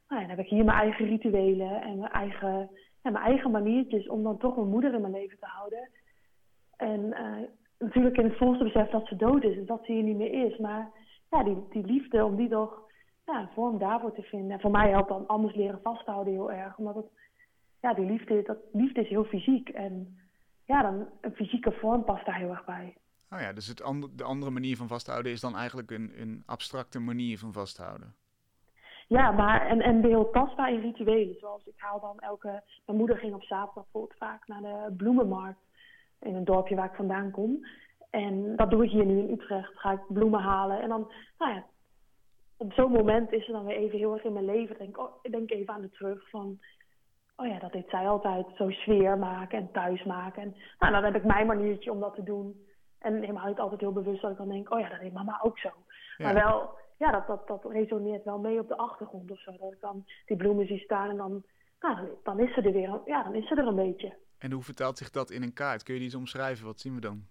nou, 0.07 0.21
dan 0.21 0.29
heb 0.29 0.39
ik 0.39 0.49
hier 0.49 0.65
mijn 0.65 0.77
eigen 0.77 1.05
rituelen 1.05 1.81
en 1.81 1.99
mijn 1.99 2.11
eigen, 2.11 2.69
ja, 3.01 3.11
mijn 3.11 3.25
eigen 3.25 3.51
maniertjes 3.51 4.07
om 4.07 4.23
dan 4.23 4.37
toch 4.37 4.55
mijn 4.55 4.69
moeder 4.69 4.93
in 4.93 5.01
mijn 5.01 5.13
leven 5.13 5.39
te 5.39 5.45
houden. 5.45 5.89
En 6.77 6.99
uh, 6.99 7.47
natuurlijk 7.79 8.17
in 8.17 8.25
het 8.25 8.37
volste 8.37 8.63
besef 8.63 8.89
dat 8.89 9.07
ze 9.07 9.15
dood 9.15 9.43
is 9.43 9.57
en 9.57 9.65
dat 9.65 9.85
ze 9.85 9.91
hier 9.91 10.03
niet 10.03 10.17
meer 10.17 10.45
is. 10.45 10.57
Maar 10.57 10.91
ja, 11.29 11.43
die, 11.43 11.57
die 11.69 11.85
liefde, 11.85 12.25
om 12.25 12.35
die 12.35 12.49
toch 12.49 12.89
ja, 13.25 13.39
een 13.39 13.53
vorm 13.53 13.77
daarvoor 13.77 14.13
te 14.13 14.21
vinden. 14.21 14.51
En 14.51 14.59
voor 14.59 14.71
mij 14.71 14.89
helpt 14.89 15.09
dan 15.09 15.27
anders 15.27 15.55
leren 15.55 15.79
vasthouden 15.83 16.33
heel 16.33 16.51
erg. 16.51 16.77
Omdat 16.77 16.95
het, 16.95 17.11
ja, 17.81 17.93
die 17.93 18.05
liefde, 18.05 18.41
dat, 18.41 18.57
liefde 18.71 19.01
is 19.01 19.09
heel 19.09 19.23
fysiek. 19.23 19.69
En 19.69 20.17
ja, 20.71 20.81
dan 20.81 21.07
een 21.21 21.35
fysieke 21.35 21.71
vorm 21.71 22.03
past 22.03 22.25
daar 22.25 22.37
heel 22.37 22.49
erg 22.49 22.65
bij. 22.65 22.97
Oh 23.29 23.39
ja, 23.39 23.53
dus 23.53 23.67
het 23.67 23.83
and 23.83 24.07
de 24.17 24.23
andere 24.23 24.51
manier 24.51 24.77
van 24.77 24.87
vasthouden 24.87 25.31
is 25.31 25.41
dan 25.41 25.55
eigenlijk 25.55 25.91
een, 25.91 26.11
een 26.15 26.43
abstracte 26.45 26.99
manier 26.99 27.37
van 27.37 27.53
vasthouden. 27.53 28.15
Ja, 29.07 29.31
maar 29.31 29.67
en, 29.67 29.81
en 29.81 30.03
heel 30.03 30.29
tastbaar 30.29 30.73
in 30.73 30.79
rituelen. 30.79 31.35
Zoals 31.39 31.65
ik 31.65 31.73
haal 31.77 31.99
dan 31.99 32.19
elke... 32.19 32.63
Mijn 32.85 32.97
moeder 32.97 33.17
ging 33.17 33.33
op 33.33 33.43
zaterdag 33.43 33.83
bijvoorbeeld 33.83 34.17
vaak 34.17 34.47
naar 34.47 34.61
de 34.61 34.93
bloemenmarkt. 34.97 35.59
In 36.19 36.35
een 36.35 36.45
dorpje 36.45 36.75
waar 36.75 36.89
ik 36.89 36.95
vandaan 36.95 37.31
kom. 37.31 37.65
En 38.09 38.55
dat 38.55 38.69
doe 38.69 38.83
ik 38.83 38.91
hier 38.91 39.05
nu 39.05 39.19
in 39.19 39.31
Utrecht. 39.31 39.79
Ga 39.79 39.91
ik 39.91 40.01
bloemen 40.07 40.39
halen. 40.39 40.81
En 40.81 40.89
dan, 40.89 41.11
nou 41.37 41.53
ja, 41.53 41.65
op 42.57 42.73
zo'n 42.73 42.91
moment 42.91 43.31
is 43.31 43.47
er 43.47 43.53
dan 43.53 43.65
weer 43.65 43.77
even 43.77 43.97
heel 43.97 44.13
erg 44.13 44.23
in 44.23 44.33
mijn 44.33 44.45
leven. 44.45 44.77
Denk, 44.77 44.97
oh, 44.97 45.15
ik 45.21 45.31
denk 45.31 45.51
even 45.51 45.73
aan 45.73 45.81
de 45.81 45.91
terug 45.91 46.29
van, 46.29 46.59
oh 47.41 47.47
ja, 47.47 47.59
dat 47.59 47.71
deed 47.71 47.89
zij 47.89 48.07
altijd. 48.07 48.45
Zo 48.57 48.69
sfeer 48.69 49.17
maken 49.17 49.57
en 49.57 49.71
thuis 49.71 50.03
maken. 50.03 50.43
En 50.43 50.55
nou, 50.79 50.93
dan 50.93 51.03
heb 51.03 51.15
ik 51.15 51.23
mijn 51.23 51.47
maniertje 51.47 51.91
om 51.91 51.99
dat 51.99 52.15
te 52.15 52.23
doen. 52.23 52.65
En 52.99 53.19
helemaal 53.19 53.47
niet 53.47 53.59
altijd 53.59 53.79
heel 53.79 53.91
bewust 53.91 54.21
dat 54.21 54.31
ik 54.31 54.37
dan 54.37 54.49
denk, 54.49 54.71
oh 54.71 54.79
ja, 54.79 54.89
dat 54.89 54.99
deed 54.99 55.13
mama 55.13 55.39
ook 55.41 55.59
zo. 55.59 55.69
Maar 56.17 56.33
wel, 56.33 56.69
ja, 56.97 57.11
dat, 57.11 57.27
dat, 57.27 57.47
dat 57.47 57.71
resoneert 57.71 58.23
wel 58.23 58.39
mee 58.39 58.59
op 58.59 58.67
de 58.67 58.77
achtergrond 58.77 59.31
of 59.31 59.39
zo. 59.39 59.51
Dat 59.51 59.73
ik 59.73 59.79
dan 59.79 60.05
die 60.25 60.37
bloemen 60.37 60.67
zie 60.67 60.79
staan 60.79 61.09
en 61.09 61.17
dan, 61.17 61.43
nou, 61.79 62.07
dan 62.23 62.39
is 62.39 62.53
ze 62.53 62.61
er 62.61 62.71
weer, 62.71 63.01
ja, 63.05 63.23
dan 63.23 63.35
is 63.35 63.47
ze 63.47 63.55
er 63.55 63.67
een 63.67 63.75
beetje. 63.75 64.13
En 64.37 64.51
hoe 64.51 64.63
vertelt 64.63 64.97
zich 64.97 65.09
dat 65.09 65.29
in 65.29 65.43
een 65.43 65.53
kaart? 65.53 65.83
Kun 65.83 65.93
je 65.93 65.99
die 65.99 66.09
eens 66.09 66.19
omschrijven? 66.19 66.65
Wat 66.65 66.79
zien 66.79 66.95
we 66.95 67.01
dan? 67.01 67.23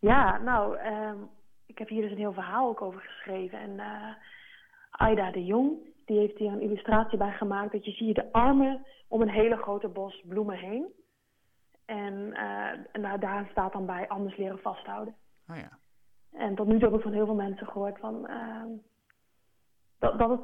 Ja, 0.00 0.38
nou, 0.38 0.78
um, 0.78 1.28
ik 1.66 1.78
heb 1.78 1.88
hier 1.88 2.02
dus 2.02 2.10
een 2.10 2.18
heel 2.18 2.32
verhaal 2.32 2.68
ook 2.68 2.82
over 2.82 3.00
geschreven. 3.00 3.58
En 3.58 3.70
uh, 3.70 4.14
Aida 4.90 5.30
de 5.30 5.44
Jong, 5.44 5.78
die 6.08 6.18
heeft 6.18 6.38
hier 6.38 6.52
een 6.52 6.60
illustratie 6.60 7.18
bij 7.18 7.32
gemaakt. 7.32 7.72
Dat 7.72 7.84
je 7.84 7.90
zie 7.90 8.14
de 8.14 8.32
armen 8.32 8.86
om 9.08 9.22
een 9.22 9.30
hele 9.30 9.56
grote 9.56 9.88
bos 9.88 10.22
bloemen 10.26 10.56
heen. 10.56 10.86
En, 11.86 12.14
uh, 12.14 12.70
en 12.92 13.02
daar, 13.02 13.20
daar, 13.20 13.48
staat 13.50 13.72
dan 13.72 13.86
bij 13.86 14.08
anders 14.08 14.36
leren 14.36 14.58
vasthouden. 14.58 15.14
Oh 15.48 15.56
ja. 15.56 15.78
En 16.32 16.54
tot 16.54 16.66
nu 16.66 16.78
toe 16.78 16.88
heb 16.88 16.96
ik 16.96 17.02
van 17.02 17.12
heel 17.12 17.26
veel 17.26 17.34
mensen 17.34 17.66
gehoord 17.66 17.98
van 17.98 18.30
uh, 18.30 18.62
dat, 19.98 20.18
dat 20.18 20.30
het, 20.30 20.40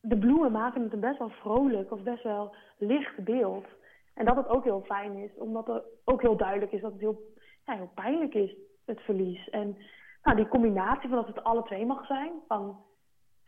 de 0.00 0.18
bloemen 0.18 0.52
maken 0.52 0.82
het 0.82 0.92
een 0.92 1.00
best 1.00 1.18
wel 1.18 1.30
vrolijk 1.30 1.92
of 1.92 2.02
best 2.02 2.22
wel 2.22 2.54
licht 2.78 3.24
beeld. 3.24 3.66
En 4.14 4.24
dat 4.24 4.36
het 4.36 4.48
ook 4.48 4.64
heel 4.64 4.82
fijn 4.82 5.16
is, 5.16 5.30
omdat 5.38 5.68
er 5.68 5.82
ook 6.04 6.22
heel 6.22 6.36
duidelijk 6.36 6.72
is 6.72 6.80
dat 6.80 6.92
het 6.92 7.00
heel, 7.00 7.20
ja, 7.64 7.74
heel 7.74 7.90
pijnlijk 7.94 8.34
is 8.34 8.56
het 8.84 9.00
verlies. 9.00 9.48
En 9.48 9.76
nou, 10.22 10.36
die 10.36 10.48
combinatie 10.48 11.08
van 11.08 11.18
dat 11.18 11.26
het 11.26 11.44
alle 11.44 11.62
twee 11.62 11.86
mag 11.86 12.06
zijn, 12.06 12.32
van 12.48 12.80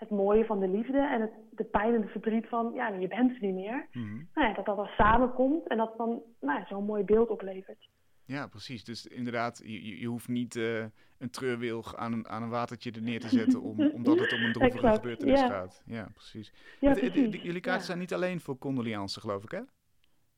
het 0.01 0.11
mooie 0.11 0.45
van 0.45 0.61
de 0.61 0.69
liefde 0.69 0.99
en 0.99 1.21
het, 1.21 1.33
de 1.51 1.65
pijn 1.65 1.95
en 1.95 2.01
het 2.01 2.11
verdriet 2.11 2.49
van, 2.49 2.73
ja, 2.75 2.89
je 2.89 3.09
bent 3.09 3.31
er 3.31 3.41
niet 3.41 3.55
meer. 3.55 3.87
Mhm. 3.93 4.15
nou 4.35 4.49
ja, 4.49 4.55
dat 4.55 4.65
dat 4.65 4.77
dan 4.77 4.87
samenkomt 4.87 5.69
en 5.69 5.77
dat 5.77 5.97
dan 5.97 6.23
nou 6.41 6.65
zo'n 6.67 6.85
mooi 6.85 7.05
beeld 7.05 7.29
oplevert. 7.29 7.89
Ja, 8.25 8.47
precies. 8.47 8.85
Dus 8.85 9.07
inderdaad, 9.07 9.61
je, 9.65 9.99
je 9.99 10.07
hoeft 10.07 10.29
niet 10.29 10.55
uh, 10.55 10.85
een 11.19 11.31
treurwilg 11.31 11.97
aan 11.97 12.13
een, 12.13 12.29
aan 12.29 12.43
een 12.43 12.49
watertje 12.49 12.91
er 12.91 13.03
neer 13.03 13.21
te 13.21 13.29
zetten, 13.29 13.61
om, 13.63 13.81
omdat 13.99 14.19
het 14.19 14.33
om 14.33 14.43
een 14.43 14.53
droevige 14.53 14.93
gebeurtenis 14.93 15.41
gaat. 15.41 15.83
Ja, 15.87 16.09
precies. 16.15 16.53
Ja, 16.81 16.93
precies. 16.93 17.43
jullie 17.43 17.61
kaarten 17.61 17.87
zijn 17.87 17.99
niet 17.99 18.15
alleen 18.15 18.41
voor 18.41 18.59
condoleances, 18.59 19.23
geloof 19.23 19.43
ik, 19.43 19.51
hè? 19.51 19.61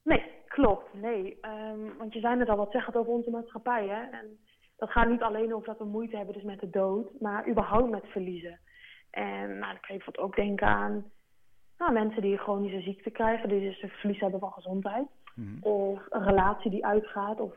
Nee, 0.02 0.22
klopt. 0.46 0.94
Nee, 0.94 1.38
um, 1.42 1.96
want 1.98 2.12
je 2.12 2.20
zei 2.20 2.36
net 2.36 2.48
al, 2.48 2.56
wat 2.56 2.70
zegt 2.70 2.86
het 2.86 2.96
over 2.96 3.12
onze 3.12 3.30
maatschappij, 3.30 3.88
hè? 3.88 4.18
En 4.18 4.38
dat 4.76 4.90
gaat 4.90 5.08
niet 5.08 5.22
alleen 5.22 5.54
over 5.54 5.66
dat 5.66 5.78
we 5.78 5.84
moeite 5.84 6.16
hebben 6.16 6.34
dus 6.34 6.44
met 6.44 6.60
de 6.60 6.70
dood, 6.70 7.20
maar 7.20 7.48
überhaupt 7.48 7.90
met 7.90 8.06
verliezen. 8.06 8.60
En 9.12 9.48
nou, 9.48 9.72
dan 9.72 9.80
kan 9.80 9.94
je 9.94 10.02
bijvoorbeeld 10.02 10.26
ook 10.26 10.36
denken 10.36 10.66
aan 10.66 11.04
nou, 11.78 11.92
mensen 11.92 12.22
die 12.22 12.36
chronische 12.36 12.80
ziekte 12.80 13.10
krijgen, 13.10 13.48
die 13.48 13.60
dus 13.60 13.82
een 13.82 13.88
verlies 13.88 14.20
hebben 14.20 14.40
van 14.40 14.52
gezondheid. 14.52 15.06
Mhm. 15.34 15.56
Of 15.60 16.06
een 16.08 16.24
relatie 16.24 16.70
die 16.70 16.86
uitgaat. 16.86 17.40
Of 17.40 17.54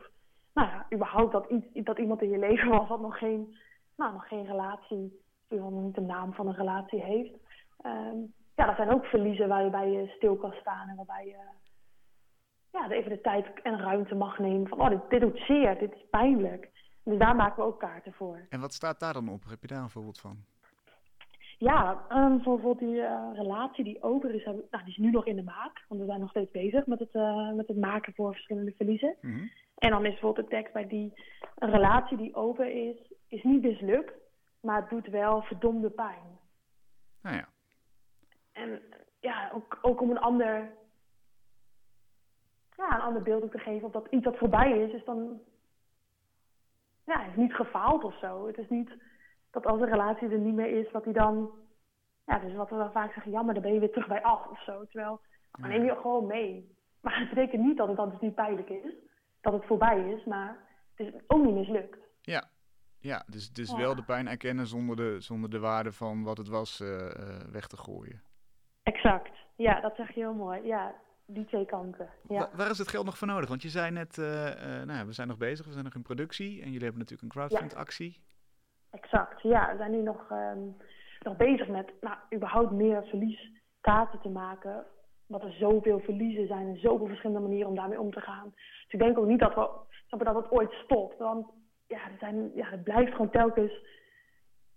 nou 0.54 0.68
ja, 0.68 0.86
überhaupt 0.94 1.32
dat, 1.32 1.50
iets, 1.50 1.66
dat 1.72 1.98
iemand 1.98 2.22
in 2.22 2.30
je 2.30 2.38
leven 2.38 2.68
was 2.68 2.88
dat 2.88 3.00
nog 3.00 3.18
geen, 3.18 3.56
nou, 3.96 4.12
nog 4.12 4.28
geen 4.28 4.46
relatie, 4.46 5.20
nog 5.48 5.70
niet 5.70 5.94
de 5.94 6.00
naam 6.00 6.32
van 6.32 6.46
een 6.46 6.54
relatie 6.54 7.02
heeft. 7.02 7.32
Ehm, 7.82 8.16
ja, 8.54 8.66
dat 8.66 8.76
zijn 8.76 8.92
ook 8.92 9.04
verliezen 9.04 9.48
waar 9.48 9.64
je 9.64 9.70
bij 9.70 9.90
je 9.90 10.12
stil 10.16 10.36
kan 10.36 10.52
staan 10.52 10.88
en 10.88 10.96
waarbij 10.96 11.26
je 11.26 11.38
ja, 12.72 12.90
even 12.90 13.10
de 13.10 13.20
tijd 13.20 13.62
en 13.62 13.78
ruimte 13.78 14.14
mag 14.14 14.38
nemen 14.38 14.68
van, 14.68 14.80
oh, 14.80 14.88
dit, 14.88 15.10
dit 15.10 15.20
doet 15.20 15.38
zeer, 15.38 15.78
dit 15.78 15.92
is 15.92 16.06
pijnlijk. 16.10 16.70
Dus 17.02 17.18
daar 17.18 17.36
maken 17.36 17.56
we 17.56 17.68
ook 17.68 17.80
kaarten 17.80 18.12
voor. 18.12 18.46
En 18.48 18.60
wat 18.60 18.74
staat 18.74 19.00
daar 19.00 19.12
dan 19.12 19.28
op? 19.28 19.44
Heb 19.48 19.60
je 19.60 19.66
daar 19.66 19.82
een 19.82 19.90
voorbeeld 19.90 20.20
van? 20.20 20.44
Ja, 21.58 22.04
um, 22.10 22.34
bijvoorbeeld 22.34 22.78
die 22.78 22.94
uh, 22.94 23.30
relatie 23.34 23.84
die 23.84 24.02
over 24.02 24.34
is, 24.34 24.44
nou, 24.44 24.66
die 24.70 24.92
is 24.92 24.96
nu 24.96 25.10
nog 25.10 25.26
in 25.26 25.36
de 25.36 25.42
maak. 25.42 25.84
Want 25.88 26.00
we 26.00 26.06
zijn 26.06 26.20
nog 26.20 26.30
steeds 26.30 26.50
bezig 26.50 26.86
met 26.86 26.98
het, 26.98 27.14
uh, 27.14 27.52
met 27.52 27.68
het 27.68 27.76
maken 27.76 28.14
voor 28.14 28.32
verschillende 28.32 28.72
verliezen. 28.76 29.16
Mm 29.20 29.50
En 29.76 29.90
dan 29.90 30.04
is 30.04 30.10
bijvoorbeeld 30.10 30.48
de 30.48 30.56
tekst 30.56 30.72
bij 30.72 30.86
die 30.86 31.12
een 31.58 31.70
relatie 31.70 32.16
die 32.16 32.34
over 32.34 32.66
is, 32.66 33.12
is 33.28 33.42
niet 33.42 33.62
mislukt, 33.62 34.12
maar 34.60 34.80
het 34.80 34.90
doet 34.90 35.06
wel 35.06 35.42
verdomde 35.42 35.90
pijn. 35.90 36.38
Nou 37.22 37.36
ja. 37.36 37.48
En 38.52 38.80
ja, 39.20 39.50
ook, 39.54 39.78
ook 39.82 40.00
om 40.00 40.10
een 40.10 40.20
ander, 40.20 40.70
ja, 42.76 42.94
een 42.94 43.00
ander 43.00 43.22
beeld 43.22 43.50
te 43.50 43.58
geven 43.58 43.86
op 43.86 43.92
dat 43.92 44.06
iets 44.10 44.24
dat 44.24 44.36
voorbij 44.36 44.78
is, 44.78 44.92
is 44.92 45.04
dan 45.04 45.40
ja, 47.04 47.26
is 47.26 47.36
niet 47.36 47.54
gefaald 47.54 48.04
of 48.04 48.18
zo. 48.18 48.46
Het 48.46 48.58
is 48.58 48.68
niet 48.68 48.90
dat 49.56 49.66
als 49.66 49.80
een 49.80 49.90
relatie 49.90 50.28
er 50.28 50.38
niet 50.38 50.54
meer 50.54 50.78
is, 50.78 50.92
dat 50.92 51.04
hij 51.04 51.12
dan, 51.12 51.50
ja, 52.24 52.38
dus 52.38 52.54
wat 52.54 52.70
we 52.70 52.76
dan 52.76 52.92
vaak 52.92 53.12
zeggen, 53.12 53.32
jammer, 53.32 53.54
dan 53.54 53.62
ben 53.62 53.72
je 53.72 53.80
weer 53.80 53.92
terug 53.92 54.08
bij 54.08 54.22
af 54.22 54.46
of 54.46 54.62
zo. 54.62 54.84
Terwijl, 54.84 55.20
dan 55.52 55.68
neem 55.68 55.84
je 55.84 55.96
gewoon 56.00 56.26
mee. 56.26 56.74
Maar 57.00 57.18
het 57.18 57.28
betekent 57.28 57.62
niet 57.62 57.76
dat 57.76 57.88
het 57.88 57.96
dan 57.96 58.10
dus 58.10 58.20
niet 58.20 58.34
pijnlijk 58.34 58.68
is, 58.68 58.92
dat 59.40 59.52
het 59.52 59.64
voorbij 59.64 60.10
is, 60.10 60.24
maar 60.24 60.58
het 60.94 61.06
is 61.06 61.20
ook 61.26 61.44
niet 61.44 61.54
mislukt. 61.54 61.98
Ja, 62.20 62.48
ja 62.98 63.24
dus, 63.26 63.52
dus 63.52 63.74
wel 63.74 63.94
de 63.94 64.04
pijn 64.04 64.28
erkennen 64.28 64.66
zonder 64.66 64.96
de, 64.96 65.20
zonder 65.20 65.50
de 65.50 65.58
waarde 65.58 65.92
van 65.92 66.22
wat 66.22 66.38
het 66.38 66.48
was 66.48 66.80
uh, 66.80 66.88
weg 67.50 67.66
te 67.66 67.76
gooien. 67.76 68.22
Exact, 68.82 69.32
ja, 69.56 69.80
dat 69.80 69.96
zeg 69.96 70.08
je 70.08 70.20
heel 70.20 70.34
mooi. 70.34 70.66
Ja, 70.66 70.94
die 71.26 71.44
twee 71.44 71.66
kanten. 71.66 72.08
Ja. 72.28 72.50
waar 72.52 72.70
is 72.70 72.78
het 72.78 72.88
geld 72.88 73.04
nog 73.04 73.18
voor 73.18 73.28
nodig? 73.28 73.48
Want 73.48 73.62
je 73.62 73.68
zei 73.68 73.90
net, 73.90 74.18
uh, 74.18 74.26
uh, 74.26 74.82
nou, 74.82 75.06
we 75.06 75.12
zijn 75.12 75.28
nog 75.28 75.38
bezig, 75.38 75.66
we 75.66 75.72
zijn 75.72 75.84
nog 75.84 75.94
in 75.94 76.02
productie 76.02 76.62
en 76.62 76.70
jullie 76.70 76.88
hebben 76.88 76.98
natuurlijk 76.98 77.22
een 77.22 77.40
crowdfund-actie. 77.40 78.24
Exact, 78.90 79.42
ja. 79.42 79.70
We 79.70 79.76
zijn 79.76 79.90
nu 79.90 80.02
nog, 80.02 80.30
um, 80.30 80.76
nog 81.20 81.36
bezig 81.36 81.68
met 81.68 81.92
nou, 82.00 82.16
überhaupt 82.34 82.70
meer 82.70 83.04
verlieskaarten 83.04 84.20
te 84.20 84.28
maken. 84.28 84.84
Want 85.26 85.42
er 85.42 85.52
zoveel 85.52 86.00
verliezen 86.00 86.46
zijn 86.46 86.66
en 86.66 86.80
zoveel 86.80 87.06
verschillende 87.06 87.42
manieren 87.42 87.68
om 87.68 87.74
daarmee 87.74 88.00
om 88.00 88.10
te 88.12 88.20
gaan. 88.20 88.52
Dus 88.54 88.92
ik 88.92 88.98
denk 88.98 89.18
ook 89.18 89.26
niet 89.26 89.40
dat, 89.40 89.54
we, 89.54 90.24
dat 90.24 90.34
het 90.34 90.50
ooit 90.50 90.72
stopt. 90.72 91.18
Want 91.18 91.46
ja, 91.86 91.96
er, 91.96 92.16
zijn, 92.18 92.50
ja, 92.54 92.72
er 92.72 92.78
blijft 92.78 93.12
gewoon 93.12 93.30
telkens 93.30 93.84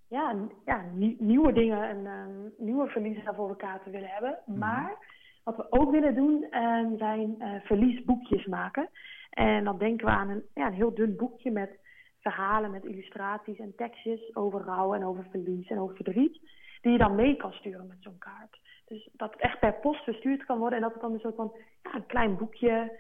ja, 0.08 0.36
ja, 0.66 0.86
nieuwe 1.18 1.54
dingen 1.54 1.90
en 1.90 2.06
um, 2.06 2.54
nieuwe 2.58 2.88
verliezen 2.88 3.24
daarvoor 3.24 3.50
we 3.50 3.56
kaarten 3.56 3.92
willen 3.92 4.10
hebben. 4.10 4.40
Mhm. 4.46 4.58
Maar 4.58 4.98
wat 5.44 5.56
we 5.56 5.72
ook 5.72 5.92
willen 5.92 6.16
doen 6.16 6.48
uh, 6.52 6.86
zijn 6.98 7.36
uh, 7.40 7.62
verliesboekjes 7.64 8.46
maken. 8.46 8.90
En 9.30 9.64
dan 9.64 9.78
denken 9.78 10.06
we 10.06 10.12
aan 10.12 10.30
een, 10.30 10.44
ja, 10.54 10.68
een 10.68 10.74
heel 10.74 10.94
dun 10.94 11.16
boekje 11.16 11.52
met 11.52 11.79
verhalen, 12.22 12.72
met 12.72 12.86
illustraties 12.86 13.60
en 13.60 13.76
tekstjes 13.76 14.36
over 14.36 14.62
rouw 14.62 14.94
en 14.94 15.06
over 15.06 15.26
verlies 15.30 15.70
en 15.70 15.80
over 15.80 15.96
verdriet. 15.96 16.40
Die 16.82 16.92
je 16.92 16.98
dan 16.98 17.16
mee 17.16 17.36
kan 17.36 17.52
sturen 17.52 17.88
met 17.88 17.98
zo'n 18.00 18.18
kaart. 18.18 18.60
Dus 18.86 19.10
dat 19.12 19.32
het 19.32 19.42
echt 19.42 19.60
per 19.60 19.74
post 19.74 20.04
verstuurd 20.04 20.46
kan 20.46 20.58
worden 20.58 20.78
en 20.78 20.84
dat 20.84 20.94
het 20.94 21.02
dan 21.02 21.14
een 21.14 21.20
soort 21.20 21.36
van 21.36 21.52
ja, 21.84 21.96
een 21.96 22.06
klein 22.06 22.38
boekje 22.38 22.98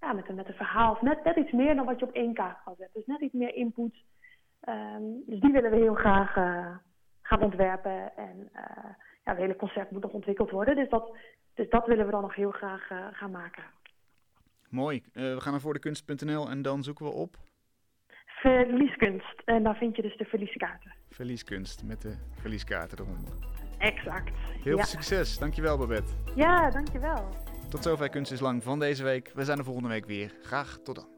ja, 0.00 0.12
met, 0.12 0.28
een, 0.28 0.34
met 0.34 0.48
een 0.48 0.54
verhaal. 0.54 0.92
Of 0.92 1.00
net, 1.00 1.24
net 1.24 1.36
iets 1.36 1.52
meer 1.52 1.74
dan 1.74 1.84
wat 1.84 1.98
je 1.98 2.06
op 2.06 2.14
één 2.14 2.34
kaart 2.34 2.62
kan 2.64 2.74
zetten. 2.78 2.94
Dus 3.00 3.06
net 3.06 3.20
iets 3.20 3.34
meer 3.34 3.54
input. 3.54 3.94
Um, 4.68 5.22
dus 5.26 5.40
die 5.40 5.52
willen 5.52 5.70
we 5.70 5.76
heel 5.76 5.94
graag 5.94 6.36
uh, 6.36 6.76
gaan 7.22 7.42
ontwerpen 7.42 8.16
en 8.16 8.38
uh, 8.38 8.62
ja, 9.24 9.30
het 9.32 9.36
hele 9.36 9.56
concept 9.56 9.90
moet 9.90 10.02
nog 10.02 10.12
ontwikkeld 10.12 10.50
worden. 10.50 10.76
Dus 10.76 10.88
dat, 10.88 11.16
dus 11.54 11.68
dat 11.68 11.86
willen 11.86 12.04
we 12.04 12.10
dan 12.10 12.22
nog 12.22 12.34
heel 12.34 12.50
graag 12.50 12.86
gaan 13.12 13.30
maken. 13.30 13.62
Mooi. 14.68 15.02
we 15.12 15.40
gaan 15.40 15.52
naar 15.52 15.60
voor 15.60 15.72
de 15.72 15.78
kunst.nl 15.78 16.50
en 16.50 16.62
dan 16.62 16.82
zoeken 16.82 17.04
we 17.04 17.12
op 17.12 17.36
verlieskunst. 18.40 19.42
En 19.44 19.62
daar 19.62 19.76
vind 19.76 19.96
je 19.96 20.02
dus 20.02 20.16
de 20.16 20.24
verlieskaarten. 20.24 20.94
Verlieskunst 21.10 21.84
met 21.84 22.02
de 22.02 22.14
verlieskaarten 22.40 22.98
eronder. 22.98 23.32
Exact. 23.78 24.30
Heel 24.62 24.76
veel 24.76 24.86
succes. 24.86 25.38
Dankjewel 25.38 25.78
Babette. 25.78 26.12
Ja, 26.34 26.70
dankjewel. 26.70 27.28
Tot 27.68 27.82
zover 27.82 28.08
Kunst 28.08 28.32
is 28.32 28.40
Lang 28.40 28.62
van 28.62 28.78
deze 28.78 29.04
week. 29.04 29.32
We 29.34 29.44
zijn 29.44 29.58
er 29.58 29.64
volgende 29.64 29.88
week 29.88 30.06
weer. 30.06 30.32
Graag 30.42 30.78
tot 30.84 30.94
dan. 30.94 31.17